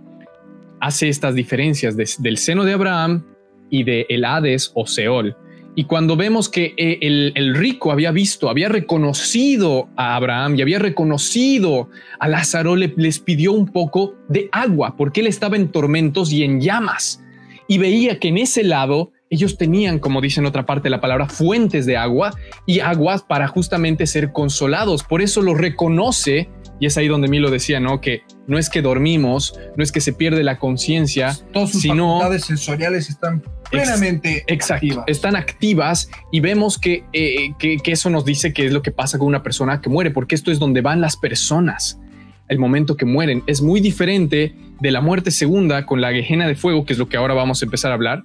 hace 0.80 1.09
estas 1.09 1.35
diferencias 1.35 1.96
del 1.96 2.38
seno 2.38 2.64
de 2.64 2.72
Abraham 2.72 3.24
y 3.70 3.85
de 3.85 4.06
el 4.09 4.24
Hades 4.24 4.72
o 4.74 4.87
Seol. 4.87 5.37
Y 5.74 5.85
cuando 5.85 6.16
vemos 6.16 6.48
que 6.48 6.74
eh, 6.76 6.98
el, 7.00 7.54
rico 7.54 7.92
había 7.92 8.11
visto, 8.11 8.50
había 8.50 8.68
reconocido 8.68 9.88
a 9.96 10.16
Abraham 10.16 10.56
y 10.56 10.62
había 10.62 10.78
reconocido 10.78 11.88
a 12.18 12.28
Lázaro, 12.28 12.76
le, 12.76 12.92
les 12.96 13.18
pidió 13.20 13.52
un 13.52 13.68
poco 13.68 14.14
de 14.28 14.48
agua, 14.52 14.96
porque 14.96 15.20
él 15.20 15.26
estaba 15.28 15.56
en 15.56 15.68
tormentos 15.68 16.33
y 16.33 16.42
en 16.42 16.61
llamas. 16.61 17.22
Y 17.68 17.78
veía 17.78 18.18
que 18.18 18.28
en 18.28 18.38
ese 18.38 18.64
lado 18.64 19.12
ellos 19.30 19.56
tenían, 19.56 20.00
como 20.00 20.20
dice 20.20 20.40
en 20.40 20.46
otra 20.46 20.66
parte 20.66 20.90
la 20.90 21.00
palabra, 21.00 21.28
fuentes 21.28 21.87
de 21.87 21.96
agua 21.96 22.33
y 22.66 22.80
aguas 22.80 23.22
para 23.22 23.46
justamente 23.46 24.09
ser 24.09 24.33
consolados. 24.33 25.04
Por 25.04 25.22
eso 25.22 25.40
lo 25.40 25.54
reconoce 25.54 26.48
y 26.81 26.87
es 26.87 26.97
ahí 26.97 27.07
donde 27.07 27.29
Milo 27.29 27.51
decía, 27.51 27.79
¿no? 27.79 28.01
Que 28.01 28.23
no 28.47 28.59
es 28.59 28.71
que 28.71 28.81
dormimos, 28.81 29.55
no 29.77 29.85
es 29.85 29.93
que 29.93 30.01
se 30.01 30.14
pierde 30.14 30.43
la 30.43 30.59
conciencia, 30.59 31.35
sino... 31.35 32.14
facultades 32.14 32.45
sensoriales 32.47 33.11
están 33.11 33.43
plenamente 33.71 34.45
activas. 34.49 35.05
Están 35.07 35.37
activas 35.37 36.11
y 36.33 36.40
vemos 36.40 36.81
eh, 36.83 37.53
que, 37.59 37.77
que, 37.77 37.93
eso 37.93 38.09
nos 38.09 38.25
dice 38.25 38.55
que 38.55 38.66
es 38.66 38.73
lo 38.73 38.81
que 38.81 38.90
pasa 38.90 39.19
con 39.19 39.29
una 39.29 39.43
persona 39.43 39.83
que 39.83 39.90
muere, 39.90 40.11
porque 40.11 40.35
esto 40.35 40.51
es 40.51 40.59
donde 40.59 40.81
van 40.81 41.03
las 41.03 41.16
personas 41.16 42.01
el 42.49 42.59
momento 42.59 42.97
que 42.97 43.05
mueren. 43.05 43.45
Es 43.47 43.62
muy 43.62 43.81
diferente 43.81 44.57
de 44.81 44.90
la 44.90 45.01
muerte 45.01 45.31
segunda 45.31 45.87
con 45.87 46.01
la 46.01 46.11
gejena 46.12 46.49
de 46.49 46.57
fuego, 46.57 46.85
que 46.85 46.95
es 46.95 46.99
lo 46.99 47.09
que 47.09 47.16
ahora 47.16 47.35
vamos 47.35 47.62
a 47.62 47.64
empezar 47.66 47.93
a 47.93 47.95
hablar. 47.95 48.25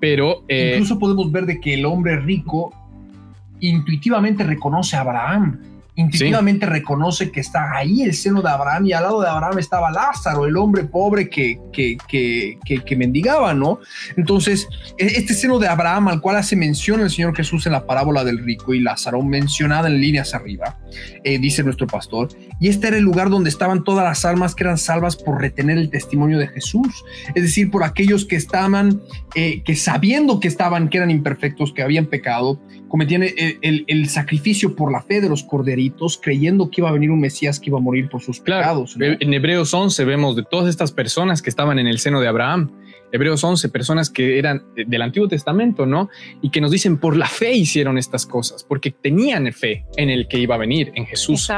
Pero... 0.00 0.44
Eh, 0.48 0.72
Incluso 0.72 0.98
podemos 0.98 1.30
ver 1.30 1.46
de 1.46 1.60
que 1.60 1.74
el 1.74 1.84
hombre 1.84 2.18
rico 2.18 2.74
intuitivamente 3.60 4.42
reconoce 4.42 4.96
a 4.96 5.02
Abraham 5.02 5.71
intuitivamente 5.94 6.64
reconoce 6.64 7.30
que 7.30 7.40
está 7.40 7.76
ahí 7.76 8.02
el 8.02 8.14
seno 8.14 8.40
de 8.40 8.48
Abraham 8.48 8.86
y 8.86 8.92
al 8.92 9.02
lado 9.02 9.20
de 9.20 9.28
Abraham 9.28 9.58
estaba 9.58 9.90
Lázaro, 9.90 10.46
el 10.46 10.56
hombre 10.56 10.84
pobre 10.84 11.28
que, 11.28 11.60
que, 11.70 11.98
que, 12.08 12.58
que, 12.64 12.96
mendigaba, 12.96 13.52
¿no? 13.52 13.78
Entonces, 14.16 14.66
e, 14.96 15.06
este 15.06 15.34
seno 15.34 15.58
de 15.58 15.68
Abraham 15.68 16.08
al 16.08 16.20
cual 16.22 16.36
hace 16.36 16.56
mención 16.56 17.00
el 17.00 17.10
Señor 17.10 17.36
Jesús 17.36 17.66
en 17.66 17.72
la 17.72 17.86
parábola 17.86 18.24
del 18.24 18.42
rico 18.42 18.72
y 18.72 18.80
Lázaro, 18.80 19.22
mencionada 19.22 19.88
en 19.88 20.00
líneas 20.00 20.34
arriba, 20.34 20.78
eh, 21.24 21.38
dice 21.38 21.62
nuestro 21.62 21.86
pastor, 21.86 22.28
y 22.58 22.68
este 22.68 22.88
era 22.88 22.96
el 22.96 23.04
lugar 23.04 23.28
donde 23.28 23.50
estaban 23.50 23.84
todas 23.84 24.04
las 24.04 24.24
almas 24.24 24.54
que 24.54 24.64
eran 24.64 24.78
salvas 24.78 25.16
por 25.16 25.40
retener 25.40 25.76
el 25.76 25.90
testimonio 25.90 26.38
de 26.38 26.48
Jesús, 26.48 27.04
es 27.34 27.42
decir, 27.42 27.70
por 27.70 27.84
aquellos 27.84 28.24
que 28.24 28.36
estaban, 28.36 29.02
eh, 29.34 29.62
que 29.62 29.76
sabiendo 29.76 30.40
que 30.40 30.48
estaban, 30.48 30.88
que 30.88 30.96
eran 30.96 31.10
imperfectos, 31.10 31.74
que 31.74 31.82
habían 31.82 32.06
pecado, 32.06 32.62
cometían 32.88 33.22
el, 33.22 33.84
el 33.86 34.08
sacrificio 34.08 34.76
por 34.76 34.92
la 34.92 35.02
fe 35.02 35.20
de 35.20 35.28
los 35.28 35.42
creyendo 36.20 36.70
que 36.70 36.80
iba 36.80 36.88
a 36.88 36.92
venir 36.92 37.10
un 37.10 37.20
Mesías 37.20 37.58
que 37.58 37.70
iba 37.70 37.78
a 37.78 37.80
morir 37.82 38.08
por 38.08 38.22
sus 38.22 38.40
pecados. 38.40 38.96
En 38.98 39.34
Hebreos 39.34 39.72
11 39.72 40.04
vemos 40.04 40.36
de 40.36 40.42
todas 40.42 40.68
estas 40.68 40.92
personas 40.92 41.42
que 41.42 41.50
estaban 41.50 41.78
en 41.78 41.86
el 41.86 41.98
seno 41.98 42.20
de 42.20 42.28
Abraham. 42.28 42.70
Hebreos 43.12 43.44
11, 43.44 43.68
personas 43.68 44.08
que 44.08 44.38
eran 44.38 44.62
del 44.74 45.02
Antiguo 45.02 45.28
Testamento, 45.28 45.84
¿no? 45.84 46.08
Y 46.40 46.50
que 46.50 46.62
nos 46.62 46.70
dicen, 46.70 46.96
por 46.96 47.14
la 47.14 47.26
fe 47.26 47.52
hicieron 47.52 47.98
estas 47.98 48.24
cosas, 48.24 48.64
porque 48.64 48.90
tenían 48.90 49.52
fe 49.52 49.84
en 49.96 50.08
el 50.08 50.28
que 50.28 50.38
iba 50.38 50.54
a 50.54 50.58
venir, 50.58 50.92
en 50.94 51.04
Jesús. 51.04 51.50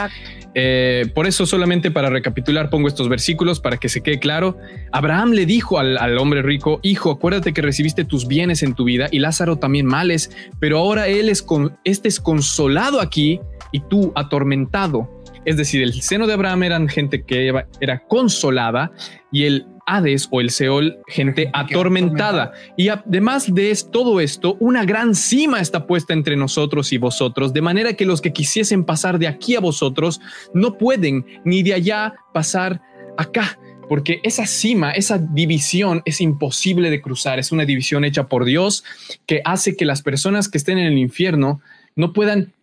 Eh, 0.57 1.07
por 1.15 1.27
eso 1.27 1.47
solamente 1.47 1.91
para 1.91 2.11
recapitular 2.11 2.71
pongo 2.71 2.89
estos 2.89 3.09
versículos 3.09 3.61
para 3.61 3.77
que 3.77 3.89
se 3.89 4.03
quede 4.03 4.19
claro. 4.19 4.57
Abraham 4.93 5.31
le 5.31 5.47
dijo 5.47 5.79
al, 5.79 5.97
al, 5.97 6.19
hombre 6.19 6.43
rico, 6.43 6.81
hijo, 6.83 7.13
acuérdate 7.13 7.53
que 7.53 7.63
recibiste 7.63 8.05
tus 8.05 8.27
bienes 8.27 8.63
en 8.63 8.75
tu 8.75 8.85
vida 8.85 9.09
y 9.11 9.21
Lázaro 9.21 9.57
también 9.57 9.87
males, 9.87 10.31
pero 10.59 10.79
ahora 10.79 11.07
él 11.07 11.29
es 11.29 11.43
con, 11.43 11.77
este 11.85 12.09
es 12.09 12.19
consolado 12.19 13.01
aquí 13.01 13.41
y 13.75 13.81
tú 13.81 14.13
atormentado. 14.15 15.11
Es 15.45 15.57
decir, 15.57 15.83
el 15.83 16.01
seno 16.01 16.29
de 16.29 16.35
Abraham 16.35 16.63
eran 16.63 16.89
gente 16.89 17.25
que 17.25 17.53
era 17.81 17.99
consolada 18.07 18.93
y 19.33 19.45
el 19.45 19.67
Hades 19.85 20.29
o 20.31 20.41
el 20.41 20.51
Seol, 20.51 20.99
gente 21.09 21.51
atormentada. 21.53 22.53
Y 22.77 22.89
además 22.89 23.53
de 23.53 23.77
todo 23.91 24.21
esto, 24.21 24.57
una 24.61 24.85
gran 24.85 25.17
cima 25.17 25.61
está 25.61 25.89
puesta 25.89 26.13
entre 26.13 26.37
nosotros 26.37 26.93
y 26.93 26.99
vosotros, 26.99 27.53
de 27.53 27.63
manera 27.63 27.95
que 27.95 28.07
los 28.07 28.21
que 28.21 28.33
quisiesen 28.33 28.85
pasar 28.85 29.19
de 29.19 29.27
aquí 29.27 29.57
a 29.57 29.61
vosotros 29.61 30.21
no 30.55 30.79
pueden 30.79 31.27
ni 31.45 31.65
de 31.65 31.75
allá 31.75 32.15
pasar 32.33 32.81
acá. 33.19 33.59
Porque 33.89 34.21
esa 34.23 34.47
cima, 34.47 34.93
esa 34.93 35.19
división 35.19 36.01
es 36.05 36.21
imposible 36.21 36.91
de 36.91 37.03
cruzar. 37.03 37.41
Es 37.41 37.51
una 37.51 37.65
división 37.65 38.05
hecha 38.05 38.29
por 38.29 38.45
Dios 38.45 38.85
que 39.27 39.43
hace 39.45 39.77
que 39.77 39.85
las 39.85 40.01
personas 40.01 40.49
que 40.49 40.59
estén 40.59 40.79
en 40.79 40.87
el 40.87 40.97
infierno 40.97 41.61
no 41.97 42.13
puedan 42.13 42.54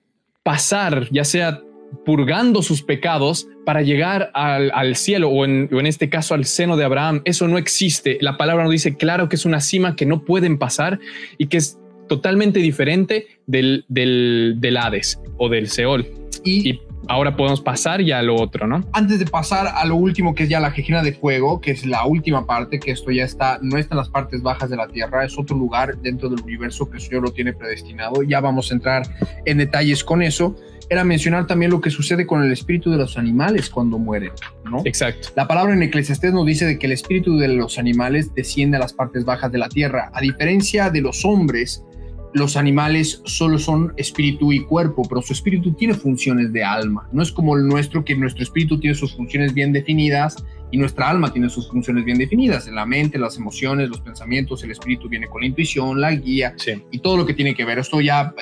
pasar, 0.44 1.08
ya 1.12 1.24
sea 1.24 1.62
purgando 2.06 2.62
sus 2.62 2.82
pecados 2.82 3.48
para 3.66 3.82
llegar 3.82 4.32
al, 4.34 4.96
cielo 4.96 5.30
o 5.30 5.46
en, 5.46 5.86
este 5.86 6.10
caso 6.10 6.34
al 6.34 6.46
seno 6.46 6.78
de 6.78 6.86
Abraham. 6.86 7.22
Eso 7.26 7.48
no 7.48 7.58
existe. 7.58 8.18
La 8.22 8.38
palabra 8.38 8.64
nos 8.64 8.72
dice 8.72 8.96
claro 8.96 9.30
que 9.30 9.36
es 9.36 9.46
una 9.46 9.62
cima 9.62 9.96
que 9.96 10.06
no 10.06 10.24
pueden 10.24 10.58
pasar 10.58 11.00
y 11.38 11.48
que 11.48 11.58
es 11.58 11.78
totalmente 12.08 12.60
diferente 12.60 13.28
del, 13.46 13.86
del, 13.88 14.78
Hades 14.78 15.20
o 15.38 15.50
del 15.50 15.70
Seol. 15.70 16.08
Y, 16.44 16.80
ahora 17.08 17.36
podemos 17.36 17.62
pasar 17.62 18.02
ya 18.02 18.20
a 18.20 18.22
lo 18.22 18.36
otro, 18.36 18.68
¿no? 18.68 18.84
Antes 18.94 19.20
de 19.20 19.26
pasar 19.26 19.68
a 19.68 19.86
lo 19.86 19.96
último, 19.96 20.36
que 20.36 20.44
es 20.44 20.50
ya 20.50 20.60
la 20.60 20.72
Jejina 20.72 21.04
de 21.04 21.14
Fuego, 21.14 21.62
que 21.62 21.72
es 21.72 21.86
la 21.86 22.06
última 22.06 22.46
parte, 22.46 22.80
que 22.80 22.92
esto 22.92 23.12
ya 23.12 23.24
está, 23.24 23.60
no 23.62 23.78
está 23.78 23.96
en 23.96 24.00
las 24.00 24.10
partes 24.10 24.42
bajas 24.42 24.70
de 24.70 24.78
la 24.78 24.88
Tierra, 24.88 25.26
es 25.26 25.38
otro 25.38 25.58
lugar 25.58 25.98
dentro 25.98 26.30
del 26.30 26.42
universo 26.42 26.90
que 26.90 26.98
el 26.98 27.02
Señor 27.02 27.24
lo 27.24 27.32
tiene 27.32 27.54
predestinado. 27.54 28.24
Ya 28.24 28.40
vamos 28.40 28.72
a 28.72 28.76
entrar 28.76 29.04
en 29.46 29.58
detalles 29.58 30.04
con 30.04 30.22
eso. 30.22 30.56
Era 30.90 31.06
mencionar 31.06 31.48
también 31.48 31.72
lo 31.72 31.80
que 31.80 31.90
sucede 31.90 32.28
con 32.28 32.44
el 32.44 32.52
espíritu 32.52 32.92
de 32.92 32.98
los 32.98 33.18
animales 33.18 33.70
cuando 33.70 33.98
mueren, 33.98 34.32
¿no? 34.66 34.82
Exacto. 34.84 35.30
La 35.38 35.48
palabra 35.48 35.74
en 35.74 35.82
Eclesiastés 35.84 36.34
nos 36.34 36.46
dice 36.46 36.66
de 36.66 36.78
que 36.78 36.86
el 36.88 36.92
espíritu 36.92 37.38
de 37.38 37.48
los 37.48 37.80
animales 37.80 38.34
desciende 38.36 38.76
a 38.76 38.82
las 38.82 38.92
partes 38.92 39.24
bajas 39.24 39.54
de 39.54 39.58
la 39.58 39.70
tierra. 39.70 40.12
A 40.14 40.20
diferencia 40.20 40.90
de 40.90 41.00
los 41.00 41.24
hombres, 41.24 41.86
los 42.34 42.56
animales 42.56 43.22
solo 43.26 43.60
son 43.60 43.94
espíritu 43.98 44.52
y 44.54 44.64
cuerpo, 44.66 45.04
pero 45.08 45.22
su 45.22 45.34
espíritu 45.34 45.74
tiene 45.74 45.94
funciones 45.94 46.52
de 46.54 46.64
alma. 46.64 47.08
No 47.12 47.22
es 47.22 47.32
como 47.32 47.58
el 47.58 47.68
nuestro, 47.68 48.06
que 48.06 48.16
nuestro 48.16 48.44
espíritu 48.44 48.80
tiene 48.80 48.96
sus 48.96 49.16
funciones 49.16 49.54
bien 49.54 49.74
definidas 49.74 50.44
y 50.72 50.78
nuestra 50.78 51.10
alma 51.10 51.32
tiene 51.32 51.50
sus 51.50 51.70
funciones 51.70 52.06
bien 52.06 52.18
definidas. 52.18 52.68
La 52.68 52.86
mente, 52.86 53.20
las 53.20 53.38
emociones, 53.38 53.90
los 53.90 54.00
pensamientos, 54.00 54.64
el 54.64 54.72
espíritu 54.72 55.10
viene 55.10 55.28
con 55.28 55.42
la 55.42 55.48
intuición, 55.48 56.00
la 56.00 56.12
guía 56.14 56.56
y 56.92 57.00
todo 57.00 57.18
lo 57.18 57.26
que 57.26 57.34
tiene 57.34 57.54
que 57.54 57.66
ver. 57.66 57.80
Esto 57.80 58.00
ya 58.00 58.34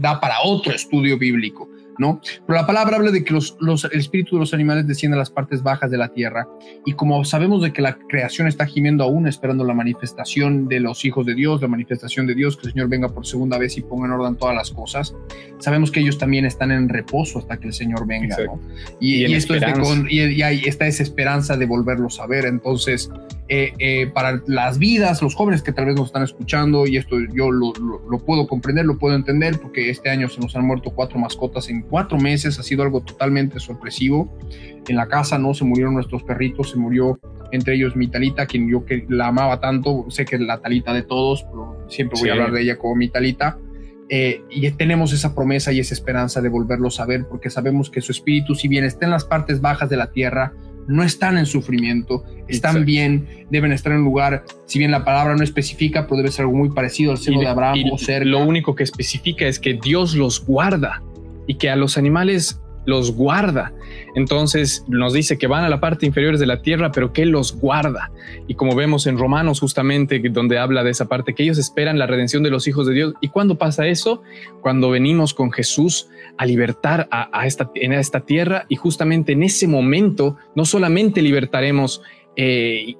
da 0.00 0.20
para 0.20 0.36
otro 0.44 0.74
estudio 0.74 1.18
bíblico. 1.18 1.68
¿No? 1.98 2.20
Pero 2.46 2.58
la 2.58 2.66
palabra 2.66 2.96
habla 2.96 3.10
de 3.10 3.24
que 3.24 3.32
los, 3.32 3.56
el 3.60 4.00
espíritu 4.00 4.36
de 4.36 4.40
los 4.40 4.54
animales 4.54 4.86
desciende 4.86 5.16
a 5.16 5.18
las 5.18 5.30
partes 5.30 5.62
bajas 5.62 5.90
de 5.90 5.98
la 5.98 6.08
tierra. 6.08 6.48
Y 6.84 6.92
como 6.94 7.24
sabemos 7.24 7.62
de 7.62 7.72
que 7.72 7.82
la 7.82 7.96
creación 8.08 8.48
está 8.48 8.66
gimiendo 8.66 9.04
aún 9.04 9.26
esperando 9.26 9.64
la 9.64 9.74
manifestación 9.74 10.68
de 10.68 10.80
los 10.80 11.04
hijos 11.04 11.26
de 11.26 11.34
Dios, 11.34 11.60
la 11.62 11.68
manifestación 11.68 12.26
de 12.26 12.34
Dios, 12.34 12.56
que 12.56 12.66
el 12.66 12.72
Señor 12.72 12.88
venga 12.88 13.08
por 13.08 13.26
segunda 13.26 13.58
vez 13.58 13.76
y 13.76 13.82
ponga 13.82 14.06
en 14.06 14.12
orden 14.12 14.36
todas 14.36 14.54
las 14.54 14.70
cosas, 14.70 15.14
sabemos 15.58 15.90
que 15.90 16.00
ellos 16.00 16.18
también 16.18 16.44
están 16.44 16.70
en 16.70 16.88
reposo 16.88 17.38
hasta 17.38 17.58
que 17.58 17.68
el 17.68 17.72
Señor 17.72 18.06
venga, 18.06 18.36
Y, 19.00 19.32
esto 19.32 19.54
es 19.54 19.62
y, 20.10 20.42
hay 20.42 20.62
esta 20.64 20.86
esa 20.86 21.02
esperanza 21.02 21.56
de 21.56 21.66
volverlos 21.66 22.20
a 22.20 22.26
ver, 22.26 22.44
entonces 22.44 23.10
eh, 23.48 23.74
eh, 23.78 24.06
para 24.06 24.40
las 24.46 24.78
vidas, 24.78 25.20
los 25.20 25.34
jóvenes 25.34 25.62
que 25.62 25.70
tal 25.70 25.84
vez 25.84 25.96
nos 25.96 26.06
están 26.06 26.22
escuchando, 26.22 26.86
y 26.86 26.96
esto 26.96 27.16
yo 27.34 27.50
lo, 27.50 27.72
puedo 28.24 28.46
comprender, 28.46 28.86
lo 28.86 28.98
puedo 28.98 29.14
entender, 29.14 29.60
porque 29.60 29.90
este 29.90 30.08
año 30.08 30.30
se 30.30 30.40
nos 30.40 30.56
han 30.56 30.64
muerto 30.64 30.90
cuatro 30.94 31.18
mascotas 31.18 31.68
en 31.68 31.82
cuatro 31.82 32.18
meses, 32.18 32.58
ha 32.58 32.62
sido 32.62 32.82
algo 32.82 33.02
totalmente 33.02 33.60
sorpresivo. 33.60 34.34
En 34.88 34.96
la 34.96 35.08
casa 35.08 35.38
no 35.38 35.52
se 35.52 35.64
murieron 35.64 35.92
nuestros 35.92 36.22
perritos, 36.22 36.70
se 36.70 36.78
murió 36.78 37.18
entre 37.52 37.74
ellos 37.74 37.96
mi 37.96 38.08
Talita, 38.08 38.46
quien 38.46 38.68
yo 38.68 38.84
que 38.86 39.04
la 39.08 39.28
amaba 39.28 39.60
tanto, 39.60 40.06
sé 40.08 40.24
que 40.24 40.36
es 40.36 40.42
la 40.42 40.60
Talita 40.60 40.94
de 40.94 41.02
todos, 41.02 41.44
pero 41.44 41.84
siempre 41.88 42.18
voy 42.18 42.30
a 42.30 42.32
hablar 42.32 42.52
de 42.52 42.62
ella 42.62 42.78
como 42.78 42.96
mi 42.96 43.08
Talita. 43.08 43.58
Eh, 44.08 44.42
y 44.50 44.70
tenemos 44.72 45.12
esa 45.12 45.34
promesa 45.34 45.72
y 45.72 45.80
esa 45.80 45.94
esperanza 45.94 46.40
de 46.40 46.48
volverlos 46.48 46.98
a 46.98 47.06
ver, 47.06 47.26
porque 47.28 47.50
sabemos 47.50 47.90
que 47.90 48.00
su 48.00 48.12
espíritu, 48.12 48.54
si 48.54 48.68
bien 48.68 48.84
está 48.84 49.04
en 49.04 49.10
las 49.10 49.24
partes 49.24 49.60
bajas 49.60 49.88
de 49.90 49.96
la 49.96 50.10
tierra, 50.10 50.54
no 50.86 51.02
están 51.02 51.38
en 51.38 51.46
sufrimiento, 51.46 52.24
están 52.48 52.84
bien, 52.84 53.46
deben 53.50 53.72
estar 53.72 53.92
en 53.92 53.98
un 53.98 54.04
lugar, 54.04 54.44
si 54.66 54.78
bien 54.78 54.90
la 54.90 55.04
palabra 55.04 55.34
no 55.34 55.42
especifica, 55.42 56.06
pero 56.06 56.18
debe 56.18 56.30
ser 56.30 56.42
algo 56.44 56.56
muy 56.56 56.70
parecido 56.70 57.12
al 57.12 57.18
seno 57.18 57.40
de 57.40 57.46
Abraham 57.46 57.78
o 57.92 57.98
cerca. 57.98 58.28
Lo 58.28 58.44
único 58.44 58.74
que 58.74 58.84
especifica 58.84 59.46
es 59.46 59.58
que 59.58 59.74
Dios 59.74 60.14
los 60.14 60.44
guarda 60.44 61.02
y 61.46 61.54
que 61.56 61.70
a 61.70 61.76
los 61.76 61.98
animales 61.98 62.60
los 62.86 63.12
guarda. 63.12 63.72
Entonces 64.14 64.84
nos 64.88 65.12
dice 65.12 65.38
que 65.38 65.46
van 65.46 65.64
a 65.64 65.68
la 65.68 65.80
parte 65.80 66.06
inferior 66.06 66.38
de 66.38 66.46
la 66.46 66.62
tierra, 66.62 66.92
pero 66.92 67.12
que 67.12 67.26
los 67.26 67.58
guarda. 67.58 68.10
Y 68.46 68.54
como 68.54 68.74
vemos 68.74 69.06
en 69.06 69.18
Romanos 69.18 69.60
justamente, 69.60 70.20
donde 70.30 70.58
habla 70.58 70.84
de 70.84 70.90
esa 70.90 71.06
parte, 71.08 71.34
que 71.34 71.42
ellos 71.42 71.58
esperan 71.58 71.98
la 71.98 72.06
redención 72.06 72.42
de 72.42 72.50
los 72.50 72.66
hijos 72.68 72.86
de 72.86 72.94
Dios. 72.94 73.14
¿Y 73.20 73.28
cuándo 73.28 73.56
pasa 73.56 73.86
eso? 73.86 74.22
Cuando 74.60 74.90
venimos 74.90 75.34
con 75.34 75.52
Jesús 75.52 76.08
a 76.36 76.46
libertar 76.46 77.08
a, 77.10 77.46
esta, 77.46 77.70
en 77.74 77.92
esta 77.92 78.20
tierra 78.20 78.66
y 78.68 78.76
justamente 78.76 79.32
en 79.32 79.42
ese 79.42 79.68
momento 79.68 80.36
no 80.54 80.64
solamente 80.64 81.22
libertaremos 81.22 82.02
eh, 82.36 82.94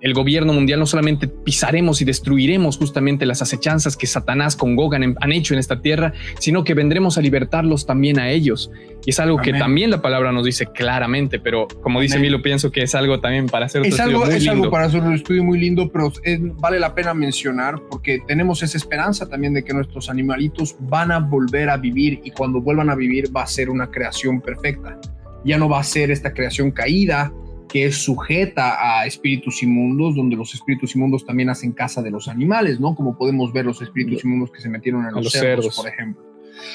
el 0.00 0.14
gobierno 0.14 0.52
mundial 0.52 0.78
no 0.78 0.86
solamente 0.86 1.26
pisaremos 1.28 2.00
y 2.02 2.04
destruiremos 2.04 2.76
justamente 2.76 3.26
las 3.26 3.42
acechanzas 3.42 3.96
que 3.96 4.06
Satanás 4.06 4.56
con 4.56 4.76
Gogan 4.76 5.16
han 5.20 5.32
hecho 5.32 5.54
en 5.54 5.60
esta 5.60 5.80
tierra, 5.80 6.12
sino 6.38 6.64
que 6.64 6.74
vendremos 6.74 7.18
a 7.18 7.22
libertarlos 7.22 7.86
también 7.86 8.18
a 8.18 8.30
ellos. 8.30 8.70
Y 9.04 9.10
es 9.10 9.20
algo 9.20 9.38
que 9.38 9.52
también 9.52 9.90
la 9.90 10.02
palabra 10.02 10.32
nos 10.32 10.44
dice 10.44 10.66
claramente, 10.66 11.38
pero 11.38 11.68
como 11.82 12.00
dice 12.00 12.18
Milo, 12.18 12.42
pienso 12.42 12.70
que 12.70 12.82
es 12.82 12.94
algo 12.94 13.20
también 13.20 13.46
para 13.46 13.66
hacer 13.66 13.82
otro 13.82 13.94
es 13.94 14.00
algo, 14.00 14.26
es 14.26 14.48
algo 14.48 14.70
para 14.70 14.86
hacer 14.86 15.02
un 15.02 15.14
estudio 15.14 15.44
muy 15.44 15.58
lindo, 15.58 15.90
pero 15.90 16.12
vale 16.58 16.80
la 16.80 16.94
pena 16.94 17.14
mencionar 17.14 17.80
porque 17.88 18.20
tenemos 18.26 18.62
esa 18.62 18.76
esperanza 18.76 19.28
también 19.28 19.54
de 19.54 19.64
que 19.64 19.72
nuestros 19.72 20.10
animalitos 20.10 20.76
van 20.80 21.12
a 21.12 21.20
volver 21.20 21.70
a 21.70 21.76
vivir 21.76 22.20
y 22.24 22.32
cuando 22.32 22.60
vuelvan 22.60 22.90
a 22.90 22.94
vivir 22.94 23.34
va 23.34 23.42
a 23.42 23.46
ser 23.46 23.70
una 23.70 23.90
creación 23.90 24.40
perfecta. 24.40 24.98
Ya 25.44 25.58
no 25.58 25.68
va 25.68 25.80
a 25.80 25.84
ser 25.84 26.10
esta 26.10 26.32
creación 26.34 26.72
caída, 26.72 27.32
que 27.68 27.86
es 27.86 27.96
sujeta 27.96 28.76
a 28.80 29.06
espíritus 29.06 29.62
inmundos, 29.62 30.14
donde 30.14 30.36
los 30.36 30.54
espíritus 30.54 30.94
inmundos 30.94 31.24
también 31.24 31.50
hacen 31.50 31.72
casa 31.72 32.02
de 32.02 32.10
los 32.10 32.28
animales, 32.28 32.80
¿no? 32.80 32.94
Como 32.94 33.16
podemos 33.16 33.52
ver 33.52 33.64
los 33.64 33.82
espíritus 33.82 34.24
inmundos 34.24 34.50
que 34.50 34.60
se 34.60 34.68
metieron 34.68 35.06
en 35.06 35.14
los, 35.14 35.32
cerdos, 35.32 35.76
por 35.76 35.88
ejemplo. 35.88 36.22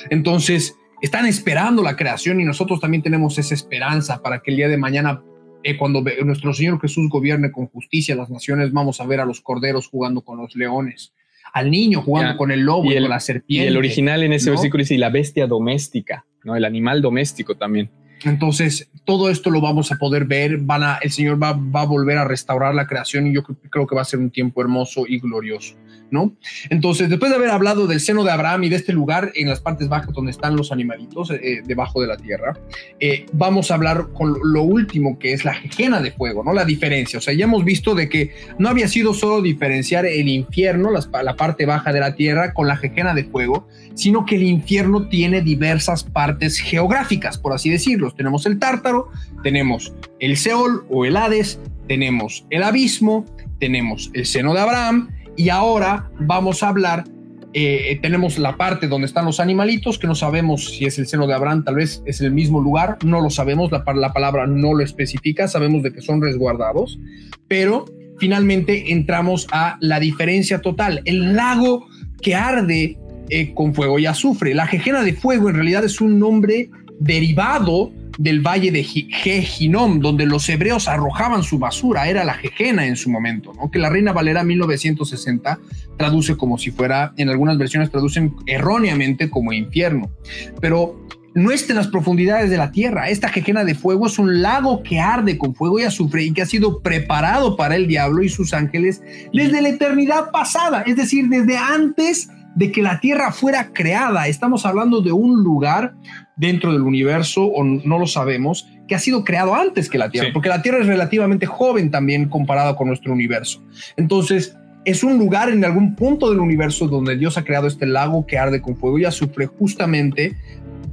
Entonces, 0.10 0.76
están 1.02 1.26
esperando 1.26 1.82
la 1.82 1.96
creación 1.96 2.40
y 2.42 2.46
nosotros 2.46 2.80
también 2.80 3.02
tenemos 3.02 3.38
esa 3.38 3.54
esperanza 3.54 4.22
para 4.22 4.42
que 4.42 4.52
el 4.52 4.58
día 4.58 4.68
de 4.68 4.78
mañana, 4.78 5.24
eh, 5.64 5.78
cuando 5.78 6.04
nuestro 6.24 6.54
Señor 6.54 6.80
Jesús 6.80 7.10
gobierne 7.10 7.52
con 7.52 7.68
justicia 7.68 8.16
las 8.16 8.30
naciones, 8.30 8.72
vamos 8.72 9.00
a 9.02 9.06
ver 9.06 9.20
a 9.20 9.26
los 9.26 9.42
corderos 9.42 9.88
jugando 9.88 10.22
con 10.22 10.38
los 10.38 10.56
leones, 10.56 11.14
al 11.54 11.72
niño 11.72 12.02
jugando 12.02 12.38
con 12.38 12.52
el 12.52 12.62
lobo 12.62 12.92
y, 12.92 13.00
con 13.00 13.10
la 13.10 13.20
serpiente. 13.20 13.66
Y 13.66 13.68
el 13.68 13.78
original 13.78 14.24
en 14.24 14.34
ese 14.34 14.50
versículo 14.50 14.82
dice, 14.82 14.96
y 14.96 15.00
la 15.00 15.10
bestia 15.10 15.48
doméstica, 15.48 16.26
¿no? 16.44 16.56
El 16.56 16.66
animal 16.66 17.02
doméstico 17.02 17.56
también. 17.56 17.90
Entonces, 18.24 18.90
todo 19.06 19.30
esto 19.30 19.50
lo 19.50 19.62
vamos 19.62 19.92
a 19.92 19.96
poder 19.96 20.26
ver, 20.26 20.58
van 20.58 20.84
a, 20.84 21.00
el 21.02 21.12
Señor 21.12 21.42
va, 21.42 21.50
a 21.50 21.86
volver 21.86 22.18
a 22.18 22.26
restaurar 22.26 22.76
la 22.76 22.88
creación 22.88 23.28
y 23.28 23.34
yo 23.34 23.44
creo, 23.44 23.88
que 23.88 23.96
va 23.96 24.02
a 24.02 24.06
ser 24.06 24.20
un 24.20 24.30
tiempo 24.30 24.62
hermoso 24.62 25.06
y 25.08 25.20
glorioso, 25.20 25.76
¿no? 26.12 26.34
Entonces, 26.70 27.10
después 27.10 27.32
de 27.32 27.38
haber 27.38 27.50
hablado 27.50 27.88
del 27.88 28.00
seno 28.00 28.24
de 28.24 28.32
Abraham 28.32 28.66
y 28.66 28.70
de 28.70 28.76
este 28.76 28.94
lugar 28.94 29.32
en 29.36 29.50
las 29.50 29.60
partes 29.60 29.90
bajas 29.90 30.14
donde 30.14 30.32
están 30.32 30.56
los 30.56 30.72
animalitos, 30.72 31.32
eh, 31.32 31.62
debajo 31.66 32.02
de 32.02 32.08
la 32.08 32.18
tierra, 32.18 32.58
eh, 33.00 33.26
vamos 33.34 33.72
a 33.72 33.76
hablar 33.76 34.10
con 34.14 34.38
lo 34.44 34.62
último 34.62 35.18
que 35.18 35.34
es 35.34 35.44
la 35.44 35.56
jejena 35.56 36.00
de 36.02 36.12
fuego, 36.12 36.44
¿no? 36.44 36.54
La 36.54 36.66
diferencia, 36.66 37.18
o 37.20 37.22
sea, 37.22 37.34
ya 37.34 37.46
hemos 37.46 37.66
visto 37.66 37.96
de 37.96 38.08
que 38.08 38.36
no 38.60 38.70
había 38.70 38.88
sido 38.88 39.14
solo 39.14 39.42
diferenciar 39.42 40.06
el 40.06 40.30
infierno, 40.30 40.92
la 40.92 41.36
parte 41.36 41.66
baja 41.66 41.92
de 41.92 42.00
la 42.00 42.16
tierra, 42.16 42.54
con 42.54 42.68
la 42.68 42.78
jejena 42.78 43.14
de 43.14 43.24
fuego, 43.24 43.68
sino 43.94 44.26
que 44.26 44.36
el 44.36 44.44
infierno 44.44 45.08
tiene 45.08 45.42
diversas 45.42 46.04
partes 46.04 46.60
geográficas, 46.60 47.38
por 47.38 47.54
así 47.54 47.70
decirlo. 47.70 48.12
Tenemos 48.12 48.46
el 48.46 48.60
tártaro, 48.60 49.10
tenemos 49.44 49.94
el 50.20 50.38
Seol 50.38 50.86
o 50.90 51.06
el 51.06 51.18
Hades, 51.18 51.60
tenemos 51.88 52.46
el 52.50 52.64
abismo, 52.64 53.26
tenemos 53.60 54.10
el 54.14 54.26
seno 54.26 54.54
de 54.54 54.62
Abraham 54.62 55.10
y 55.36 55.50
ahora 55.50 56.10
vamos 56.20 56.64
a 56.64 56.70
hablar, 56.70 57.06
eh, 57.54 58.00
tenemos 58.02 58.38
la 58.38 58.56
parte 58.58 58.88
donde 58.88 59.08
están 59.08 59.26
los 59.26 59.40
animalitos, 59.40 60.00
que 60.00 60.08
no 60.08 60.16
sabemos 60.16 60.74
si 60.74 60.86
es 60.86 60.98
el 61.00 61.08
seno 61.08 61.28
de 61.28 61.34
Abraham, 61.34 61.64
tal 61.64 61.76
vez 61.76 62.02
es 62.06 62.22
el 62.22 62.32
mismo 62.32 62.62
lugar, 62.62 62.98
no 63.04 63.22
lo 63.22 63.30
sabemos, 63.30 63.72
la, 63.72 63.84
la 63.94 64.14
palabra 64.14 64.48
no 64.48 64.74
lo 64.74 64.84
especifica, 64.84 65.48
sabemos 65.48 65.84
de 65.84 65.92
que 65.92 66.02
son 66.02 66.22
resguardados, 66.22 67.00
pero 67.48 67.86
finalmente 68.20 68.92
entramos 68.92 69.48
a 69.52 69.78
la 69.82 70.00
diferencia 70.00 70.62
total, 70.62 71.02
el 71.06 71.36
lago 71.36 71.88
que 72.22 72.36
arde 72.36 72.98
eh, 73.34 73.54
con 73.54 73.74
fuego 73.74 73.98
y 73.98 74.06
azufre. 74.06 74.54
La 74.54 74.68
jejena 74.68 75.04
de 75.04 75.14
fuego 75.14 75.50
en 75.50 75.56
realidad 75.56 75.86
es 75.86 76.02
un 76.02 76.20
nombre 76.20 76.70
derivado 77.00 77.94
del 78.18 78.42
valle 78.42 78.72
de 78.72 78.84
Jejinom, 78.84 80.02
donde 80.02 80.26
los 80.26 80.48
hebreos 80.50 80.90
arrojaban 80.90 81.42
su 81.42 81.58
basura, 81.58 82.10
era 82.10 82.26
la 82.26 82.34
jejena 82.34 82.86
en 82.86 82.98
su 82.98 83.10
momento, 83.10 83.54
que 83.72 83.80
la 83.80 83.90
Reina 83.90 84.12
Valera 84.12 84.44
1960 84.44 85.60
traduce 85.98 86.36
como 86.36 86.58
si 86.58 86.72
fuera, 86.72 87.14
en 87.16 87.30
algunas 87.30 87.58
versiones 87.58 87.90
traducen 87.90 88.36
erróneamente 88.48 89.30
como 89.30 89.54
infierno, 89.54 90.12
pero 90.60 91.08
no 91.34 91.52
está 91.52 91.72
en 91.72 91.78
las 91.78 91.88
profundidades 91.88 92.50
de 92.50 92.58
la 92.58 92.72
tierra. 92.72 93.10
Esta 93.10 93.30
jejena 93.30 93.64
de 93.64 93.76
fuego 93.76 94.08
es 94.08 94.20
un 94.20 94.42
lago 94.42 94.84
que 94.84 95.00
arde 95.00 95.38
con 95.38 95.56
fuego 95.56 95.80
y 95.80 95.84
azufre 95.84 96.24
y 96.24 96.34
que 96.34 96.42
ha 96.42 96.46
sido 96.46 96.82
preparado 96.82 97.56
para 97.56 97.78
el 97.78 97.88
diablo 97.88 98.24
y 98.24 98.28
sus 98.30 98.54
ángeles 98.54 99.02
desde 99.34 99.62
la 99.62 99.70
eternidad 99.70 100.32
pasada, 100.32 100.84
es 100.86 100.98
decir, 100.98 101.30
desde 101.30 101.58
antes 101.58 102.28
que 102.72 102.82
la 102.82 103.00
Tierra 103.00 103.32
fuera 103.32 103.72
creada. 103.74 104.28
Estamos 104.28 104.66
hablando 104.66 105.02
de 105.02 105.12
un 105.12 105.44
lugar 105.44 105.94
dentro 106.36 106.74
del 106.74 106.82
universo, 106.82 107.46
o 107.46 107.64
no 107.64 108.00
lo 108.00 108.08
sabemos, 108.08 108.68
que 108.88 108.96
ha 108.96 109.00
sido 109.00 109.24
creado 109.24 109.56
antes 109.56 109.90
que 109.90 109.98
la 109.98 110.10
Tierra, 110.10 110.30
porque 110.34 110.50
la 110.50 110.62
Tierra 110.62 110.80
es 110.80 110.88
relativamente 110.88 111.46
joven 111.46 111.92
también 111.92 112.30
comparada 112.30 112.76
con 112.76 112.88
nuestro 112.88 113.14
universo. 113.14 113.64
Entonces, 113.96 114.58
es 114.84 115.04
un 115.04 115.18
lugar 115.18 115.50
en 115.50 115.64
algún 115.64 115.96
punto 115.96 116.30
del 116.30 116.40
universo 116.40 116.88
donde 116.88 117.16
Dios 117.16 117.38
ha 117.38 117.44
creado 117.44 117.68
este 117.68 117.86
lago 117.86 118.26
que 118.26 118.38
arde 118.38 118.62
con 118.62 118.76
fuego 118.76 118.98
y 118.98 119.06
azufre 119.06 119.46
justamente 119.46 120.36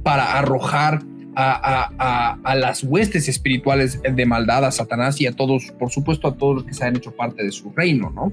para 0.03 0.37
arrojar 0.37 1.01
a, 1.35 2.35
a, 2.43 2.55
las 2.55 2.83
huestes 2.83 3.29
espirituales 3.29 4.01
de 4.01 4.25
maldad, 4.25 4.65
a 4.65 4.71
Satanás 4.71 5.21
y 5.21 5.27
a 5.27 5.31
todos, 5.31 5.71
por 5.79 5.89
supuesto, 5.89 6.27
a 6.27 6.35
todos 6.35 6.55
los 6.55 6.63
que 6.65 6.73
se 6.73 6.83
han 6.83 6.97
hecho 6.97 7.11
parte 7.11 7.43
de 7.43 7.51
su 7.51 7.71
reino, 7.71 8.11
¿no? 8.11 8.31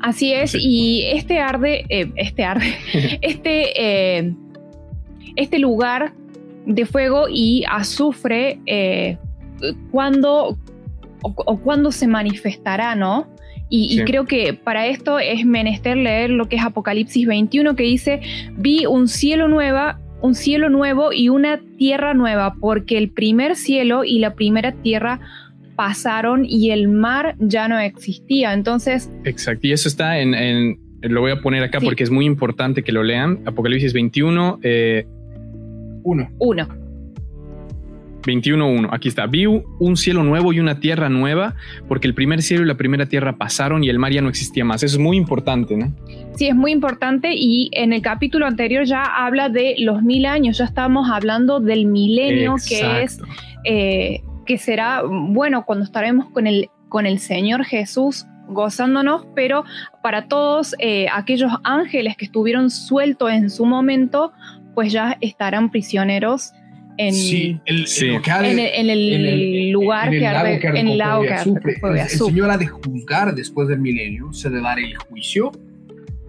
Así 0.00 0.32
es, 0.32 0.54
y 0.58 1.04
este 1.12 1.38
arde, 1.38 1.84
eh, 1.88 2.10
este 2.16 2.44
arde, 2.44 2.74
este, 3.20 4.18
eh, 4.18 4.34
este 5.36 5.58
lugar 5.58 6.12
de 6.66 6.86
fuego 6.86 7.26
y 7.28 7.64
azufre, 7.68 8.58
eh, 8.66 9.18
cuando 9.90 10.58
o, 11.22 11.58
cuando 11.58 11.92
se 11.92 12.06
manifestará, 12.06 12.94
¿no? 12.94 13.28
Y, 13.72 14.02
creo 14.02 14.24
que 14.24 14.52
para 14.52 14.88
esto 14.88 15.20
es 15.20 15.46
menester 15.46 15.96
leer 15.96 16.30
lo 16.30 16.48
que 16.48 16.56
es 16.56 16.64
Apocalipsis 16.64 17.24
21, 17.24 17.76
que 17.76 17.84
dice, 17.84 18.20
vi 18.56 18.84
un 18.84 19.06
cielo 19.06 19.46
nueva, 19.46 20.00
un 20.22 20.34
cielo 20.34 20.68
nuevo 20.68 21.12
y 21.12 21.28
una 21.28 21.60
tierra 21.78 22.12
nueva, 22.12 22.56
porque 22.60 22.98
el 22.98 23.10
primer 23.10 23.54
cielo 23.54 24.02
y 24.02 24.18
la 24.18 24.34
primera 24.34 24.72
tierra 24.72 25.20
pasaron 25.80 26.44
y 26.44 26.72
el 26.72 26.88
mar 26.88 27.36
ya 27.38 27.66
no 27.66 27.78
existía. 27.78 28.52
Entonces. 28.52 29.10
Exacto. 29.24 29.66
Y 29.66 29.72
eso 29.72 29.88
está 29.88 30.18
en. 30.18 30.78
lo 31.00 31.22
voy 31.22 31.30
a 31.30 31.40
poner 31.40 31.62
acá 31.62 31.80
porque 31.80 32.02
es 32.02 32.10
muy 32.10 32.26
importante 32.26 32.82
que 32.82 32.92
lo 32.92 33.02
lean. 33.02 33.38
Apocalipsis 33.46 33.94
21. 33.94 34.58
Eh, 34.62 35.06
1. 36.02 36.30
1. 36.38 36.68
21.1, 38.22 38.90
aquí 38.92 39.08
está. 39.08 39.26
Vi 39.26 39.46
un 39.46 39.96
cielo 39.96 40.22
nuevo 40.22 40.52
y 40.52 40.60
una 40.60 40.78
tierra 40.78 41.08
nueva, 41.08 41.54
porque 41.88 42.06
el 42.06 42.12
primer 42.12 42.42
cielo 42.42 42.64
y 42.64 42.66
la 42.66 42.76
primera 42.76 43.06
tierra 43.06 43.38
pasaron 43.38 43.82
y 43.82 43.88
el 43.88 43.98
mar 43.98 44.12
ya 44.12 44.20
no 44.20 44.28
existía 44.28 44.62
más. 44.62 44.82
Eso 44.82 44.96
es 44.96 45.02
muy 45.02 45.16
importante, 45.16 45.78
¿no? 45.78 45.96
Sí, 46.34 46.48
es 46.48 46.54
muy 46.54 46.72
importante 46.72 47.30
y 47.34 47.70
en 47.72 47.94
el 47.94 48.02
capítulo 48.02 48.44
anterior 48.44 48.84
ya 48.84 49.04
habla 49.04 49.48
de 49.48 49.76
los 49.78 50.02
mil 50.02 50.26
años, 50.26 50.58
ya 50.58 50.66
estamos 50.66 51.08
hablando 51.10 51.58
del 51.60 51.86
milenio, 51.86 52.56
que 52.68 53.04
es 53.04 53.22
eh, 53.64 54.20
que 54.50 54.58
será, 54.58 55.04
bueno, 55.04 55.64
cuando 55.64 55.84
estaremos 55.84 56.28
con 56.30 56.48
el, 56.48 56.70
con 56.88 57.06
el 57.06 57.20
Señor 57.20 57.64
Jesús 57.64 58.26
gozándonos, 58.48 59.24
pero 59.36 59.62
para 60.02 60.26
todos 60.26 60.74
eh, 60.80 61.06
aquellos 61.12 61.52
ángeles 61.62 62.16
que 62.16 62.24
estuvieron 62.24 62.68
sueltos 62.68 63.30
en 63.30 63.48
su 63.48 63.64
momento, 63.64 64.32
pues 64.74 64.90
ya 64.90 65.16
estarán 65.20 65.70
prisioneros 65.70 66.50
en, 66.96 67.14
el, 67.64 67.86
en, 67.94 68.90
el, 68.90 69.70
lugar 69.70 70.10
que 70.10 70.26
arde, 70.26 70.60
en 70.80 70.88
el 70.88 70.98
lago 70.98 71.22
que 71.22 71.32
arde 71.32 72.02
El 72.02 72.08
Señor 72.08 72.50
ha 72.50 72.58
de 72.58 72.66
juzgar 72.66 73.32
después 73.32 73.68
del 73.68 73.78
milenio, 73.78 74.32
se 74.32 74.50
de 74.50 74.60
dar 74.60 74.80
el 74.80 74.96
juicio, 74.96 75.52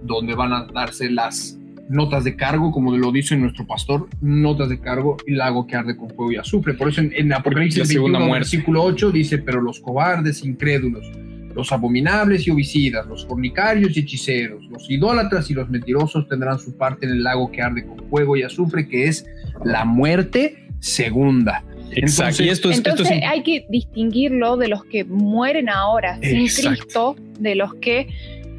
donde 0.04 0.36
van 0.36 0.54
a 0.54 0.68
darse 0.72 1.10
las 1.10 1.58
notas 1.92 2.24
de 2.24 2.36
cargo, 2.36 2.72
como 2.72 2.96
lo 2.96 3.12
dice 3.12 3.36
nuestro 3.36 3.68
pastor, 3.68 4.08
notas 4.22 4.70
de 4.70 4.80
cargo 4.80 5.18
y 5.28 5.34
lago 5.34 5.68
que 5.68 5.76
arde 5.76 5.98
con 5.98 6.10
fuego 6.10 6.32
y 6.32 6.38
azufre. 6.38 6.74
Por 6.74 6.88
eso 6.88 7.02
en, 7.02 7.34
Apocalipsis 7.34 7.88
21, 7.90 8.32
versículo 8.32 8.84
8 8.84 9.12
dice, 9.12 9.38
pero 9.40 9.62
los 9.62 9.80
cobardes, 9.82 10.44
incrédulos, 10.44 11.06
los 11.54 11.72
abominables 11.74 12.48
y 12.48 12.52
homicidas, 12.52 13.06
los 13.08 13.26
fornicarios 13.26 13.96
y 13.96 14.00
hechiceros, 14.00 14.64
los 14.70 14.90
idólatras 14.90 15.52
y 15.52 15.54
los 15.54 15.70
mentirosos 15.70 16.28
tendrán 16.30 16.60
su 16.60 16.78
parte 16.78 17.06
en 17.06 17.12
el 17.12 17.24
lago 17.24 17.52
que 17.52 17.62
arde 17.62 17.86
con 17.86 18.10
fuego 18.10 18.38
y 18.38 18.44
azufre, 18.44 18.88
que 18.88 19.08
es 19.08 19.26
la 19.66 19.84
muerte 19.84 20.68
segunda. 20.80 21.64
Exacto. 21.94 22.42
Entonces, 22.42 22.78
esto 22.78 23.04
es, 23.04 23.12
hay 23.28 23.44
que 23.44 23.66
distinguirlo 23.70 24.56
de 24.56 24.70
los 24.70 24.86
que 24.86 25.04
mueren 25.04 25.68
ahora 25.68 26.18
sin 26.22 26.48
Cristo, 26.48 27.18
de 27.38 27.56
los 27.56 27.74
que 27.76 28.08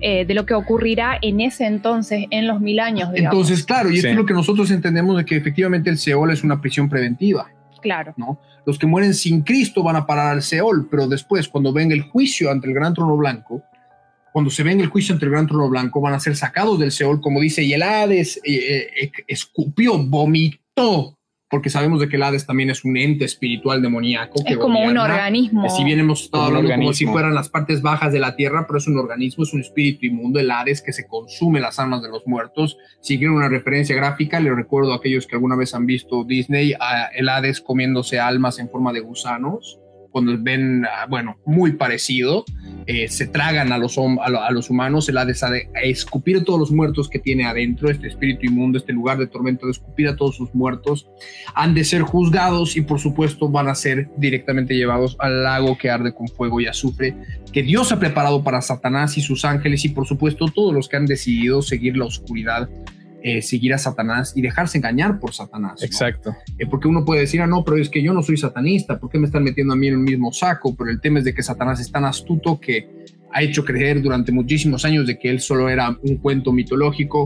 eh, 0.04 0.24
de 0.26 0.34
lo 0.34 0.44
que 0.46 0.54
ocurrirá 0.54 1.16
en 1.22 1.40
ese 1.40 1.64
entonces, 1.64 2.26
en 2.30 2.48
los 2.48 2.60
mil 2.60 2.80
años. 2.80 3.10
Entonces, 3.14 3.64
claro, 3.64 3.88
y 3.90 3.96
esto 3.96 4.08
es 4.08 4.16
lo 4.16 4.26
que 4.26 4.34
nosotros 4.34 4.70
entendemos 4.72 5.16
de 5.16 5.24
que 5.24 5.36
efectivamente 5.36 5.88
el 5.90 5.96
Seol 5.96 6.32
es 6.32 6.42
una 6.42 6.60
prisión 6.60 6.88
preventiva. 6.88 7.48
Claro. 7.80 8.12
¿no? 8.16 8.40
Los 8.66 8.78
que 8.78 8.86
mueren 8.86 9.14
sin 9.14 9.42
Cristo 9.42 9.82
van 9.82 9.96
a 9.96 10.04
parar 10.04 10.32
al 10.32 10.42
Seol, 10.42 10.88
pero 10.90 11.06
después, 11.06 11.48
cuando 11.48 11.72
venga 11.72 11.94
el 11.94 12.02
juicio 12.02 12.50
ante 12.50 12.66
el 12.66 12.74
gran 12.74 12.94
trono 12.94 13.16
blanco, 13.16 13.62
cuando 14.32 14.50
se 14.50 14.64
venga 14.64 14.82
el 14.82 14.88
juicio 14.88 15.12
ante 15.12 15.26
el 15.26 15.30
gran 15.30 15.46
trono 15.46 15.68
blanco, 15.68 16.00
van 16.00 16.14
a 16.14 16.20
ser 16.20 16.34
sacados 16.34 16.78
del 16.80 16.90
Seol, 16.90 17.20
como 17.20 17.40
dice, 17.40 17.62
y 17.62 17.72
el 17.72 17.82
Hades 17.82 18.40
eh, 18.44 18.88
eh, 19.00 19.12
escupió, 19.28 19.98
vomitó 19.98 21.16
porque 21.52 21.68
sabemos 21.68 22.00
de 22.00 22.08
que 22.08 22.16
el 22.16 22.22
Hades 22.22 22.46
también 22.46 22.70
es 22.70 22.82
un 22.82 22.96
ente 22.96 23.26
espiritual 23.26 23.82
demoníaco. 23.82 24.42
Es 24.46 24.56
como 24.56 24.80
un 24.80 24.96
organismo. 24.96 25.68
Si 25.68 25.84
bien 25.84 26.00
hemos 26.00 26.22
estado 26.22 26.44
hablando 26.44 26.70
como 26.70 26.94
si 26.94 27.04
fueran 27.04 27.34
las 27.34 27.50
partes 27.50 27.82
bajas 27.82 28.10
de 28.10 28.20
la 28.20 28.36
tierra, 28.36 28.64
pero 28.66 28.78
es 28.78 28.86
un 28.86 28.96
organismo, 28.96 29.44
es 29.44 29.52
un 29.52 29.60
espíritu 29.60 30.06
inmundo, 30.06 30.40
el 30.40 30.50
Hades, 30.50 30.80
que 30.80 30.94
se 30.94 31.06
consume 31.06 31.60
las 31.60 31.78
almas 31.78 32.00
de 32.00 32.08
los 32.08 32.26
muertos. 32.26 32.78
Si 33.02 33.18
quieren 33.18 33.36
una 33.36 33.50
referencia 33.50 33.94
gráfica, 33.94 34.40
les 34.40 34.56
recuerdo 34.56 34.94
a 34.94 34.96
aquellos 34.96 35.26
que 35.26 35.34
alguna 35.34 35.54
vez 35.54 35.74
han 35.74 35.84
visto 35.84 36.24
Disney, 36.24 36.72
a 36.80 37.10
el 37.14 37.28
Hades 37.28 37.60
comiéndose 37.60 38.18
almas 38.18 38.58
en 38.58 38.70
forma 38.70 38.94
de 38.94 39.00
gusanos 39.00 39.81
cuando 40.12 40.36
ven, 40.38 40.84
ah, 40.84 41.06
bueno, 41.08 41.38
muy 41.44 41.72
parecido, 41.72 42.44
eh, 42.86 43.08
se 43.08 43.26
tragan 43.26 43.72
a 43.72 43.78
los, 43.78 43.96
a, 43.98 44.50
los 44.50 44.70
humanos, 44.70 45.08
el 45.08 45.16
Hades 45.16 45.42
ha 45.42 45.50
de 45.50 45.68
escupir 45.82 46.36
a 46.36 46.44
todos 46.44 46.60
los 46.60 46.70
muertos 46.70 47.08
que 47.08 47.18
tiene 47.18 47.46
adentro, 47.46 47.90
este 47.90 48.08
espíritu 48.08 48.46
inmundo, 48.46 48.78
este 48.78 48.92
lugar 48.92 49.18
de 49.18 49.26
tormento, 49.26 49.66
de 49.66 49.72
escupir 49.72 50.08
a 50.08 50.16
todos 50.16 50.36
sus 50.36 50.54
muertos, 50.54 51.08
han 51.54 51.74
de 51.74 51.84
ser 51.84 52.02
juzgados 52.02 52.76
y 52.76 52.82
por 52.82 53.00
supuesto 53.00 53.48
van 53.48 53.68
a 53.68 53.74
ser 53.74 54.10
directamente 54.16 54.76
llevados 54.76 55.16
al 55.18 55.42
lago 55.42 55.78
que 55.78 55.90
arde 55.90 56.14
con 56.14 56.28
fuego 56.28 56.60
y 56.60 56.66
azufre, 56.66 57.16
que 57.52 57.62
Dios 57.62 57.90
ha 57.92 57.98
preparado 57.98 58.44
para 58.44 58.60
Satanás 58.60 59.16
y 59.16 59.22
sus 59.22 59.44
ángeles 59.44 59.84
y 59.84 59.88
por 59.88 60.06
supuesto 60.06 60.46
todos 60.46 60.74
los 60.74 60.88
que 60.88 60.96
han 60.96 61.06
decidido 61.06 61.62
seguir 61.62 61.96
la 61.96 62.04
oscuridad 62.04 62.68
eh, 63.24 63.42
seguir 63.42 63.72
a 63.74 63.78
Satanás 63.78 64.32
y 64.36 64.42
dejarse 64.42 64.78
engañar 64.78 65.20
por 65.20 65.32
Satanás. 65.32 65.82
Exacto. 65.82 66.34
Eh, 66.58 66.66
porque 66.66 66.88
uno 66.88 67.04
puede 67.04 67.20
decir, 67.20 67.40
ah, 67.40 67.46
no, 67.46 67.64
pero 67.64 67.76
es 67.76 67.88
que 67.88 68.02
yo 68.02 68.12
no 68.12 68.22
soy 68.22 68.36
satanista, 68.36 68.98
¿por 68.98 69.10
qué 69.10 69.18
me 69.18 69.26
están 69.26 69.44
metiendo 69.44 69.74
a 69.74 69.76
mí 69.76 69.88
en 69.88 69.94
el 69.94 70.00
mismo 70.00 70.32
saco? 70.32 70.74
Pero 70.76 70.90
el 70.90 71.00
tema 71.00 71.20
es 71.20 71.24
de 71.24 71.34
que 71.34 71.42
Satanás 71.42 71.80
es 71.80 71.90
tan 71.90 72.04
astuto 72.04 72.58
que 72.60 72.88
ha 73.32 73.42
hecho 73.42 73.64
creer 73.64 74.02
durante 74.02 74.32
muchísimos 74.32 74.84
años 74.84 75.06
de 75.06 75.18
que 75.18 75.30
él 75.30 75.40
solo 75.40 75.68
era 75.68 75.96
un 76.02 76.16
cuento 76.16 76.52
mitológico 76.52 77.24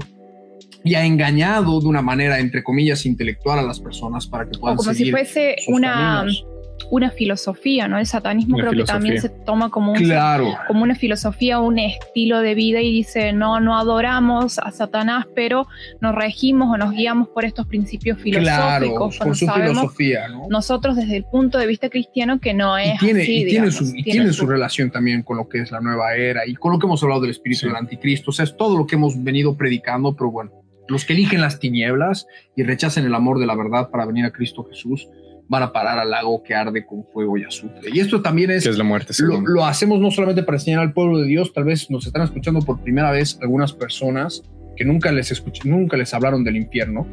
y 0.84 0.94
ha 0.94 1.04
engañado 1.04 1.80
de 1.80 1.86
una 1.86 2.02
manera, 2.02 2.38
entre 2.38 2.62
comillas, 2.62 3.06
intelectual 3.06 3.58
a 3.58 3.62
las 3.62 3.80
personas 3.80 4.26
para 4.26 4.48
que 4.48 4.58
puedan 4.58 4.76
O 4.76 4.78
como 4.78 4.94
si 4.94 5.10
fuese 5.10 5.56
sus 5.58 5.74
una, 5.74 5.92
caminos. 5.92 6.46
Una 6.90 7.10
filosofía, 7.10 7.88
¿no? 7.88 7.98
El 7.98 8.06
satanismo 8.06 8.54
Una 8.56 8.62
creo 8.64 8.72
filosofía. 8.72 8.94
que 8.94 8.98
también 9.04 9.20
se 9.22 9.28
toma 9.28 9.70
como 9.70 9.92
un, 9.92 9.98
Claro. 9.98 10.54
como 10.68 10.82
una 10.82 10.94
filosofía, 10.94 11.58
un 11.58 11.78
estilo 11.78 12.40
de 12.40 12.54
vida 12.54 12.80
y 12.80 12.92
dice, 12.92 13.32
no, 13.32 13.58
no 13.60 13.76
adoramos 13.78 14.58
a 14.58 14.70
Satanás, 14.70 15.26
pero 15.34 15.66
nos 16.00 16.14
regimos 16.14 16.72
o 16.72 16.76
nos 16.78 16.92
guiamos 16.92 17.28
por 17.28 17.44
estos 17.44 17.66
principios 17.66 18.18
Claro, 18.18 18.84
filosóficos. 18.86 19.16
por 19.16 19.26
cuando 19.26 19.34
su 19.34 19.46
filosofía, 19.48 20.28
¿no? 20.28 20.46
nosotros 20.48 20.96
desde 20.96 21.16
el 21.16 21.24
punto 21.24 21.58
de 21.58 21.66
vista 21.66 21.88
cristiano 21.90 22.38
que 22.40 22.54
no 22.54 22.78
es 22.78 22.94
y 22.94 22.98
tiene, 22.98 23.22
así, 23.22 23.32
y 23.32 23.36
tiene, 23.36 23.50
digamos, 23.50 23.74
su, 23.74 23.84
y 23.84 23.90
tiene 24.02 24.10
tiene 24.12 24.26
su- 24.28 24.34
su 24.42 24.46
relación 24.46 24.90
también 24.90 25.22
con 25.22 25.36
lo 25.36 25.48
que 25.48 25.60
es 25.60 25.70
la 25.72 25.80
nueva 25.80 26.14
era 26.14 26.46
y 26.46 26.54
con 26.54 26.72
lo 26.72 26.78
que 26.78 26.86
hemos 26.86 27.02
hablado 27.02 27.20
del 27.22 27.30
espíritu 27.30 27.60
Sí. 27.62 27.66
del 27.66 27.76
anticristo. 27.76 28.30
O 28.30 28.32
sea, 28.32 28.44
es 28.44 28.56
todo 28.56 28.76
lo 28.78 28.86
que 28.86 28.94
hemos 28.96 29.22
venido 29.22 29.56
predicando, 29.56 30.14
pero 30.14 30.30
bueno, 30.30 30.52
los 30.88 31.04
que 31.04 31.14
eligen 31.14 31.40
las 31.40 31.58
tinieblas 31.58 32.26
y 32.54 32.62
rechacen 32.62 33.04
el 33.04 33.14
amor 33.14 33.40
de 33.40 33.46
la 33.46 33.56
verdad 33.56 33.90
para 33.90 34.06
venir 34.06 34.24
a 34.24 34.30
Cristo 34.30 34.62
Jesús 34.70 35.08
van 35.48 35.62
a 35.62 35.72
parar 35.72 35.98
al 35.98 36.10
lago 36.10 36.42
que 36.42 36.54
arde 36.54 36.84
con 36.84 37.04
fuego 37.12 37.36
y 37.38 37.44
azufre. 37.44 37.90
Y 37.92 38.00
esto 38.00 38.20
también 38.22 38.50
es 38.50 38.64
que 38.64 38.70
es 38.70 38.78
la 38.78 38.84
muerte 38.84 39.12
lo, 39.20 39.40
lo 39.40 39.64
hacemos 39.64 40.00
no 40.00 40.10
solamente 40.10 40.42
para 40.42 40.56
enseñar 40.56 40.80
al 40.80 40.92
pueblo 40.92 41.18
de 41.18 41.26
Dios, 41.26 41.52
tal 41.52 41.64
vez 41.64 41.90
nos 41.90 42.06
están 42.06 42.22
escuchando 42.22 42.60
por 42.60 42.80
primera 42.80 43.10
vez 43.10 43.38
algunas 43.40 43.72
personas 43.72 44.42
que 44.76 44.84
nunca 44.84 45.10
les 45.12 45.32
escuch- 45.32 45.64
nunca 45.64 45.96
les 45.96 46.12
hablaron 46.12 46.44
del 46.44 46.56
infierno, 46.56 47.06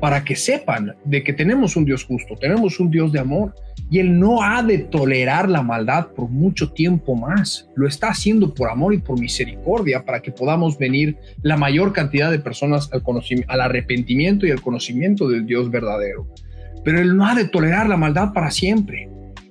para 0.00 0.24
que 0.24 0.34
sepan 0.34 0.96
de 1.04 1.22
que 1.22 1.32
tenemos 1.32 1.76
un 1.76 1.84
Dios 1.84 2.04
justo, 2.04 2.34
tenemos 2.36 2.80
un 2.80 2.90
Dios 2.90 3.12
de 3.12 3.20
amor 3.20 3.54
y 3.88 4.00
Él 4.00 4.18
no 4.18 4.42
ha 4.42 4.62
de 4.62 4.78
tolerar 4.78 5.48
la 5.48 5.62
maldad 5.62 6.08
por 6.08 6.28
mucho 6.28 6.72
tiempo 6.72 7.14
más. 7.14 7.68
Lo 7.76 7.86
está 7.86 8.08
haciendo 8.08 8.52
por 8.52 8.68
amor 8.68 8.94
y 8.94 8.98
por 8.98 9.20
misericordia 9.20 10.04
para 10.04 10.20
que 10.20 10.32
podamos 10.32 10.76
venir 10.76 11.16
la 11.42 11.56
mayor 11.56 11.92
cantidad 11.92 12.30
de 12.32 12.40
personas 12.40 12.90
al, 12.92 13.02
conocimiento, 13.04 13.52
al 13.52 13.60
arrepentimiento 13.60 14.44
y 14.46 14.50
al 14.50 14.60
conocimiento 14.60 15.28
del 15.28 15.46
Dios 15.46 15.70
verdadero. 15.70 16.26
Pero 16.84 17.00
Él 17.00 17.16
no 17.16 17.26
ha 17.26 17.34
de 17.34 17.46
tolerar 17.46 17.88
la 17.88 17.96
maldad 17.96 18.32
para 18.32 18.50
siempre. 18.50 19.08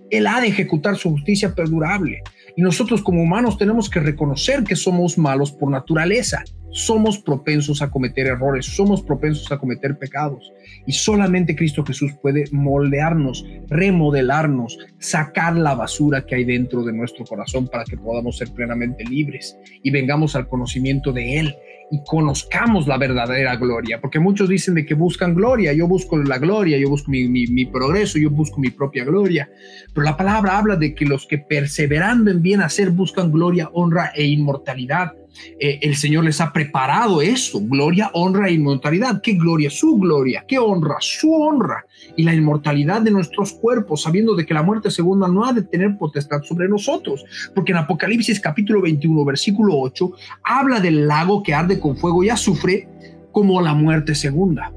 Él 0.09 0.27
ha 0.27 0.41
de 0.41 0.47
ejecutar 0.47 0.97
su 0.97 1.09
justicia 1.11 1.55
perdurable. 1.55 2.21
Y 2.55 2.61
nosotros 2.61 3.01
como 3.01 3.23
humanos 3.23 3.57
tenemos 3.57 3.89
que 3.89 4.01
reconocer 4.01 4.63
que 4.63 4.75
somos 4.75 5.17
malos 5.17 5.51
por 5.51 5.71
naturaleza. 5.71 6.43
Somos 6.73 7.19
propensos 7.19 7.81
a 7.81 7.89
cometer 7.89 8.27
errores, 8.27 8.65
somos 8.65 9.01
propensos 9.01 9.51
a 9.51 9.57
cometer 9.57 9.97
pecados. 9.97 10.51
Y 10.85 10.93
solamente 10.93 11.55
Cristo 11.55 11.85
Jesús 11.85 12.13
puede 12.21 12.45
moldearnos, 12.51 13.45
remodelarnos, 13.67 14.77
sacar 14.97 15.57
la 15.57 15.75
basura 15.75 16.25
que 16.25 16.35
hay 16.35 16.45
dentro 16.45 16.83
de 16.83 16.93
nuestro 16.93 17.25
corazón 17.25 17.67
para 17.67 17.83
que 17.83 17.97
podamos 17.97 18.37
ser 18.37 18.51
plenamente 18.51 19.03
libres 19.03 19.57
y 19.83 19.91
vengamos 19.91 20.35
al 20.35 20.47
conocimiento 20.47 21.11
de 21.11 21.39
Él 21.39 21.55
y 21.91 22.01
conozcamos 22.05 22.87
la 22.87 22.97
verdadera 22.97 23.55
gloria. 23.57 23.99
Porque 23.99 24.19
muchos 24.19 24.47
dicen 24.49 24.73
de 24.75 24.85
que 24.85 24.93
buscan 24.93 25.35
gloria, 25.35 25.73
yo 25.73 25.87
busco 25.87 26.17
la 26.17 26.37
gloria, 26.37 26.77
yo 26.77 26.89
busco 26.89 27.11
mi, 27.11 27.27
mi- 27.27 27.47
mi 27.47 27.65
progreso, 27.65 28.17
yo 28.17 28.29
busco 28.29 28.59
mi 28.59 28.69
propia 28.69 29.03
gloria. 29.03 29.49
Pero 29.93 30.03
la 30.05 30.15
palabra 30.17 30.57
habla 30.57 30.75
de 30.77 30.95
que 30.95 31.05
los 31.05 31.27
que 31.27 31.37
perseverando 31.37 32.31
en 32.31 32.41
bien 32.41 32.61
hacer 32.61 32.91
buscan 32.91 33.31
gloria, 33.31 33.69
honra 33.73 34.11
e 34.15 34.23
inmortalidad. 34.25 35.11
Eh, 35.59 35.79
el 35.81 35.95
Señor 35.95 36.25
les 36.25 36.41
ha 36.41 36.51
preparado 36.51 37.21
eso, 37.21 37.59
gloria, 37.61 38.11
honra 38.13 38.49
e 38.49 38.53
inmortalidad. 38.53 39.21
¿Qué 39.21 39.33
gloria? 39.33 39.69
Su 39.69 39.97
gloria. 39.97 40.45
¿Qué 40.47 40.57
honra? 40.59 40.97
Su 40.99 41.33
honra. 41.33 41.85
Y 42.15 42.23
la 42.23 42.33
inmortalidad 42.33 43.01
de 43.01 43.11
nuestros 43.11 43.53
cuerpos, 43.53 44.03
sabiendo 44.03 44.35
de 44.35 44.45
que 44.45 44.53
la 44.53 44.63
muerte 44.63 44.91
segunda 44.91 45.27
no 45.27 45.45
ha 45.45 45.53
de 45.53 45.63
tener 45.63 45.97
potestad 45.97 46.41
sobre 46.43 46.67
nosotros. 46.67 47.23
Porque 47.53 47.71
en 47.71 47.79
Apocalipsis 47.79 48.39
capítulo 48.39 48.81
21, 48.81 49.25
versículo 49.25 49.79
8, 49.79 50.11
habla 50.43 50.79
del 50.79 51.07
lago 51.07 51.43
que 51.43 51.53
arde 51.53 51.79
con 51.79 51.97
fuego 51.97 52.23
y 52.23 52.29
azufre 52.29 52.87
como 53.31 53.61
la 53.61 53.73
muerte 53.73 54.15
segunda. 54.15 54.71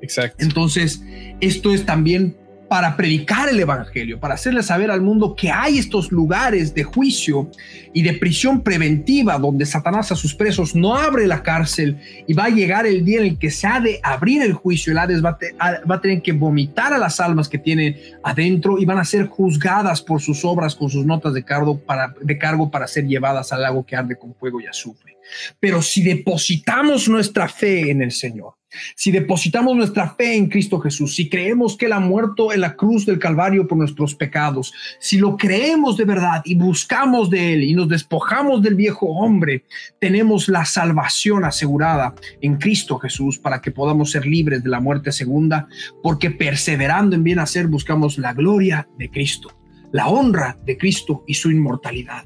Exacto. 0.00 0.44
Entonces, 0.44 1.02
esto 1.40 1.72
es 1.72 1.84
también 1.84 2.36
para 2.68 2.96
predicar 2.96 3.48
el 3.48 3.58
Evangelio, 3.58 4.20
para 4.20 4.34
hacerle 4.34 4.62
saber 4.62 4.90
al 4.90 5.00
mundo 5.00 5.34
que 5.34 5.50
hay 5.50 5.78
estos 5.78 6.12
lugares 6.12 6.74
de 6.74 6.84
juicio 6.84 7.50
y 7.94 8.02
de 8.02 8.12
prisión 8.12 8.62
preventiva 8.62 9.38
donde 9.38 9.64
Satanás 9.64 10.12
a 10.12 10.16
sus 10.16 10.34
presos 10.34 10.74
no 10.74 10.94
abre 10.94 11.26
la 11.26 11.42
cárcel 11.42 11.96
y 12.26 12.34
va 12.34 12.44
a 12.44 12.48
llegar 12.50 12.86
el 12.86 13.04
día 13.06 13.20
en 13.20 13.24
el 13.26 13.38
que 13.38 13.50
se 13.50 13.66
ha 13.66 13.80
de 13.80 14.00
abrir 14.02 14.42
el 14.42 14.52
juicio, 14.52 14.92
el 14.92 14.98
Hades 14.98 15.24
va 15.24 15.30
a, 15.30 15.38
te- 15.38 15.54
a- 15.58 15.80
va 15.90 15.94
a 15.94 16.00
tener 16.02 16.20
que 16.20 16.32
vomitar 16.32 16.92
a 16.92 16.98
las 16.98 17.20
almas 17.20 17.48
que 17.48 17.58
tiene 17.58 18.00
adentro 18.22 18.78
y 18.78 18.84
van 18.84 18.98
a 18.98 19.04
ser 19.06 19.26
juzgadas 19.28 20.02
por 20.02 20.20
sus 20.20 20.44
obras 20.44 20.74
con 20.74 20.90
sus 20.90 21.06
notas 21.06 21.32
de 21.32 21.44
cargo 21.44 21.78
para, 21.80 22.14
de 22.20 22.36
cargo 22.36 22.70
para 22.70 22.86
ser 22.86 23.06
llevadas 23.06 23.50
al 23.52 23.62
lago 23.62 23.86
que 23.86 23.96
arde 23.96 24.18
con 24.18 24.34
fuego 24.34 24.60
y 24.60 24.66
azufre. 24.66 25.16
Pero 25.58 25.80
si 25.80 26.02
depositamos 26.02 27.08
nuestra 27.08 27.48
fe 27.48 27.90
en 27.90 28.02
el 28.02 28.12
Señor, 28.12 28.57
si 28.94 29.10
depositamos 29.10 29.76
nuestra 29.76 30.10
fe 30.10 30.36
en 30.36 30.48
Cristo 30.48 30.78
Jesús, 30.80 31.14
si 31.14 31.28
creemos 31.28 31.76
que 31.76 31.86
Él 31.86 31.92
ha 31.92 32.00
muerto 32.00 32.52
en 32.52 32.60
la 32.60 32.76
cruz 32.76 33.06
del 33.06 33.18
Calvario 33.18 33.66
por 33.66 33.78
nuestros 33.78 34.14
pecados, 34.14 34.72
si 35.00 35.18
lo 35.18 35.36
creemos 35.36 35.96
de 35.96 36.04
verdad 36.04 36.42
y 36.44 36.54
buscamos 36.54 37.30
de 37.30 37.54
Él 37.54 37.64
y 37.64 37.74
nos 37.74 37.88
despojamos 37.88 38.62
del 38.62 38.74
viejo 38.74 39.06
hombre, 39.06 39.64
tenemos 40.00 40.48
la 40.48 40.64
salvación 40.64 41.44
asegurada 41.44 42.14
en 42.40 42.56
Cristo 42.56 42.98
Jesús 42.98 43.38
para 43.38 43.60
que 43.60 43.70
podamos 43.70 44.10
ser 44.10 44.26
libres 44.26 44.62
de 44.62 44.70
la 44.70 44.80
muerte 44.80 45.12
segunda, 45.12 45.68
porque 46.02 46.30
perseverando 46.30 47.16
en 47.16 47.24
bien 47.24 47.38
hacer 47.38 47.66
buscamos 47.66 48.18
la 48.18 48.32
gloria 48.34 48.88
de 48.98 49.10
Cristo, 49.10 49.50
la 49.92 50.08
honra 50.08 50.58
de 50.64 50.76
Cristo 50.76 51.24
y 51.26 51.34
su 51.34 51.50
inmortalidad 51.50 52.24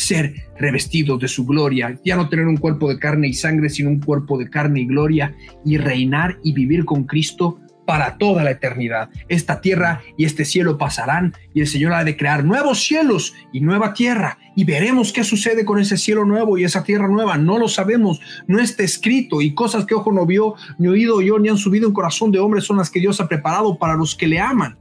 ser 0.00 0.34
revestidos 0.58 1.20
de 1.20 1.28
su 1.28 1.44
gloria, 1.46 1.98
ya 2.04 2.16
no 2.16 2.28
tener 2.28 2.46
un 2.46 2.56
cuerpo 2.56 2.88
de 2.88 2.98
carne 2.98 3.28
y 3.28 3.34
sangre, 3.34 3.68
sino 3.68 3.90
un 3.90 4.00
cuerpo 4.00 4.38
de 4.38 4.48
carne 4.48 4.80
y 4.80 4.86
gloria, 4.86 5.34
y 5.64 5.76
reinar 5.76 6.38
y 6.42 6.52
vivir 6.52 6.84
con 6.84 7.04
Cristo 7.04 7.60
para 7.86 8.18
toda 8.18 8.44
la 8.44 8.52
eternidad. 8.52 9.10
Esta 9.28 9.60
tierra 9.60 10.00
y 10.16 10.24
este 10.24 10.44
cielo 10.44 10.78
pasarán, 10.78 11.34
y 11.52 11.60
el 11.60 11.66
Señor 11.66 11.92
ha 11.92 12.04
de 12.04 12.16
crear 12.16 12.44
nuevos 12.44 12.84
cielos 12.84 13.34
y 13.52 13.60
nueva 13.60 13.94
tierra, 13.94 14.38
y 14.54 14.64
veremos 14.64 15.12
qué 15.12 15.24
sucede 15.24 15.64
con 15.64 15.78
ese 15.78 15.96
cielo 15.96 16.24
nuevo 16.24 16.56
y 16.56 16.64
esa 16.64 16.84
tierra 16.84 17.08
nueva. 17.08 17.36
No 17.36 17.58
lo 17.58 17.68
sabemos, 17.68 18.20
no 18.46 18.60
está 18.60 18.84
escrito, 18.84 19.42
y 19.42 19.54
cosas 19.54 19.86
que 19.86 19.94
ojo 19.94 20.12
no 20.12 20.24
vio, 20.24 20.54
ni 20.78 20.88
oído 20.88 21.16
oyó, 21.16 21.38
ni 21.38 21.48
han 21.48 21.58
subido 21.58 21.88
en 21.88 21.92
corazón 21.92 22.30
de 22.30 22.38
hombre 22.38 22.60
son 22.60 22.76
las 22.76 22.90
que 22.90 23.00
Dios 23.00 23.20
ha 23.20 23.28
preparado 23.28 23.76
para 23.76 23.96
los 23.96 24.14
que 24.14 24.28
le 24.28 24.38
aman. 24.38 24.78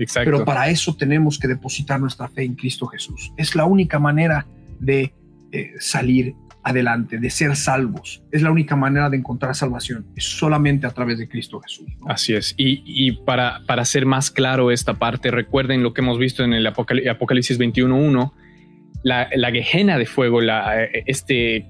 Exacto. 0.00 0.30
Pero 0.30 0.44
para 0.44 0.68
eso 0.68 0.96
tenemos 0.96 1.38
que 1.38 1.46
depositar 1.46 2.00
nuestra 2.00 2.28
fe 2.28 2.42
en 2.42 2.54
Cristo 2.54 2.86
Jesús. 2.86 3.32
Es 3.36 3.54
la 3.54 3.64
única 3.66 3.98
manera 3.98 4.46
de 4.80 5.12
eh, 5.52 5.72
salir 5.78 6.34
adelante, 6.62 7.18
de 7.18 7.30
ser 7.30 7.56
salvos. 7.56 8.22
Es 8.32 8.42
la 8.42 8.50
única 8.50 8.76
manera 8.76 9.08
de 9.08 9.16
encontrar 9.16 9.54
salvación. 9.54 10.06
Es 10.14 10.24
solamente 10.24 10.86
a 10.86 10.90
través 10.90 11.18
de 11.18 11.28
Cristo 11.28 11.60
Jesús. 11.60 11.86
¿no? 12.00 12.10
Así 12.10 12.34
es. 12.34 12.54
Y, 12.56 12.82
y 12.84 13.12
para, 13.12 13.60
para 13.66 13.82
hacer 13.82 14.04
más 14.06 14.30
claro 14.30 14.70
esta 14.70 14.94
parte, 14.94 15.30
recuerden 15.30 15.82
lo 15.82 15.94
que 15.94 16.02
hemos 16.02 16.18
visto 16.18 16.44
en 16.44 16.52
el 16.52 16.66
Apocal- 16.66 17.08
Apocalipsis 17.08 17.58
21.1, 17.58 18.32
la, 19.02 19.28
la 19.34 19.50
Gehenna 19.50 19.96
de 19.96 20.04
fuego, 20.06 20.40
la, 20.42 20.82
eh, 20.84 21.04
este, 21.06 21.66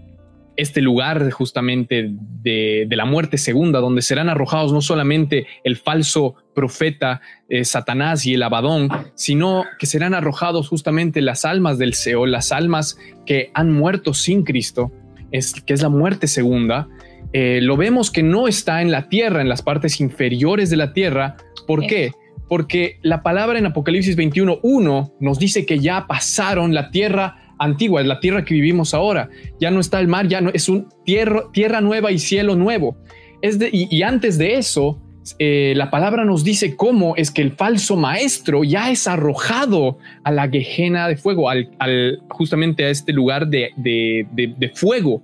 este 0.60 0.80
lugar 0.80 1.30
justamente 1.30 2.10
de, 2.10 2.86
de 2.88 2.96
la 2.96 3.04
muerte 3.04 3.38
segunda, 3.38 3.80
donde 3.80 4.02
serán 4.02 4.28
arrojados 4.28 4.72
no 4.72 4.80
solamente 4.80 5.46
el 5.64 5.76
falso 5.76 6.36
profeta 6.54 7.20
eh, 7.48 7.64
Satanás 7.64 8.26
y 8.26 8.34
el 8.34 8.42
Abadón, 8.42 8.90
sino 9.14 9.64
que 9.78 9.86
serán 9.86 10.14
arrojados 10.14 10.68
justamente 10.68 11.20
las 11.20 11.44
almas 11.44 11.78
del 11.78 11.94
Seol, 11.94 12.32
las 12.32 12.52
almas 12.52 12.98
que 13.26 13.50
han 13.54 13.72
muerto 13.72 14.14
sin 14.14 14.42
Cristo, 14.42 14.92
es, 15.32 15.54
que 15.54 15.72
es 15.72 15.82
la 15.82 15.88
muerte 15.88 16.26
segunda. 16.26 16.88
Eh, 17.32 17.60
lo 17.62 17.76
vemos 17.76 18.10
que 18.10 18.22
no 18.22 18.48
está 18.48 18.82
en 18.82 18.90
la 18.90 19.08
tierra, 19.08 19.40
en 19.40 19.48
las 19.48 19.62
partes 19.62 20.00
inferiores 20.00 20.68
de 20.70 20.76
la 20.76 20.92
tierra. 20.92 21.36
¿Por 21.66 21.86
qué? 21.86 22.12
Porque 22.48 22.98
la 23.02 23.22
palabra 23.22 23.58
en 23.58 23.66
Apocalipsis 23.66 24.16
21.1 24.16 25.14
nos 25.20 25.38
dice 25.38 25.64
que 25.64 25.78
ya 25.78 26.06
pasaron 26.06 26.74
la 26.74 26.90
tierra 26.90 27.39
antigua, 27.60 28.00
es 28.00 28.06
la 28.08 28.18
tierra 28.18 28.44
que 28.44 28.54
vivimos 28.54 28.94
ahora. 28.94 29.28
Ya 29.60 29.70
no 29.70 29.78
está 29.78 30.00
el 30.00 30.08
mar, 30.08 30.26
ya 30.26 30.40
no 30.40 30.50
es 30.52 30.68
un 30.68 30.88
tierra, 31.04 31.44
tierra 31.52 31.80
nueva 31.80 32.10
y 32.10 32.18
cielo 32.18 32.56
nuevo. 32.56 32.96
Es 33.42 33.58
de, 33.58 33.70
y, 33.72 34.02
antes 34.02 34.36
de 34.38 34.54
eso, 34.56 35.00
eh, 35.38 35.74
la 35.76 35.90
palabra 35.90 36.24
nos 36.24 36.42
dice 36.44 36.74
cómo 36.76 37.14
es 37.16 37.30
que 37.30 37.42
el 37.42 37.52
falso 37.52 37.96
maestro 37.96 38.64
ya 38.64 38.90
es 38.90 39.06
arrojado 39.06 39.98
a 40.24 40.32
la 40.32 40.48
Gehenna 40.48 41.06
de 41.08 41.16
fuego, 41.16 41.48
al, 41.48 41.70
al- 41.78 42.20
justamente 42.30 42.84
a 42.84 42.90
este 42.90 43.12
lugar 43.12 43.46
de- 43.48 43.70
de- 43.76 44.26
de 44.58 44.68
fuego. 44.70 45.22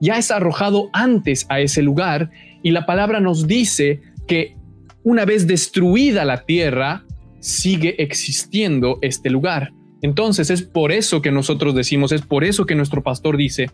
Ya 0.00 0.18
es 0.18 0.30
arrojado 0.30 0.88
antes 0.92 1.46
a 1.48 1.60
ese 1.60 1.82
lugar 1.82 2.30
y 2.62 2.70
la 2.72 2.84
palabra 2.86 3.20
nos 3.20 3.46
dice 3.46 4.00
que 4.26 4.56
una 5.02 5.24
vez 5.26 5.46
destruida 5.46 6.24
la 6.24 6.44
tierra, 6.46 7.04
sigue 7.40 8.02
existiendo 8.02 8.98
este 9.02 9.28
lugar. 9.28 9.70
Entonces 10.04 10.50
es 10.50 10.60
por 10.60 10.92
eso 10.92 11.22
que 11.22 11.30
nosotros 11.30 11.74
decimos, 11.74 12.12
es 12.12 12.20
por 12.20 12.44
eso 12.44 12.66
que 12.66 12.74
nuestro 12.74 13.02
pastor 13.02 13.38
dice 13.38 13.70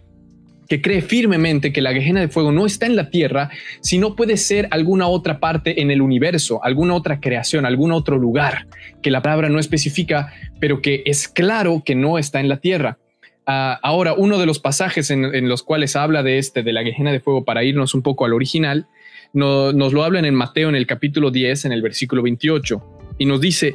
que 0.68 0.80
cree 0.80 1.02
firmemente 1.02 1.72
que 1.72 1.80
la 1.80 1.92
Gehenna 1.92 2.20
de 2.20 2.28
fuego 2.28 2.52
no 2.52 2.66
está 2.66 2.86
en 2.86 2.94
la 2.94 3.10
tierra, 3.10 3.50
sino 3.80 4.14
puede 4.14 4.36
ser 4.36 4.68
alguna 4.70 5.08
otra 5.08 5.40
parte 5.40 5.82
en 5.82 5.90
el 5.90 6.00
universo, 6.00 6.62
alguna 6.62 6.94
otra 6.94 7.18
creación, 7.18 7.66
algún 7.66 7.90
otro 7.90 8.16
lugar 8.16 8.68
que 9.02 9.10
la 9.10 9.22
palabra 9.22 9.48
no 9.48 9.58
especifica, 9.58 10.32
pero 10.60 10.80
que 10.80 11.02
es 11.04 11.26
claro 11.26 11.82
que 11.84 11.96
no 11.96 12.16
está 12.16 12.38
en 12.38 12.48
la 12.48 12.58
tierra. 12.58 12.98
Ah, 13.44 13.80
ahora, 13.82 14.14
uno 14.14 14.38
de 14.38 14.46
los 14.46 14.60
pasajes 14.60 15.10
en, 15.10 15.48
los 15.48 15.64
cuales 15.64 15.96
habla 15.96 16.22
de 16.22 16.38
este, 16.38 16.62
de 16.62 16.72
la 16.72 16.84
Gehenna 16.84 17.10
de 17.10 17.18
fuego, 17.18 17.44
para 17.44 17.64
irnos 17.64 17.92
un 17.92 18.02
poco 18.02 18.24
al 18.24 18.34
original, 18.34 18.86
nos 19.32 19.92
lo 19.92 20.04
hablan 20.04 20.24
en 20.24 20.36
Mateo 20.36 20.68
en 20.68 20.76
el 20.76 20.86
capítulo 20.86 21.32
10, 21.32 21.64
en 21.64 21.72
el 21.72 21.82
versículo 21.82 22.22
28, 22.22 23.00
y 23.18 23.26
nos 23.26 23.40
dice, 23.40 23.74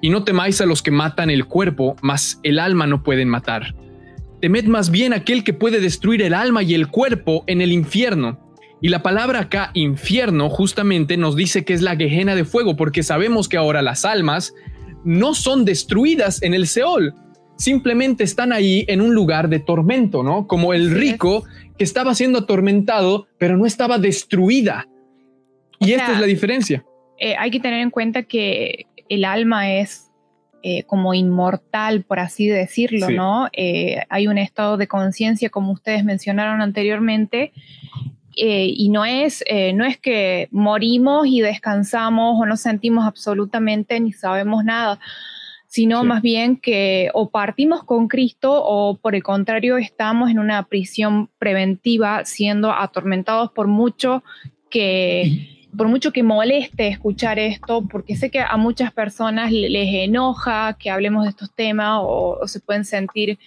y 0.00 0.10
no 0.10 0.24
temáis 0.24 0.60
a 0.60 0.66
los 0.66 0.82
que 0.82 0.90
matan 0.90 1.30
el 1.30 1.46
cuerpo, 1.46 1.96
mas 2.02 2.40
el 2.42 2.58
alma 2.58 2.86
no 2.86 3.02
pueden 3.02 3.28
matar. 3.28 3.74
Temed 4.40 4.66
más 4.66 4.90
bien 4.90 5.12
aquel 5.12 5.44
que 5.44 5.52
puede 5.52 5.80
destruir 5.80 6.22
el 6.22 6.34
alma 6.34 6.62
y 6.62 6.74
el 6.74 6.88
cuerpo 6.88 7.44
en 7.46 7.60
el 7.60 7.72
infierno. 7.72 8.38
Y 8.80 8.88
la 8.88 9.02
palabra 9.02 9.40
acá, 9.40 9.70
infierno, 9.74 10.48
justamente 10.48 11.18
nos 11.18 11.36
dice 11.36 11.64
que 11.64 11.74
es 11.74 11.82
la 11.82 11.96
Gehenna 11.96 12.34
de 12.34 12.46
fuego, 12.46 12.76
porque 12.76 13.02
sabemos 13.02 13.48
que 13.48 13.58
ahora 13.58 13.82
las 13.82 14.06
almas 14.06 14.54
no 15.04 15.34
son 15.34 15.64
destruidas 15.66 16.42
en 16.42 16.54
el 16.54 16.66
Seol, 16.66 17.14
simplemente 17.60 18.24
están 18.24 18.52
ahí 18.52 18.86
en 18.88 19.02
un 19.02 19.14
lugar 19.14 19.50
de 19.50 19.60
tormento, 19.60 20.22
¿no? 20.22 20.46
Como 20.46 20.72
el 20.72 20.90
rico 20.90 21.44
que 21.76 21.84
estaba 21.84 22.14
siendo 22.14 22.40
atormentado, 22.40 23.26
pero 23.38 23.58
no 23.58 23.66
estaba 23.66 23.98
destruida. 23.98 24.88
Y 25.78 25.92
esta 25.92 26.14
es 26.14 26.20
la 26.20 26.26
diferencia. 26.26 26.84
Eh, 27.18 27.36
hay 27.38 27.50
que 27.50 27.60
tener 27.60 27.80
en 27.80 27.90
cuenta 27.90 28.22
que 28.22 28.86
el 29.10 29.26
alma 29.26 29.70
es 29.72 30.10
eh, 30.62 30.84
como 30.84 31.12
inmortal, 31.12 32.02
por 32.02 32.18
así 32.18 32.48
decirlo, 32.48 33.10
¿no? 33.10 33.48
Eh, 33.52 34.02
hay 34.08 34.26
un 34.28 34.38
estado 34.38 34.78
de 34.78 34.88
conciencia, 34.88 35.50
como 35.50 35.72
ustedes 35.72 36.04
mencionaron 36.04 36.62
anteriormente, 36.62 37.52
y 38.32 38.88
no 38.88 39.04
es, 39.04 39.44
no 39.74 39.84
es 39.84 39.98
que 39.98 40.48
morimos 40.50 41.26
y 41.26 41.42
descansamos 41.42 42.40
o 42.40 42.46
no 42.46 42.56
sentimos 42.56 43.04
absolutamente 43.04 44.00
ni 44.00 44.12
sabemos 44.12 44.64
nada 44.64 44.98
sino 45.70 46.02
más 46.02 46.20
bien 46.20 46.56
que 46.56 47.10
o 47.14 47.30
partimos 47.30 47.84
con 47.84 48.08
Cristo 48.08 48.50
o 48.52 48.96
por 48.96 49.14
el 49.14 49.22
contrario 49.22 49.78
estamos 49.78 50.28
en 50.28 50.40
una 50.40 50.64
prisión 50.64 51.30
preventiva 51.38 52.24
siendo 52.24 52.72
atormentados 52.72 53.52
por 53.52 53.68
mucho 53.68 54.24
que 54.68 55.59
por 55.76 55.88
mucho 55.88 56.12
que 56.12 56.22
moleste 56.22 56.88
escuchar 56.88 57.38
esto, 57.38 57.86
porque 57.88 58.16
sé 58.16 58.30
que 58.30 58.40
a 58.40 58.56
muchas 58.56 58.92
personas 58.92 59.52
les 59.52 59.88
enoja 59.94 60.76
que 60.78 60.90
hablemos 60.90 61.24
de 61.24 61.30
estos 61.30 61.54
temas 61.54 62.00
o, 62.02 62.40
se 62.46 62.60
pueden 62.60 62.84
sentir 62.84 63.38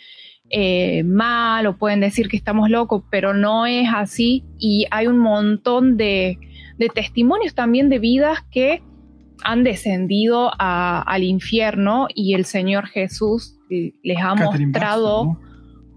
eh, 0.49 1.03
mal 1.03 1.65
o 1.67 1.77
pueden 1.77 1.99
decir 1.99 2.27
que 2.27 2.37
estamos 2.37 2.69
locos, 2.69 3.03
pero 3.09 3.33
no 3.33 3.65
es 3.65 3.87
así. 3.93 4.43
Y 4.57 4.85
hay 4.91 5.07
un 5.07 5.17
montón 5.17 5.97
de, 5.97 6.39
de 6.77 6.89
testimonios 6.89 7.53
también 7.53 7.89
de 7.89 7.99
vidas 7.99 8.39
que 8.51 8.81
han 9.43 9.63
descendido 9.63 10.51
al 10.57 11.23
infierno 11.23 12.07
y 12.13 12.33
el 12.33 12.45
Señor 12.45 12.87
Jesús 12.87 13.57
les 13.69 14.17
ha 14.19 14.35
mostrado 14.35 15.37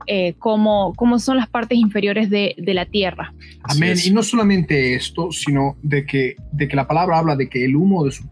eh, 0.06 0.34
cómo, 0.38 0.94
son 1.18 1.36
las 1.36 1.48
partes 1.48 1.78
inferiores 1.78 2.30
de, 2.30 2.54
la 2.58 2.86
tierra. 2.86 3.32
Amén. 3.62 3.96
Y 4.04 4.10
no 4.10 4.22
solamente 4.22 4.94
esto, 4.94 5.32
sino 5.32 5.76
de 5.82 6.04
que, 6.04 6.36
de 6.52 6.68
que 6.68 6.76
la 6.76 6.86
palabra 6.86 7.18
habla 7.18 7.36
de 7.36 7.48
que 7.48 7.64
el 7.64 7.76
humo 7.76 8.04
de 8.04 8.12
su, 8.12 8.24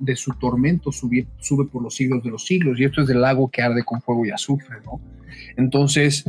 de 0.00 0.16
su 0.16 0.32
tormento 0.34 0.92
sube, 0.92 1.26
sube 1.38 1.66
por 1.66 1.82
los 1.82 1.94
siglos 1.94 2.22
de 2.22 2.30
los 2.30 2.44
siglos, 2.44 2.78
y 2.78 2.84
esto 2.84 3.02
es 3.02 3.08
del 3.08 3.20
lago 3.20 3.50
que 3.50 3.62
arde 3.62 3.84
con 3.84 4.00
fuego 4.00 4.26
y 4.26 4.30
azufre, 4.30 4.76
¿no? 4.84 5.00
Entonces, 5.56 6.24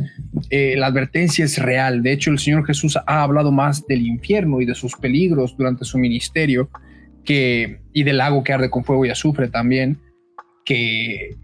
eh, 0.50 0.74
la 0.76 0.86
advertencia 0.86 1.44
es 1.44 1.58
real. 1.58 2.02
De 2.02 2.12
hecho, 2.12 2.30
el 2.30 2.38
Señor 2.38 2.66
Jesús 2.66 2.96
ha 2.96 3.22
hablado 3.22 3.52
más 3.52 3.86
del 3.86 4.06
infierno 4.06 4.60
y 4.60 4.66
de 4.66 4.74
sus 4.74 4.96
peligros 4.96 5.56
durante 5.56 5.84
su 5.84 5.98
ministerio 5.98 6.70
y 7.30 8.02
del 8.04 8.16
lago 8.16 8.42
que 8.42 8.52
arde 8.52 8.70
con 8.70 8.84
fuego 8.84 9.04
y 9.04 9.10
azufre 9.10 9.48
también, 9.48 9.98
que, 10.64 11.36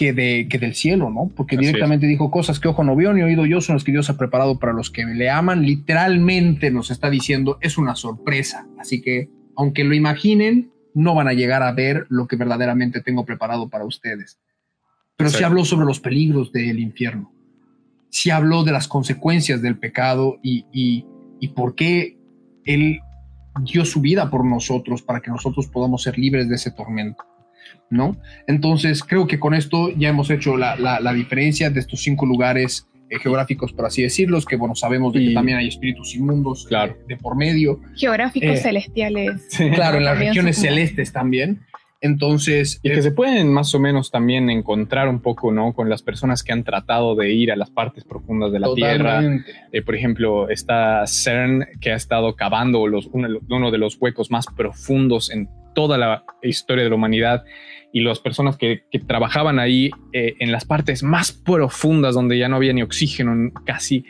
que, 0.00 0.14
de, 0.14 0.48
que 0.48 0.58
del 0.58 0.74
cielo, 0.74 1.10
¿no? 1.10 1.30
Porque 1.36 1.58
directamente 1.58 2.06
dijo 2.06 2.30
cosas 2.30 2.58
que 2.58 2.68
ojo 2.68 2.82
no 2.82 2.96
vio 2.96 3.12
ni 3.12 3.20
oído 3.20 3.44
yo, 3.44 3.60
son 3.60 3.76
las 3.76 3.84
que 3.84 3.92
Dios 3.92 4.08
ha 4.08 4.16
preparado 4.16 4.58
para 4.58 4.72
los 4.72 4.90
que 4.90 5.04
le 5.04 5.28
aman. 5.28 5.60
Literalmente 5.60 6.70
nos 6.70 6.90
está 6.90 7.10
diciendo, 7.10 7.58
es 7.60 7.76
una 7.76 7.94
sorpresa. 7.94 8.66
Así 8.78 9.02
que, 9.02 9.28
aunque 9.56 9.84
lo 9.84 9.92
imaginen, 9.94 10.70
no 10.94 11.14
van 11.14 11.28
a 11.28 11.34
llegar 11.34 11.62
a 11.62 11.72
ver 11.72 12.06
lo 12.08 12.26
que 12.26 12.36
verdaderamente 12.36 13.02
tengo 13.02 13.26
preparado 13.26 13.68
para 13.68 13.84
ustedes. 13.84 14.40
Pero 15.18 15.28
sí, 15.28 15.44
habló 15.44 15.66
sobre 15.66 15.84
los 15.84 16.00
peligros 16.00 16.50
del 16.50 16.78
infierno. 16.78 17.30
Sí 18.08 18.30
habló 18.30 18.64
de 18.64 18.72
las 18.72 18.88
consecuencias 18.88 19.60
del 19.60 19.76
pecado 19.76 20.38
y, 20.42 20.64
y, 20.72 21.04
y 21.40 21.48
por 21.48 21.74
qué 21.74 22.16
él 22.64 23.00
dio 23.70 23.84
su 23.84 24.00
vida 24.00 24.30
por 24.30 24.46
nosotros 24.46 25.02
para 25.02 25.20
que 25.20 25.30
nosotros 25.30 25.66
podamos 25.66 26.04
ser 26.04 26.18
libres 26.18 26.48
de 26.48 26.54
ese 26.54 26.70
tormento. 26.70 27.22
¿No? 27.90 28.16
Entonces, 28.46 29.02
creo 29.02 29.26
que 29.26 29.40
con 29.40 29.52
esto 29.52 29.90
ya 29.96 30.10
hemos 30.10 30.30
hecho 30.30 30.56
la, 30.56 30.76
la, 30.76 31.12
diferencia 31.12 31.70
de 31.70 31.80
estos 31.80 32.00
cinco 32.00 32.24
lugares 32.24 32.88
eh, 33.08 33.18
geográficos, 33.18 33.72
por 33.72 33.86
así 33.86 34.02
decirlos, 34.02 34.46
que 34.46 34.54
bueno, 34.54 34.76
sabemos 34.76 35.12
de 35.12 35.20
que 35.20 35.34
también 35.34 35.58
hay 35.58 35.66
espíritus 35.66 36.14
inmundos 36.14 36.66
claro. 36.68 36.96
de, 37.08 37.16
por 37.16 37.36
medio. 37.36 37.80
Geográficos 37.96 38.50
eh, 38.50 38.56
celestiales. 38.58 39.48
Claro, 39.74 39.98
en 39.98 40.04
las 40.04 40.18
regiones 40.18 40.58
celestes 40.58 41.12
también. 41.12 41.62
Entonces. 42.00 42.80
Y 42.82 42.90
que 42.90 43.02
se 43.02 43.12
pueden 43.12 43.52
más 43.52 43.74
o 43.74 43.80
menos 43.80 44.10
también 44.10 44.48
encontrar 44.48 45.08
un 45.08 45.20
poco, 45.20 45.52
¿no? 45.52 45.74
Con 45.74 45.88
las 45.88 46.02
personas 46.02 46.42
que 46.42 46.52
han 46.52 46.64
tratado 46.64 47.14
de 47.14 47.30
ir 47.32 47.52
a 47.52 47.56
las 47.56 47.70
partes 47.70 48.04
profundas 48.04 48.52
de 48.52 48.60
la 48.60 48.74
Tierra. 48.74 49.22
Eh, 49.72 49.82
por 49.82 49.94
ejemplo, 49.94 50.48
está 50.48 51.04
CERN, 51.06 51.66
que 51.80 51.92
ha 51.92 51.96
estado 51.96 52.34
cavando 52.36 52.86
los, 52.86 53.10
uno, 53.12 53.70
de 53.70 53.78
los 53.78 54.00
huecos 54.00 54.30
más 54.30 54.46
profundos 54.46 55.30
en 55.30 55.48
toda 55.74 55.98
la 55.98 56.24
historia 56.42 56.84
de 56.84 56.90
la 56.90 56.96
humanidad. 56.96 57.44
Y 57.92 58.00
las 58.00 58.20
personas 58.20 58.56
que, 58.56 58.82
trabajaban 59.06 59.58
ahí 59.58 59.90
eh, 60.12 60.34
en 60.38 60.52
las 60.52 60.64
partes 60.64 61.02
más 61.02 61.32
profundas, 61.32 62.14
donde 62.14 62.38
ya 62.38 62.48
no 62.48 62.56
había 62.56 62.72
ni 62.72 62.82
oxígeno, 62.82 63.50
casi 63.66 64.04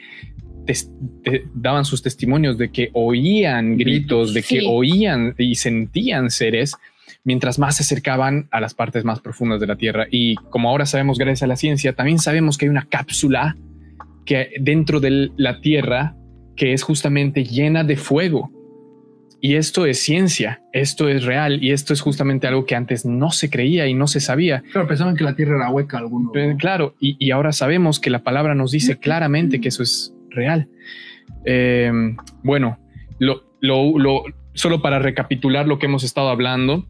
daban 1.54 1.84
sus 1.84 2.02
testimonios 2.02 2.58
de 2.58 2.70
que 2.70 2.90
oían 2.92 3.76
gritos, 3.76 4.34
de 4.34 4.42
que 4.42 4.62
oían 4.66 5.34
y 5.38 5.56
sentían 5.56 6.30
seres 6.30 6.76
mientras 7.24 7.58
más 7.58 7.76
se 7.76 7.82
acercaban 7.82 8.48
a 8.50 8.61
las 8.61 8.74
partes 8.74 9.04
más 9.04 9.20
profundas 9.20 9.61
de 9.61 9.66
la 9.66 9.76
Tierra. 9.76 10.06
Y 10.11 10.36
como 10.36 10.68
ahora 10.68 10.86
sabemos 10.86 11.18
gracias 11.18 11.42
a 11.42 11.46
la 11.46 11.56
ciencia, 11.56 11.94
también 11.94 12.18
sabemos 12.18 12.56
que 12.56 12.66
hay 12.66 12.70
una 12.70 12.86
cápsula 12.86 13.56
que 14.24 14.50
dentro 14.61 15.00
de 15.00 15.30
la 15.36 15.61
Tierra 15.61 16.14
que 16.56 16.72
es 16.72 16.82
justamente 16.82 17.44
llena 17.44 17.84
de 17.84 17.96
fuego. 17.96 18.50
Y 19.43 19.57
esto 19.57 19.86
es 19.86 20.01
ciencia, 20.01 20.62
esto 20.72 21.09
es 21.09 21.24
real 21.24 21.62
y 21.62 21.72
esto 21.72 21.95
es 21.95 22.03
justamente 22.03 22.47
algo 22.47 22.66
que 22.66 22.74
antes 22.74 23.07
no 23.07 23.30
se 23.30 23.49
creía 23.49 23.86
y 23.86 23.95
no 23.95 24.07
se 24.07 24.20
sabía. 24.20 24.62
Claro, 24.72 24.86
pensaban 24.86 25.16
que 25.16 25.24
la 25.24 25.34
Tierra 25.34 25.57
era 25.57 25.70
hueca 25.70 25.99
alguno. 25.99 26.30
Claro, 26.59 26.95
y, 27.01 27.30
ahora 27.30 27.53
sabemos 27.53 28.01
que 28.01 28.11
la 28.11 28.22
palabra 28.22 28.55
nos 28.55 28.70
dice 28.70 28.99
claramente 28.99 29.61
que 29.61 29.68
eso 29.68 29.82
es 29.82 30.14
real. 30.30 30.68
Eh, 31.47 31.91
bueno, 32.43 32.78
lo, 33.18 34.24
solo 34.55 34.82
para 34.82 34.99
recapitular 34.99 35.66
lo 35.66 35.78
que 35.78 35.86
hemos 35.86 36.05
estado 36.05 36.28
hablando, 36.28 36.86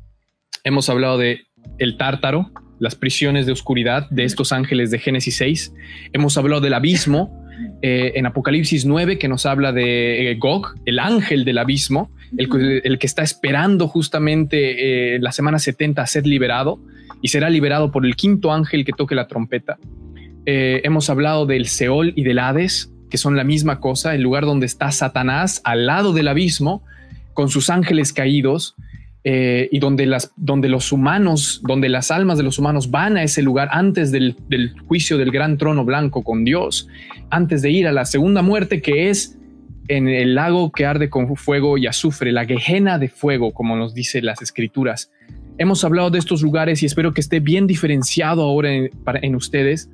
hemos 0.64 0.88
hablado 0.88 1.18
de 1.18 1.42
el 1.78 1.96
tártaro, 1.96 2.50
las 2.78 2.94
prisiones 2.94 3.46
de 3.46 3.52
oscuridad 3.52 4.08
de 4.10 4.24
estos 4.24 4.52
ángeles 4.52 4.90
de 4.90 4.98
Génesis 4.98 5.36
6. 5.36 5.72
Hemos 6.12 6.36
hablado 6.36 6.60
del 6.60 6.74
abismo 6.74 7.46
eh, 7.82 8.12
en 8.16 8.26
Apocalipsis 8.26 8.86
9, 8.86 9.18
que 9.18 9.28
nos 9.28 9.46
habla 9.46 9.72
de 9.72 10.30
eh, 10.30 10.34
Gog, 10.36 10.74
el 10.86 10.98
ángel 10.98 11.44
del 11.44 11.58
abismo, 11.58 12.10
el, 12.36 12.98
que 12.98 13.06
está 13.06 13.22
esperando 13.22 13.88
justamente 13.88 15.14
eh, 15.14 15.18
la 15.20 15.32
semana 15.32 15.58
70 15.58 16.02
a 16.02 16.06
ser 16.06 16.26
liberado 16.26 16.80
y 17.22 17.28
será 17.28 17.50
liberado 17.50 17.90
por 17.90 18.06
el 18.06 18.16
quinto 18.16 18.52
ángel 18.52 18.84
que 18.84 18.92
toque 18.92 19.14
la 19.14 19.26
trompeta. 19.26 19.78
hemos 20.46 21.10
hablado 21.10 21.46
del 21.46 21.66
Seol 21.66 22.12
y 22.16 22.24
del 22.24 22.38
Hades, 22.38 22.92
que 23.10 23.18
son 23.18 23.36
la 23.36 23.44
misma 23.44 23.80
cosa, 23.80 24.14
el 24.14 24.22
lugar 24.22 24.44
donde 24.44 24.66
está 24.66 24.90
Satanás 24.90 25.60
al 25.64 25.86
lado 25.86 26.12
del 26.12 26.28
abismo, 26.28 26.82
con 27.34 27.48
sus 27.48 27.70
ángeles 27.70 28.12
caídos 28.12 28.76
eh, 29.22 29.68
y 29.70 29.80
donde, 29.80 30.06
las, 30.06 30.32
donde 30.36 30.70
los 30.70 30.92
humanos, 30.92 31.60
donde 31.62 31.90
las 31.90 32.10
almas 32.10 32.38
de 32.38 32.44
los 32.44 32.58
humanos 32.58 32.90
van 32.90 33.18
a 33.18 33.22
ese 33.22 33.42
lugar 33.42 33.68
antes 33.70 34.12
del, 34.12 34.36
juicio 34.86 35.18
del 35.18 35.30
gran 35.30 35.58
trono 35.58 35.84
blanco 35.84 36.22
con 36.22 36.44
Dios, 36.44 36.88
antes 37.28 37.60
de 37.60 37.70
ir 37.70 37.86
a 37.86 37.92
la 37.92 38.06
segunda 38.06 38.40
muerte 38.40 38.80
que 38.80 39.10
es 39.10 39.36
en 39.90 40.08
el 40.08 40.36
lago 40.36 40.70
que 40.70 40.86
arde 40.86 41.10
con 41.10 41.34
fuego 41.36 41.76
y 41.76 41.88
azufre, 41.88 42.30
la 42.30 42.44
Gehenna 42.44 42.96
de 42.98 43.08
fuego, 43.08 43.52
como 43.52 43.74
nos 43.74 43.92
dice 43.92 44.22
las 44.22 44.40
escrituras. 44.40 45.10
Hemos 45.58 45.84
hablado 45.84 46.10
de 46.10 46.20
estos 46.20 46.42
lugares 46.42 46.80
y 46.82 46.86
espero 46.86 47.12
que 47.12 47.20
esté 47.20 47.40
bien 47.40 47.66
diferenciado 47.66 48.42
ahora 48.42 48.70
en 48.72 49.34
ustedes. 49.34 49.90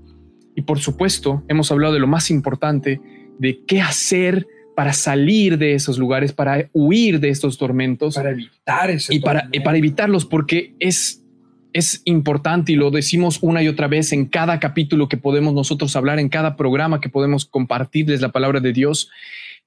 Y 0.55 0.63
por 0.63 0.81
supuesto, 0.81 1.43
hemos 1.49 1.73
hablado 1.73 1.95
de 1.95 2.01
lo 2.01 2.07
más 2.07 2.31
importante, 2.31 3.01
de 3.39 3.65
qué 3.67 3.81
hacer 3.81 4.47
para 4.77 4.93
salir 4.93 5.57
de 5.57 5.73
esos 5.73 5.97
lugares, 5.97 6.35
para 6.35 6.69
huir 6.75 7.19
de 7.19 7.31
estos 7.31 7.57
tormentos. 7.57 8.17
Para 8.17 8.33
evitar 8.33 8.91
eso. 8.91 9.15
Y 9.15 9.21
para, 9.21 9.49
para 9.65 9.79
evitarlos, 9.79 10.27
porque 10.27 10.75
es, 10.79 11.25
es 11.73 12.03
importante 12.05 12.73
y 12.73 12.77
lo 12.77 12.91
decimos 12.91 13.39
una 13.41 13.63
y 13.63 13.69
otra 13.69 13.89
vez 13.89 14.13
en 14.13 14.27
cada 14.27 14.61
capítulo 14.61 15.09
que 15.09 15.17
podemos 15.17 15.55
nosotros 15.55 15.97
hablar, 15.97 16.19
en 16.19 16.29
cada 16.29 16.55
programa 16.55 17.01
que 17.01 17.09
podemos 17.09 17.47
compartirles 17.47 18.21
la 18.21 18.31
palabra 18.31 18.61
de 18.61 18.75
Dios, 18.75 19.09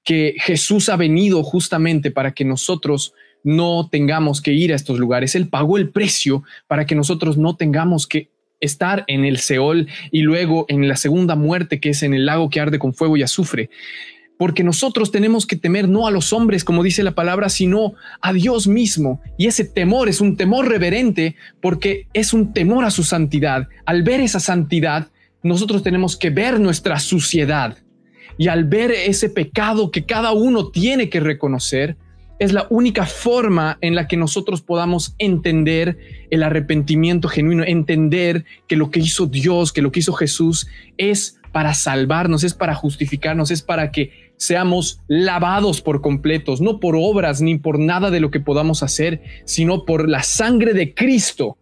que 0.04 0.34
Jesús 0.38 0.88
ha 0.88 0.96
venido 0.96 1.42
justamente 1.42 2.10
para 2.10 2.32
que 2.32 2.44
nosotros 2.44 3.12
no 3.42 3.88
tengamos 3.90 4.40
que 4.40 4.52
ir 4.52 4.72
a 4.72 4.76
estos 4.76 4.98
lugares. 4.98 5.34
Él 5.34 5.48
pagó 5.48 5.78
el 5.78 5.90
precio 5.90 6.42
para 6.66 6.86
que 6.86 6.94
nosotros 6.94 7.36
no 7.36 7.56
tengamos 7.56 8.06
que 8.06 8.30
estar 8.60 9.04
en 9.06 9.24
el 9.24 9.38
Seol 9.38 9.88
y 10.10 10.20
luego 10.20 10.66
en 10.68 10.86
la 10.86 10.96
segunda 10.96 11.34
muerte, 11.34 11.80
que 11.80 11.90
es 11.90 12.02
en 12.02 12.14
el 12.14 12.26
lago 12.26 12.50
que 12.50 12.60
arde 12.60 12.78
con 12.78 12.94
fuego 12.94 13.16
y 13.16 13.22
azufre. 13.22 13.70
Porque 14.38 14.64
nosotros 14.64 15.10
tenemos 15.10 15.46
que 15.46 15.56
temer 15.56 15.86
no 15.88 16.06
a 16.06 16.10
los 16.10 16.32
hombres, 16.32 16.64
como 16.64 16.82
dice 16.82 17.02
la 17.02 17.14
palabra, 17.14 17.50
sino 17.50 17.94
a 18.22 18.32
Dios 18.32 18.66
mismo. 18.66 19.20
Y 19.36 19.46
ese 19.46 19.64
temor 19.64 20.08
es 20.08 20.20
un 20.20 20.36
temor 20.36 20.66
reverente 20.66 21.36
porque 21.60 22.06
es 22.14 22.32
un 22.32 22.54
temor 22.54 22.84
a 22.84 22.90
su 22.90 23.04
santidad. 23.04 23.68
Al 23.84 24.02
ver 24.02 24.20
esa 24.20 24.40
santidad, 24.40 25.08
nosotros 25.42 25.82
tenemos 25.82 26.16
que 26.16 26.30
ver 26.30 26.58
nuestra 26.58 26.98
suciedad. 27.00 27.76
Y 28.40 28.48
al 28.48 28.64
ver 28.64 28.90
ese 28.90 29.28
pecado 29.28 29.90
que 29.90 30.06
cada 30.06 30.32
uno 30.32 30.68
tiene 30.68 31.10
que 31.10 31.20
reconocer, 31.20 31.98
es 32.38 32.54
la 32.54 32.66
única 32.70 33.04
forma 33.04 33.76
en 33.82 33.94
la 33.94 34.08
que 34.08 34.16
nosotros 34.16 34.62
podamos 34.62 35.14
entender 35.18 35.98
el 36.30 36.42
arrepentimiento 36.42 37.28
genuino, 37.28 37.64
entender 37.64 38.46
que 38.66 38.76
lo 38.76 38.90
que 38.90 39.00
hizo 39.00 39.26
Dios, 39.26 39.74
que 39.74 39.82
lo 39.82 39.92
que 39.92 40.00
hizo 40.00 40.14
Jesús 40.14 40.68
es 40.96 41.38
para 41.52 41.74
salvarnos, 41.74 42.42
es 42.42 42.54
para 42.54 42.74
justificarnos, 42.74 43.50
es 43.50 43.60
para 43.60 43.92
que 43.92 44.32
seamos 44.38 45.02
lavados 45.06 45.82
por 45.82 46.00
completos, 46.00 46.62
no 46.62 46.80
por 46.80 46.96
obras 46.96 47.42
ni 47.42 47.58
por 47.58 47.78
nada 47.78 48.10
de 48.10 48.20
lo 48.20 48.30
que 48.30 48.40
podamos 48.40 48.82
hacer, 48.82 49.20
sino 49.44 49.84
por 49.84 50.08
la 50.08 50.22
sangre 50.22 50.72
de 50.72 50.94
Cristo, 50.94 51.58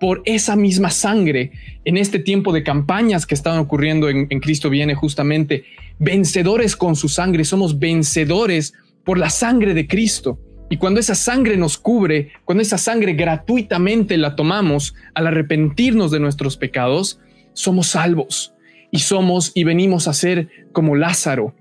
por 0.00 0.22
esa 0.24 0.56
misma 0.56 0.90
sangre 0.90 1.52
en 1.84 1.96
este 1.98 2.18
tiempo 2.18 2.52
de 2.52 2.64
campañas 2.64 3.26
que 3.26 3.34
estaban 3.34 3.60
ocurriendo 3.60 4.08
en, 4.08 4.26
en 4.30 4.40
Cristo 4.40 4.70
viene 4.70 4.94
justamente, 4.94 5.64
vencedores 5.98 6.74
con 6.74 6.96
su 6.96 7.08
sangre, 7.08 7.44
somos 7.44 7.78
vencedores 7.78 8.72
por 9.04 9.18
la 9.18 9.30
sangre 9.30 9.74
de 9.74 9.86
Cristo. 9.86 10.40
Y 10.70 10.76
cuando 10.76 11.00
esa 11.00 11.14
sangre 11.14 11.56
nos 11.56 11.76
cubre, 11.76 12.30
cuando 12.44 12.62
esa 12.62 12.78
sangre 12.78 13.12
gratuitamente 13.12 14.16
la 14.16 14.36
tomamos 14.36 14.94
al 15.14 15.26
arrepentirnos 15.26 16.10
de 16.10 16.20
nuestros 16.20 16.56
pecados, 16.56 17.20
somos 17.52 17.88
salvos 17.88 18.54
y 18.90 19.00
somos 19.00 19.52
y 19.54 19.64
venimos 19.64 20.08
a 20.08 20.14
ser 20.14 20.48
como 20.72 20.96
Lázaro, 20.96 21.54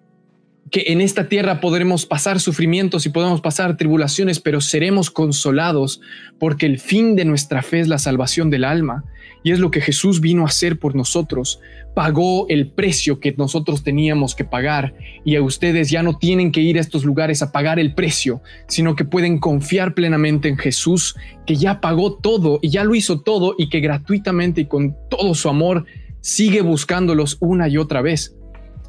que 0.72 0.86
en 0.88 1.01
esta 1.01 1.28
tierra 1.30 1.61
podremos 1.61 2.05
pasar 2.05 2.39
sufrimientos 2.39 3.05
y 3.05 3.09
podemos 3.09 3.41
pasar 3.41 3.78
tribulaciones, 3.78 4.39
pero 4.39 4.61
seremos 4.61 5.09
consolados 5.09 6.01
porque 6.38 6.65
el 6.65 6.80
fin 6.80 7.15
de 7.15 7.26
nuestra 7.26 7.61
fe 7.61 7.80
es 7.80 7.88
la 7.88 7.97
salvación 7.97 8.49
del 8.49 8.63
alma. 8.63 9.05
Y 9.41 9.51
es 9.51 9.59
lo 9.59 9.72
que 9.72 9.80
Jesús 9.80 10.20
vino 10.20 10.43
a 10.43 10.47
hacer 10.47 10.80
por 10.80 10.95
nosotros. 10.95 11.61
Pagó 11.95 12.45
el 12.49 12.67
precio 12.67 13.22
que 13.22 13.34
nosotros 13.38 13.84
teníamos 13.84 14.36
que 14.36 14.43
pagar. 14.43 14.93
Y 15.24 15.38
a 15.38 15.41
ustedes 15.41 15.89
ya 15.89 16.03
no 16.03 16.17
tienen 16.17 16.51
que 16.51 16.59
ir 16.59 16.78
a 16.78 16.82
estos 16.82 17.05
lugares 17.05 17.41
a 17.41 17.53
pagar 17.53 17.80
el 17.80 17.93
precio, 17.95 18.41
sino 18.67 18.97
que 18.97 19.05
pueden 19.05 19.39
confiar 19.39 19.93
plenamente 19.93 20.49
en 20.49 20.57
Jesús, 20.57 21.15
que 21.47 21.55
ya 21.55 21.80
pagó 21.80 22.15
todo 22.15 22.59
y 22.61 22.70
ya 22.70 22.84
lo 22.84 22.95
hizo 22.95 23.22
todo 23.22 23.55
y 23.57 23.70
que 23.70 23.80
gratuitamente 23.80 24.61
y 24.61 24.65
con 24.65 24.97
todo 25.09 25.34
su 25.34 25.47
amor 25.47 25.86
sigue 26.20 26.61
buscándolos 26.61 27.38
una 27.39 27.70
y 27.70 27.78
otra 27.78 28.01
vez. 28.01 28.36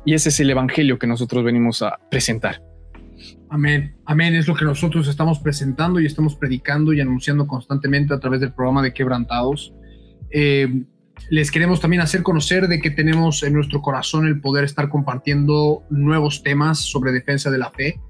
Y 0.04 0.14
ese 0.14 0.30
es 0.30 0.40
el 0.40 0.50
Evangelio 0.50 0.98
que 0.98 1.06
nosotros 1.06 1.44
venimos 1.44 1.82
a 1.82 1.98
presentar. 2.10 2.62
Amén, 3.48 3.96
amén. 4.06 4.34
Es 4.34 4.46
lo 4.46 4.54
que 4.54 4.64
nosotros 4.64 5.08
estamos 5.08 5.40
presentando 5.40 6.00
y 6.00 6.06
estamos 6.06 6.36
predicando 6.36 6.92
y 6.92 7.00
anunciando 7.00 7.46
constantemente 7.46 8.14
a 8.14 8.20
través 8.20 8.40
del 8.40 8.52
programa 8.52 8.82
de 8.82 8.94
Quebrantados. 8.94 9.74
Eh, 10.30 10.84
les 11.28 11.50
queremos 11.50 11.80
también 11.80 12.00
hacer 12.00 12.22
conocer 12.22 12.68
de 12.68 12.80
que 12.80 12.90
tenemos 12.90 13.42
en 13.42 13.52
nuestro 13.52 13.82
corazón 13.82 14.26
el 14.26 14.40
poder 14.40 14.64
estar 14.64 14.88
compartiendo 14.88 15.82
nuevos 15.90 16.42
temas 16.42 16.78
sobre 16.78 17.12
defensa 17.12 17.50
de 17.50 17.58
la 17.58 17.70
fe. 17.70 18.00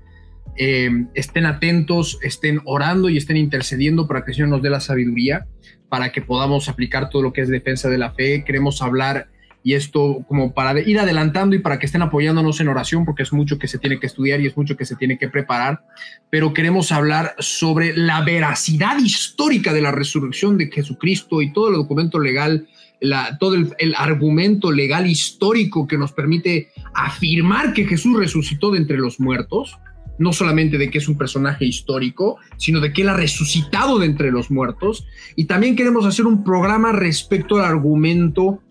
Eh, 0.57 1.07
estén 1.15 1.47
atentos, 1.47 2.19
estén 2.23 2.61
orando 2.65 3.09
y 3.09 3.17
estén 3.17 3.37
intercediendo 3.37 4.07
para 4.07 4.25
que 4.25 4.31
el 4.31 4.35
Señor 4.37 4.51
nos 4.51 4.63
dé 4.63 4.71
la 4.71 4.81
sabiduría 4.81 5.47
para 5.89 6.13
que 6.13 6.23
podamos 6.23 6.69
aplicar 6.69 7.11
todo 7.11 7.23
lo 7.23 7.33
que 7.33 7.41
es 7.41 7.49
defensa 7.49 7.89
de 7.89 7.99
la 7.99 8.13
fe. 8.13 8.45
Queremos 8.45 8.81
hablar 8.81 9.29
y 9.63 9.75
esto 9.75 10.25
como 10.27 10.53
para 10.55 10.81
ir 10.81 10.99
adelantando 10.99 11.55
y 11.55 11.59
para 11.59 11.79
que 11.79 11.87
estén 11.87 12.03
apoyándonos 12.03 12.61
en 12.61 12.69
oración, 12.69 13.05
porque 13.05 13.23
es 13.23 13.33
mucho 13.33 13.59
que 13.59 13.69
se 13.69 13.79
tiene 13.79 14.01
que 14.01 14.07
estudiar 14.07 14.41
y 14.41 14.47
es 14.47 14.57
mucho 14.57 14.77
que 14.77 14.87
se 14.87 14.97
tiene 14.97 15.19
que 15.19 15.29
preparar, 15.29 15.85
pero 16.31 16.55
queremos 16.55 16.93
hablar 16.93 17.35
sobre 17.39 17.97
la 17.97 18.23
veracidad 18.23 18.99
histórica 18.99 19.73
de 19.73 19.83
la 19.83 19.93
resurrección 19.93 20.57
de 20.57 20.71
Jesucristo 20.71 21.43
y 21.43 21.53
todo 21.53 21.69
el 21.69 21.75
documento 21.75 22.19
legal, 22.19 22.69
la, 23.01 23.37
todo 23.39 23.55
el, 23.55 23.95
argumento 23.97 24.73
legal 24.73 25.07
histórico 25.07 25.87
que 25.87 25.99
nos 25.99 26.13
permite 26.13 26.69
afirmar 26.95 27.73
que 27.73 27.87
Jesús 27.87 28.19
resucitó 28.19 28.71
de 28.71 28.79
entre 28.79 28.99
los 28.99 29.21
muertos 29.21 29.79
no 30.21 30.35
solamente 30.35 30.77
de 30.77 30.91
que 30.91 30.99
es 30.99 31.09
un 31.09 31.17
personaje 31.17 31.65
histórico, 31.65 32.37
sino 32.59 32.81
de 32.81 32.93
que 32.93 33.01
él 33.01 33.09
ha 33.09 33.17
resucitado 33.17 33.99
de 33.99 34.05
entre 34.05 34.31
los 34.31 34.51
muertos. 34.51 35.07
Y 35.35 35.47
también 35.47 35.77
queremos 35.77 36.05
hacer 36.05 36.27
un 36.27 36.45
programa 36.45 36.93
respecto 36.93 37.57
al 37.57 37.65
argumento 37.65 38.63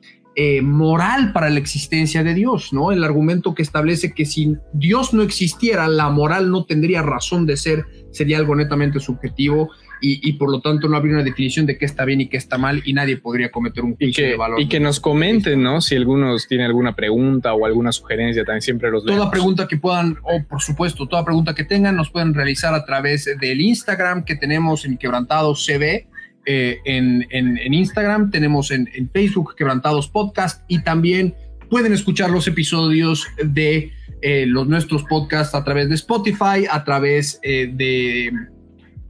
eh, 0.41 0.61
moral 0.61 1.33
para 1.33 1.49
la 1.49 1.59
existencia 1.59 2.23
de 2.23 2.33
Dios, 2.33 2.71
¿no? 2.71 2.93
El 2.93 3.03
argumento 3.03 3.53
que 3.53 3.61
establece 3.61 4.13
que 4.13 4.23
si 4.23 4.55
Dios 4.71 5.13
no 5.13 5.21
existiera, 5.21 5.89
la 5.89 6.09
moral 6.11 6.49
no 6.49 6.63
tendría 6.63 7.01
razón 7.01 7.45
de 7.45 7.57
ser, 7.57 7.83
sería 8.11 8.37
algo 8.37 8.55
netamente 8.55 9.01
subjetivo 9.01 9.69
y, 9.99 10.31
por 10.37 10.49
lo 10.49 10.61
tanto 10.61 10.87
no 10.87 10.95
habría 10.95 11.15
una 11.15 11.25
definición 11.25 11.65
de 11.65 11.77
qué 11.77 11.83
está 11.83 12.05
bien 12.05 12.21
y 12.21 12.29
qué 12.29 12.37
está 12.37 12.57
mal 12.57 12.81
y 12.85 12.93
nadie 12.93 13.17
podría 13.17 13.51
cometer 13.51 13.83
un 13.83 13.97
juicio 13.97 14.25
de 14.25 14.37
valor. 14.37 14.61
Y 14.61 14.69
que 14.69 14.79
nos 14.79 15.01
comenten, 15.01 15.61
¿no? 15.61 15.81
Si 15.81 15.97
algunos 15.97 16.47
tienen 16.47 16.67
alguna 16.67 16.95
pregunta 16.95 17.53
o 17.53 17.65
alguna 17.65 17.91
sugerencia, 17.91 18.45
también 18.45 18.61
siempre 18.61 18.89
los 18.91 19.03
Toda 19.03 19.29
pregunta 19.29 19.67
que 19.67 19.75
puedan, 19.75 20.19
o 20.23 20.41
por 20.47 20.61
supuesto, 20.61 21.05
toda 21.05 21.25
pregunta 21.25 21.53
que 21.53 21.65
tengan, 21.65 21.97
nos 21.97 22.11
pueden 22.11 22.33
realizar 22.33 22.73
a 22.73 22.85
través 22.85 23.25
del 23.25 23.59
Instagram 23.59 24.23
que 24.23 24.37
tenemos 24.37 24.85
en 24.85 24.97
Quebrantado 24.97 25.53
CB 25.53 26.07
eh, 26.45 26.79
en, 26.85 27.73
Instagram, 27.73 28.31
tenemos 28.31 28.71
en, 28.71 28.87
Facebook 29.13 29.55
Quebrantados 29.55 30.07
Podcast 30.07 30.63
y 30.67 30.81
también 30.81 31.35
pueden 31.69 31.93
escuchar 31.93 32.29
los 32.29 32.47
episodios 32.47 33.27
de 33.43 33.91
eh, 34.21 34.45
los 34.47 34.67
nuestros 34.67 35.03
podcasts 35.03 35.53
a 35.53 35.63
través 35.63 35.89
de 35.89 35.95
Spotify, 35.95 36.65
a 36.69 36.83
través 36.83 37.39
eh, 37.43 37.71
de, 37.73 38.31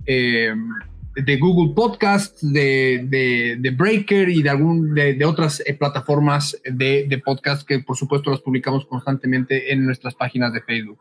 de 0.05 1.37
Google 1.37 1.73
Podcast, 1.73 2.41
de, 2.41 3.57
de, 3.59 3.69
Breaker 3.71 4.29
y 4.29 4.41
de, 4.41 4.49
algún, 4.49 4.93
de, 4.93 5.23
otras 5.23 5.63
plataformas 5.77 6.59
de, 6.65 7.21
podcast 7.23 7.67
que 7.67 7.79
por 7.79 7.95
supuesto 7.95 8.31
las 8.31 8.41
publicamos 8.41 8.85
constantemente 8.85 9.71
en 9.71 9.85
nuestras 9.85 10.15
páginas 10.15 10.51
de 10.51 10.61
Facebook. 10.61 10.99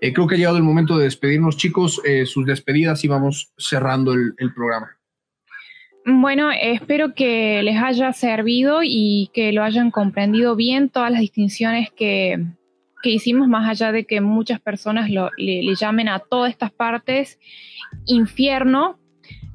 creo 0.00 0.26
que 0.26 0.34
ha 0.34 0.38
llegado 0.38 0.56
el 0.56 0.62
momento 0.62 0.98
de 0.98 1.04
despedirnos, 1.04 1.56
chicos. 1.56 2.02
sus 2.24 2.46
despedidas 2.46 3.04
y 3.04 3.08
vamos 3.08 3.52
cerrando 3.56 4.14
el 4.14 4.52
programa. 4.54 4.96
Bueno, 6.08 6.52
espero 6.52 7.14
que 7.14 7.64
les 7.64 7.82
haya 7.82 8.12
servido 8.12 8.78
y 8.84 9.28
que 9.34 9.50
lo 9.50 9.64
hayan 9.64 9.90
comprendido 9.90 10.54
bien 10.54 10.88
todas 10.88 11.10
las 11.10 11.20
distinciones 11.20 11.90
que, 11.90 12.46
hicimos, 13.02 13.48
más 13.48 13.68
allá 13.68 13.90
de 13.90 14.04
que 14.04 14.20
muchas 14.20 14.60
personas 14.60 15.10
le, 15.10 15.74
llamen 15.74 16.08
a 16.08 16.20
todas 16.20 16.52
estas 16.52 16.70
partes 16.70 17.40
infierno, 18.04 19.00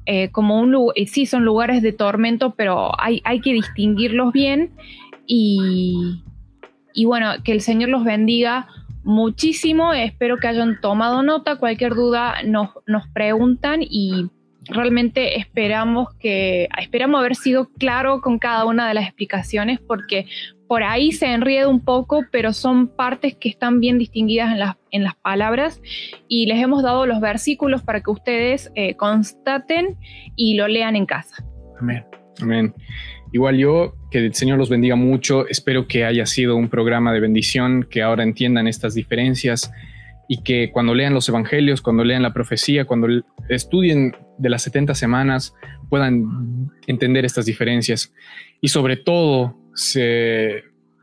eh, 0.04 0.28
como 0.30 0.60
un 0.60 0.72
lugar, 0.72 0.94
eh, 0.98 1.06
sí 1.06 1.24
son 1.24 1.46
lugares 1.46 1.80
de 1.80 1.92
tormento, 1.94 2.54
pero 2.54 2.92
hay, 3.00 3.22
hay 3.24 3.40
que 3.40 3.54
distinguirlos 3.54 4.32
bien 4.34 4.72
y, 5.26 6.22
y 6.92 7.06
bueno, 7.06 7.30
que 7.42 7.52
el 7.52 7.62
Señor 7.62 7.88
los 7.88 8.04
bendiga 8.04 8.66
muchísimo, 9.04 9.94
espero 9.94 10.36
que 10.36 10.48
hayan 10.48 10.78
tomado 10.82 11.22
nota, 11.22 11.56
cualquier 11.56 11.94
duda 11.94 12.42
nos, 12.42 12.70
nos 12.86 13.08
preguntan 13.08 13.80
y 13.82 14.28
realmente 14.68 15.38
esperamos 15.38 16.14
que 16.18 16.68
esperamos 16.80 17.20
haber 17.20 17.36
sido 17.36 17.68
claro 17.78 18.20
con 18.20 18.38
cada 18.38 18.64
una 18.64 18.88
de 18.88 18.94
las 18.94 19.04
explicaciones 19.04 19.80
porque 19.80 20.26
por 20.68 20.82
ahí 20.82 21.12
se 21.12 21.26
enrieda 21.26 21.68
un 21.68 21.84
poco, 21.84 22.24
pero 22.30 22.52
son 22.52 22.88
partes 22.88 23.34
que 23.34 23.50
están 23.50 23.80
bien 23.80 23.98
distinguidas 23.98 24.52
en 24.52 24.58
las, 24.58 24.76
en 24.90 25.04
las 25.04 25.14
palabras 25.16 25.82
y 26.28 26.46
les 26.46 26.62
hemos 26.62 26.82
dado 26.82 27.04
los 27.04 27.20
versículos 27.20 27.82
para 27.82 28.00
que 28.00 28.10
ustedes 28.10 28.72
eh, 28.74 28.94
constaten 28.96 29.98
y 30.34 30.54
lo 30.54 30.68
lean 30.68 30.96
en 30.96 31.04
casa. 31.04 31.44
Amén. 31.78 32.04
Amén. 32.40 32.74
Igual 33.32 33.56
yo, 33.56 33.94
que 34.10 34.18
el 34.18 34.34
Señor 34.34 34.58
los 34.58 34.68
bendiga 34.68 34.96
mucho, 34.96 35.46
espero 35.48 35.86
que 35.88 36.04
haya 36.04 36.26
sido 36.26 36.56
un 36.56 36.68
programa 36.68 37.12
de 37.12 37.20
bendición, 37.20 37.86
que 37.90 38.02
ahora 38.02 38.22
entiendan 38.22 38.66
estas 38.66 38.94
diferencias 38.94 39.72
y 40.32 40.38
que 40.38 40.70
cuando 40.72 40.94
lean 40.94 41.12
los 41.12 41.28
evangelios, 41.28 41.82
cuando 41.82 42.04
lean 42.04 42.22
la 42.22 42.32
profecía, 42.32 42.86
cuando 42.86 43.06
estudien 43.50 44.16
de 44.38 44.48
las 44.48 44.62
70 44.62 44.94
semanas, 44.94 45.54
puedan 45.90 46.70
entender 46.86 47.26
estas 47.26 47.44
diferencias. 47.44 48.14
Y 48.62 48.68
sobre 48.68 48.96
todo, 48.96 49.58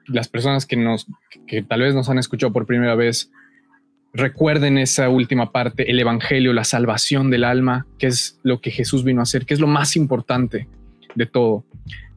las 0.07 0.27
personas 0.30 0.65
que, 0.65 0.77
nos, 0.77 1.05
que 1.45 1.61
tal 1.61 1.82
vez 1.82 1.93
nos 1.93 2.09
han 2.09 2.17
escuchado 2.17 2.51
por 2.51 2.65
primera 2.65 2.95
vez, 2.95 3.32
recuerden 4.13 4.80
esa 4.80 5.09
última 5.09 5.51
parte, 5.51 5.91
el 5.91 5.99
evangelio, 5.99 6.51
la 6.51 6.63
salvación 6.63 7.30
del 7.30 7.43
alma, 7.43 7.86
que 7.99 8.07
es 8.07 8.39
lo 8.41 8.61
que 8.61 8.71
Jesús 8.71 9.03
vino 9.03 9.19
a 9.19 9.23
hacer, 9.23 9.45
que 9.45 9.53
es 9.53 9.59
lo 9.59 9.67
más 9.67 9.95
importante 9.95 10.67
de 11.13 11.27
todo. 11.27 11.65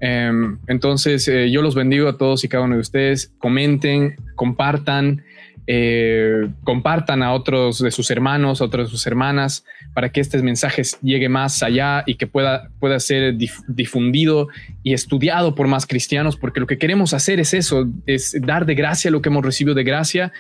Em, 0.00 0.58
entonces, 0.66 1.28
eh, 1.28 1.50
yo 1.50 1.60
los 1.60 1.74
bendigo 1.74 2.08
a 2.08 2.16
todos 2.16 2.42
y 2.42 2.48
cada 2.48 2.64
uno 2.64 2.76
de 2.76 2.80
ustedes. 2.80 3.34
Comenten, 3.36 4.16
compartan 4.34 5.22
eh, 5.68 6.48
compartan 6.64 7.22
a 7.22 7.32
otros 7.32 7.78
de 7.78 7.92
sus 7.92 8.10
hermanos, 8.10 8.60
a 8.60 8.64
otras 8.64 8.86
de 8.86 8.90
sus 8.90 9.06
hermanas, 9.06 9.64
para 9.94 10.10
que 10.10 10.20
este 10.20 10.42
mensaje 10.42 10.82
llegue 11.02 11.28
más 11.28 11.62
allá 11.62 12.02
y 12.06 12.16
que 12.16 12.26
pueda, 12.26 12.70
pueda 12.80 12.98
ser 12.98 13.36
difundido 13.68 14.48
y 14.82 14.92
estudiado 14.92 15.54
por 15.54 15.68
más 15.68 15.86
cristianos, 15.86 16.36
porque 16.36 16.58
lo 16.58 16.66
que 16.66 16.78
queremos 16.78 17.14
hacer 17.14 17.38
es 17.38 17.54
eso, 17.54 17.86
es 18.06 18.36
dar 18.40 18.66
de 18.66 18.74
gracia 18.74 19.10
lo 19.10 19.22
que 19.22 19.28
hemos 19.28 19.44
recibido 19.44 19.74
de 19.74 19.84
gracia. 19.84 20.32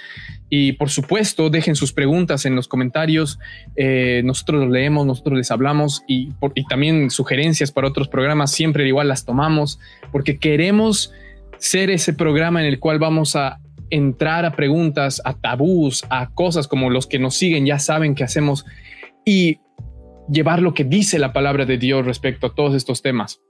Y 0.50 0.72
por 0.72 0.90
supuesto, 0.90 1.50
dejen 1.50 1.76
sus 1.76 1.92
preguntas 1.92 2.44
en 2.44 2.56
los 2.56 2.66
comentarios. 2.66 3.38
Eh, 3.76 4.22
nosotros 4.24 4.62
los 4.64 4.70
leemos, 4.70 5.06
nosotros 5.06 5.38
les 5.38 5.50
hablamos 5.50 6.02
y, 6.08 6.30
y 6.54 6.66
también 6.66 7.10
sugerencias 7.10 7.70
para 7.70 7.88
otros 7.88 8.08
programas, 8.08 8.50
siempre 8.50 8.86
igual 8.86 9.08
las 9.08 9.24
tomamos, 9.24 9.78
porque 10.10 10.38
queremos 10.38 11.12
ser 11.58 11.90
ese 11.90 12.12
programa 12.12 12.60
en 12.60 12.66
el 12.66 12.80
cual 12.80 12.98
vamos 12.98 13.36
a 13.36 13.60
entrar 13.92 14.46
a 14.46 14.56
preguntas, 14.56 15.20
a 15.24 15.34
tabús, 15.34 16.04
a 16.08 16.30
cosas 16.30 16.66
como 16.66 16.88
los 16.88 17.06
que 17.06 17.18
nos 17.18 17.36
siguen 17.36 17.66
ya 17.66 17.78
saben 17.78 18.14
que 18.14 18.24
hacemos 18.24 18.64
y 19.24 19.60
llevar 20.30 20.62
lo 20.62 20.72
que 20.72 20.84
dice 20.84 21.18
la 21.18 21.34
palabra 21.34 21.66
de 21.66 21.76
Dios 21.76 22.06
respecto 22.06 22.46
a 22.46 22.54
todos 22.54 22.74
estos 22.74 23.02
temas. 23.02 23.42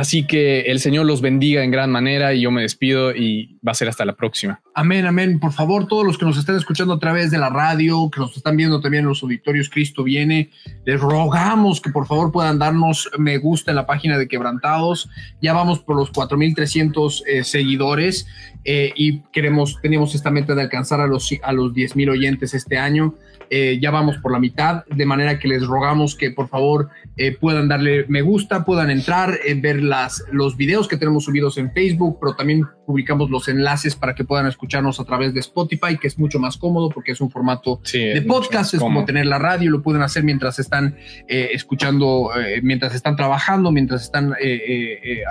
Así 0.00 0.26
que 0.26 0.62
el 0.62 0.80
Señor 0.80 1.04
los 1.04 1.20
bendiga 1.20 1.62
en 1.62 1.70
gran 1.70 1.92
manera 1.92 2.32
y 2.32 2.40
yo 2.40 2.50
me 2.50 2.62
despido 2.62 3.14
y 3.14 3.58
va 3.58 3.72
a 3.72 3.74
ser 3.74 3.86
hasta 3.86 4.06
la 4.06 4.16
próxima. 4.16 4.62
Amén, 4.74 5.04
amén. 5.04 5.38
Por 5.38 5.52
favor, 5.52 5.86
todos 5.86 6.06
los 6.06 6.16
que 6.16 6.24
nos 6.24 6.38
estén 6.38 6.56
escuchando 6.56 6.94
a 6.94 6.98
través 6.98 7.30
de 7.30 7.36
la 7.36 7.50
radio, 7.50 8.08
que 8.10 8.18
nos 8.18 8.34
están 8.34 8.56
viendo 8.56 8.80
también 8.80 9.02
en 9.02 9.08
los 9.10 9.22
auditorios 9.22 9.68
Cristo 9.68 10.02
viene, 10.02 10.48
les 10.86 10.98
rogamos 10.98 11.82
que 11.82 11.90
por 11.90 12.06
favor 12.06 12.32
puedan 12.32 12.58
darnos 12.58 13.10
me 13.18 13.36
gusta 13.36 13.72
en 13.72 13.76
la 13.76 13.84
página 13.84 14.16
de 14.16 14.26
Quebrantados. 14.26 15.10
Ya 15.42 15.52
vamos 15.52 15.80
por 15.80 15.96
los 15.96 16.10
4.300 16.10 17.22
eh, 17.26 17.44
seguidores 17.44 18.26
eh, 18.64 18.94
y 18.96 19.20
queremos, 19.32 19.82
tenemos 19.82 20.14
esta 20.14 20.30
meta 20.30 20.54
de 20.54 20.62
alcanzar 20.62 21.02
a 21.02 21.06
los, 21.06 21.28
a 21.42 21.52
los 21.52 21.74
10.000 21.74 22.10
oyentes 22.10 22.54
este 22.54 22.78
año. 22.78 23.16
Eh, 23.52 23.80
ya 23.82 23.90
vamos 23.90 24.16
por 24.18 24.30
la 24.30 24.38
mitad, 24.38 24.84
de 24.86 25.04
manera 25.04 25.40
que 25.40 25.48
les 25.48 25.66
rogamos 25.66 26.14
que 26.14 26.30
por 26.30 26.48
favor 26.48 26.88
eh, 27.16 27.36
puedan 27.36 27.66
darle 27.66 28.06
me 28.06 28.22
gusta, 28.22 28.64
puedan 28.64 28.90
entrar, 28.90 29.40
eh, 29.44 29.54
ver 29.54 29.82
las, 29.82 30.24
los 30.30 30.56
videos 30.56 30.86
que 30.86 30.96
tenemos 30.96 31.24
subidos 31.24 31.58
en 31.58 31.72
Facebook, 31.72 32.18
pero 32.20 32.36
también 32.36 32.64
publicamos 32.86 33.28
los 33.28 33.48
enlaces 33.48 33.96
para 33.96 34.14
que 34.14 34.22
puedan 34.22 34.46
escucharnos 34.46 35.00
a 35.00 35.04
través 35.04 35.34
de 35.34 35.40
Spotify, 35.40 35.98
que 36.00 36.06
es 36.06 36.16
mucho 36.16 36.38
más 36.38 36.56
cómodo 36.56 36.90
porque 36.90 37.10
es 37.10 37.20
un 37.20 37.28
formato 37.28 37.80
de 37.92 38.22
podcast, 38.22 38.74
es 38.74 38.80
como 38.80 39.04
tener 39.04 39.26
la 39.26 39.40
radio, 39.40 39.68
lo 39.72 39.82
pueden 39.82 40.02
hacer 40.02 40.22
mientras 40.22 40.60
están 40.60 40.96
escuchando, 41.26 42.30
mientras 42.62 42.94
están 42.94 43.16
trabajando, 43.16 43.72
mientras 43.72 44.02
están 44.02 44.34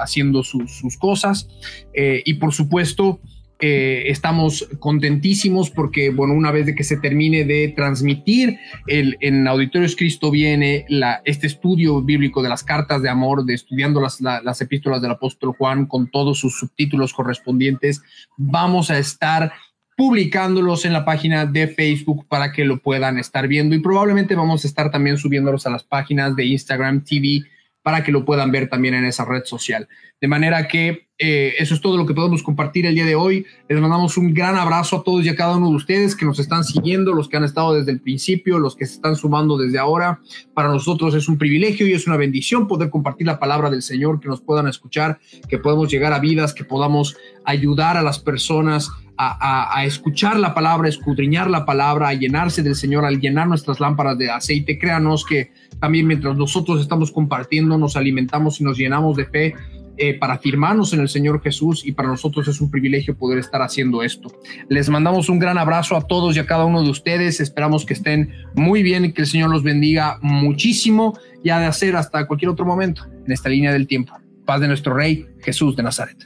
haciendo 0.01 0.43
sus 0.43 0.97
cosas. 0.97 1.49
y 1.93 2.33
por 2.35 2.53
supuesto, 2.53 3.19
eh, 3.61 4.03
estamos 4.05 4.69
contentísimos 4.79 5.69
porque, 5.69 6.11
bueno, 6.11 6.33
una 6.33 6.49
vez 6.49 6.65
de 6.65 6.75
que 6.75 6.85
se 6.85 6.95
termine 6.95 7.43
de 7.43 7.73
transmitir 7.75 8.57
el, 8.87 9.17
en 9.19 9.45
Auditorios 9.47 9.97
Cristo 9.97 10.31
viene 10.31 10.85
este 11.25 11.47
estudio 11.47 12.01
bíblico 12.01 12.41
de 12.41 12.47
las 12.47 12.63
cartas 12.63 13.01
de 13.01 13.09
amor, 13.09 13.43
de 13.43 13.55
estudiando 13.55 13.99
las, 13.99 14.21
las 14.21 14.61
epístolas 14.61 15.01
del 15.01 15.11
apóstol 15.11 15.53
Juan 15.57 15.87
con 15.87 16.09
todos 16.09 16.39
sus 16.39 16.57
subtítulos 16.57 17.13
correspondientes, 17.13 18.01
vamos 18.37 18.91
a 18.91 18.97
estar 18.97 19.51
publicándolos 19.97 20.85
en 20.85 20.93
la 20.93 21.03
página 21.03 21.45
de 21.45 21.67
Facebook 21.67 22.25
para 22.29 22.53
que 22.53 22.63
lo 22.63 22.81
puedan 22.81 23.19
estar 23.19 23.49
viendo 23.49 23.75
y 23.75 23.79
probablemente 23.79 24.35
vamos 24.35 24.63
a 24.63 24.67
estar 24.69 24.89
también 24.89 25.17
subiéndolos 25.17 25.67
a 25.67 25.69
las 25.69 25.83
páginas 25.83 26.33
de 26.37 26.45
Instagram 26.45 27.03
TV 27.03 27.43
para 27.81 28.05
que 28.05 28.13
lo 28.13 28.23
puedan 28.23 28.49
ver 28.53 28.69
también 28.69 28.93
en 28.93 29.03
esa 29.03 29.25
red 29.25 29.43
social. 29.43 29.89
De 30.21 30.29
manera 30.29 30.69
que 30.69 31.08
eh, 31.21 31.55
eso 31.59 31.75
es 31.75 31.81
todo 31.81 31.97
lo 31.97 32.05
que 32.05 32.13
podemos 32.13 32.41
compartir 32.41 32.85
el 32.85 32.95
día 32.95 33.05
de 33.05 33.15
hoy. 33.15 33.45
Les 33.67 33.79
mandamos 33.79 34.15
un 34.15 34.33
gran 34.33 34.55
abrazo 34.55 34.95
a 34.95 35.03
todos 35.03 35.25
y 35.25 35.29
a 35.29 35.35
cada 35.35 35.57
uno 35.57 35.69
de 35.69 35.75
ustedes 35.75 36.15
que 36.15 36.25
nos 36.25 36.39
están 36.39 36.63
siguiendo, 36.63 37.13
los 37.13 37.27
que 37.27 37.35
han 37.35 37.43
estado 37.43 37.73
desde 37.73 37.91
el 37.91 37.99
principio, 37.99 38.57
los 38.57 38.73
que 38.73 38.85
se 38.85 38.93
están 38.93 39.17
sumando 39.17 39.57
desde 39.57 39.77
ahora. 39.77 40.21
Para 40.53 40.69
nosotros 40.69 41.13
es 41.15 41.27
un 41.27 41.37
privilegio 41.37 41.85
y 41.85 41.91
es 41.91 42.07
una 42.07 42.15
bendición 42.15 42.69
poder 42.69 42.89
compartir 42.89 43.27
la 43.27 43.37
palabra 43.37 43.69
del 43.69 43.81
Señor, 43.81 44.21
que 44.21 44.29
nos 44.29 44.39
puedan 44.39 44.69
escuchar, 44.69 45.19
que 45.49 45.57
podamos 45.57 45.91
llegar 45.91 46.13
a 46.13 46.19
vidas, 46.19 46.53
que 46.53 46.63
podamos 46.63 47.17
ayudar 47.43 47.97
a 47.97 48.01
las 48.01 48.19
personas 48.19 48.89
a, 49.21 49.77
a, 49.77 49.83
escuchar 49.83 50.39
la 50.39 50.53
palabra, 50.53 50.85
a 50.85 50.89
escudriñar 50.89 51.49
la 51.49 51.65
palabra, 51.65 52.07
a 52.07 52.13
llenarse 52.13 52.63
del 52.63 52.75
Señor, 52.75 53.03
al 53.03 53.19
llenar 53.19 53.49
nuestras 53.49 53.81
lámparas 53.81 54.17
de 54.17 54.31
aceite. 54.31 54.79
Créanos 54.79 55.25
que 55.25 55.51
también 55.81 56.07
mientras 56.07 56.37
nosotros 56.37 56.79
estamos 56.79 57.11
compartiendo, 57.11 57.77
nos 57.77 57.97
alimentamos 57.97 58.61
y 58.61 58.63
nos 58.63 58.77
llenamos 58.77 59.17
de 59.17 59.25
fe 59.25 59.55
eh, 60.01 60.13
para 60.17 60.37
firmarnos 60.37 60.93
en 60.93 61.01
el 61.01 61.09
Señor 61.09 61.41
Jesús 61.41 61.85
y 61.85 61.91
para 61.91 62.07
nosotros 62.07 62.47
es 62.47 62.61
un 62.61 62.71
privilegio 62.71 63.17
poder 63.17 63.37
estar 63.37 63.61
haciendo 63.61 64.01
esto. 64.01 64.31
Les 64.69 64.87
mandamos 64.87 65.27
un 65.27 65.39
gran 65.39 65.57
abrazo 65.57 65.97
a 65.97 66.07
todos 66.07 66.37
y 66.37 66.39
a 66.39 66.45
cada 66.45 66.63
uno 66.63 66.81
de 66.81 66.89
ustedes. 66.89 67.41
Esperamos 67.41 67.85
que 67.85 67.95
estén 67.95 68.33
muy 68.55 68.81
bien 68.81 69.03
y 69.03 69.11
que 69.11 69.23
el 69.23 69.27
Señor 69.27 69.49
los 69.49 69.61
bendiga 69.61 70.17
muchísimo 70.21 71.19
y 71.43 71.49
ha 71.49 71.59
de 71.59 71.65
hacer 71.65 71.97
hasta 71.97 72.25
cualquier 72.27 72.49
otro 72.49 72.65
momento 72.65 73.05
en 73.25 73.29
esta 73.29 73.49
línea 73.49 73.73
del 73.73 73.87
tiempo. 73.87 74.17
Paz 74.45 74.61
de 74.61 74.69
nuestro 74.69 74.93
Rey 74.93 75.27
Jesús 75.41 75.75
de 75.75 75.83
Nazaret. 75.83 76.17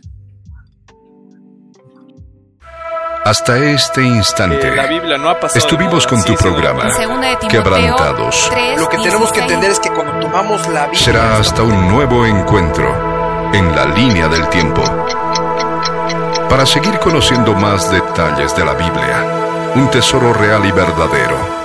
Hasta 3.25 3.57
este 3.71 4.05
instante 4.05 4.71
estuvimos 5.55 6.05
con 6.05 6.23
tu 6.23 6.35
programa 6.35 6.91
Quebrantados. 7.49 8.51
Lo 8.77 8.87
que 8.87 8.97
tenemos 8.97 9.31
que 9.31 9.39
entender 9.39 9.71
es 9.71 9.79
que 9.79 9.89
cuando 9.89 10.19
tomamos 10.19 10.67
la 10.67 10.85
Biblia 10.85 11.03
será 11.03 11.37
hasta 11.37 11.63
un 11.63 11.87
nuevo 11.87 12.23
encuentro 12.25 13.12
en 13.53 13.75
la 13.75 13.85
línea 13.85 14.27
del 14.27 14.47
tiempo. 14.49 14.81
Para 16.49 16.65
seguir 16.65 16.99
conociendo 16.99 17.53
más 17.53 17.91
detalles 17.91 18.55
de 18.55 18.65
la 18.65 18.73
Biblia, 18.73 19.71
un 19.75 19.89
tesoro 19.89 20.33
real 20.33 20.65
y 20.65 20.71
verdadero 20.71 21.62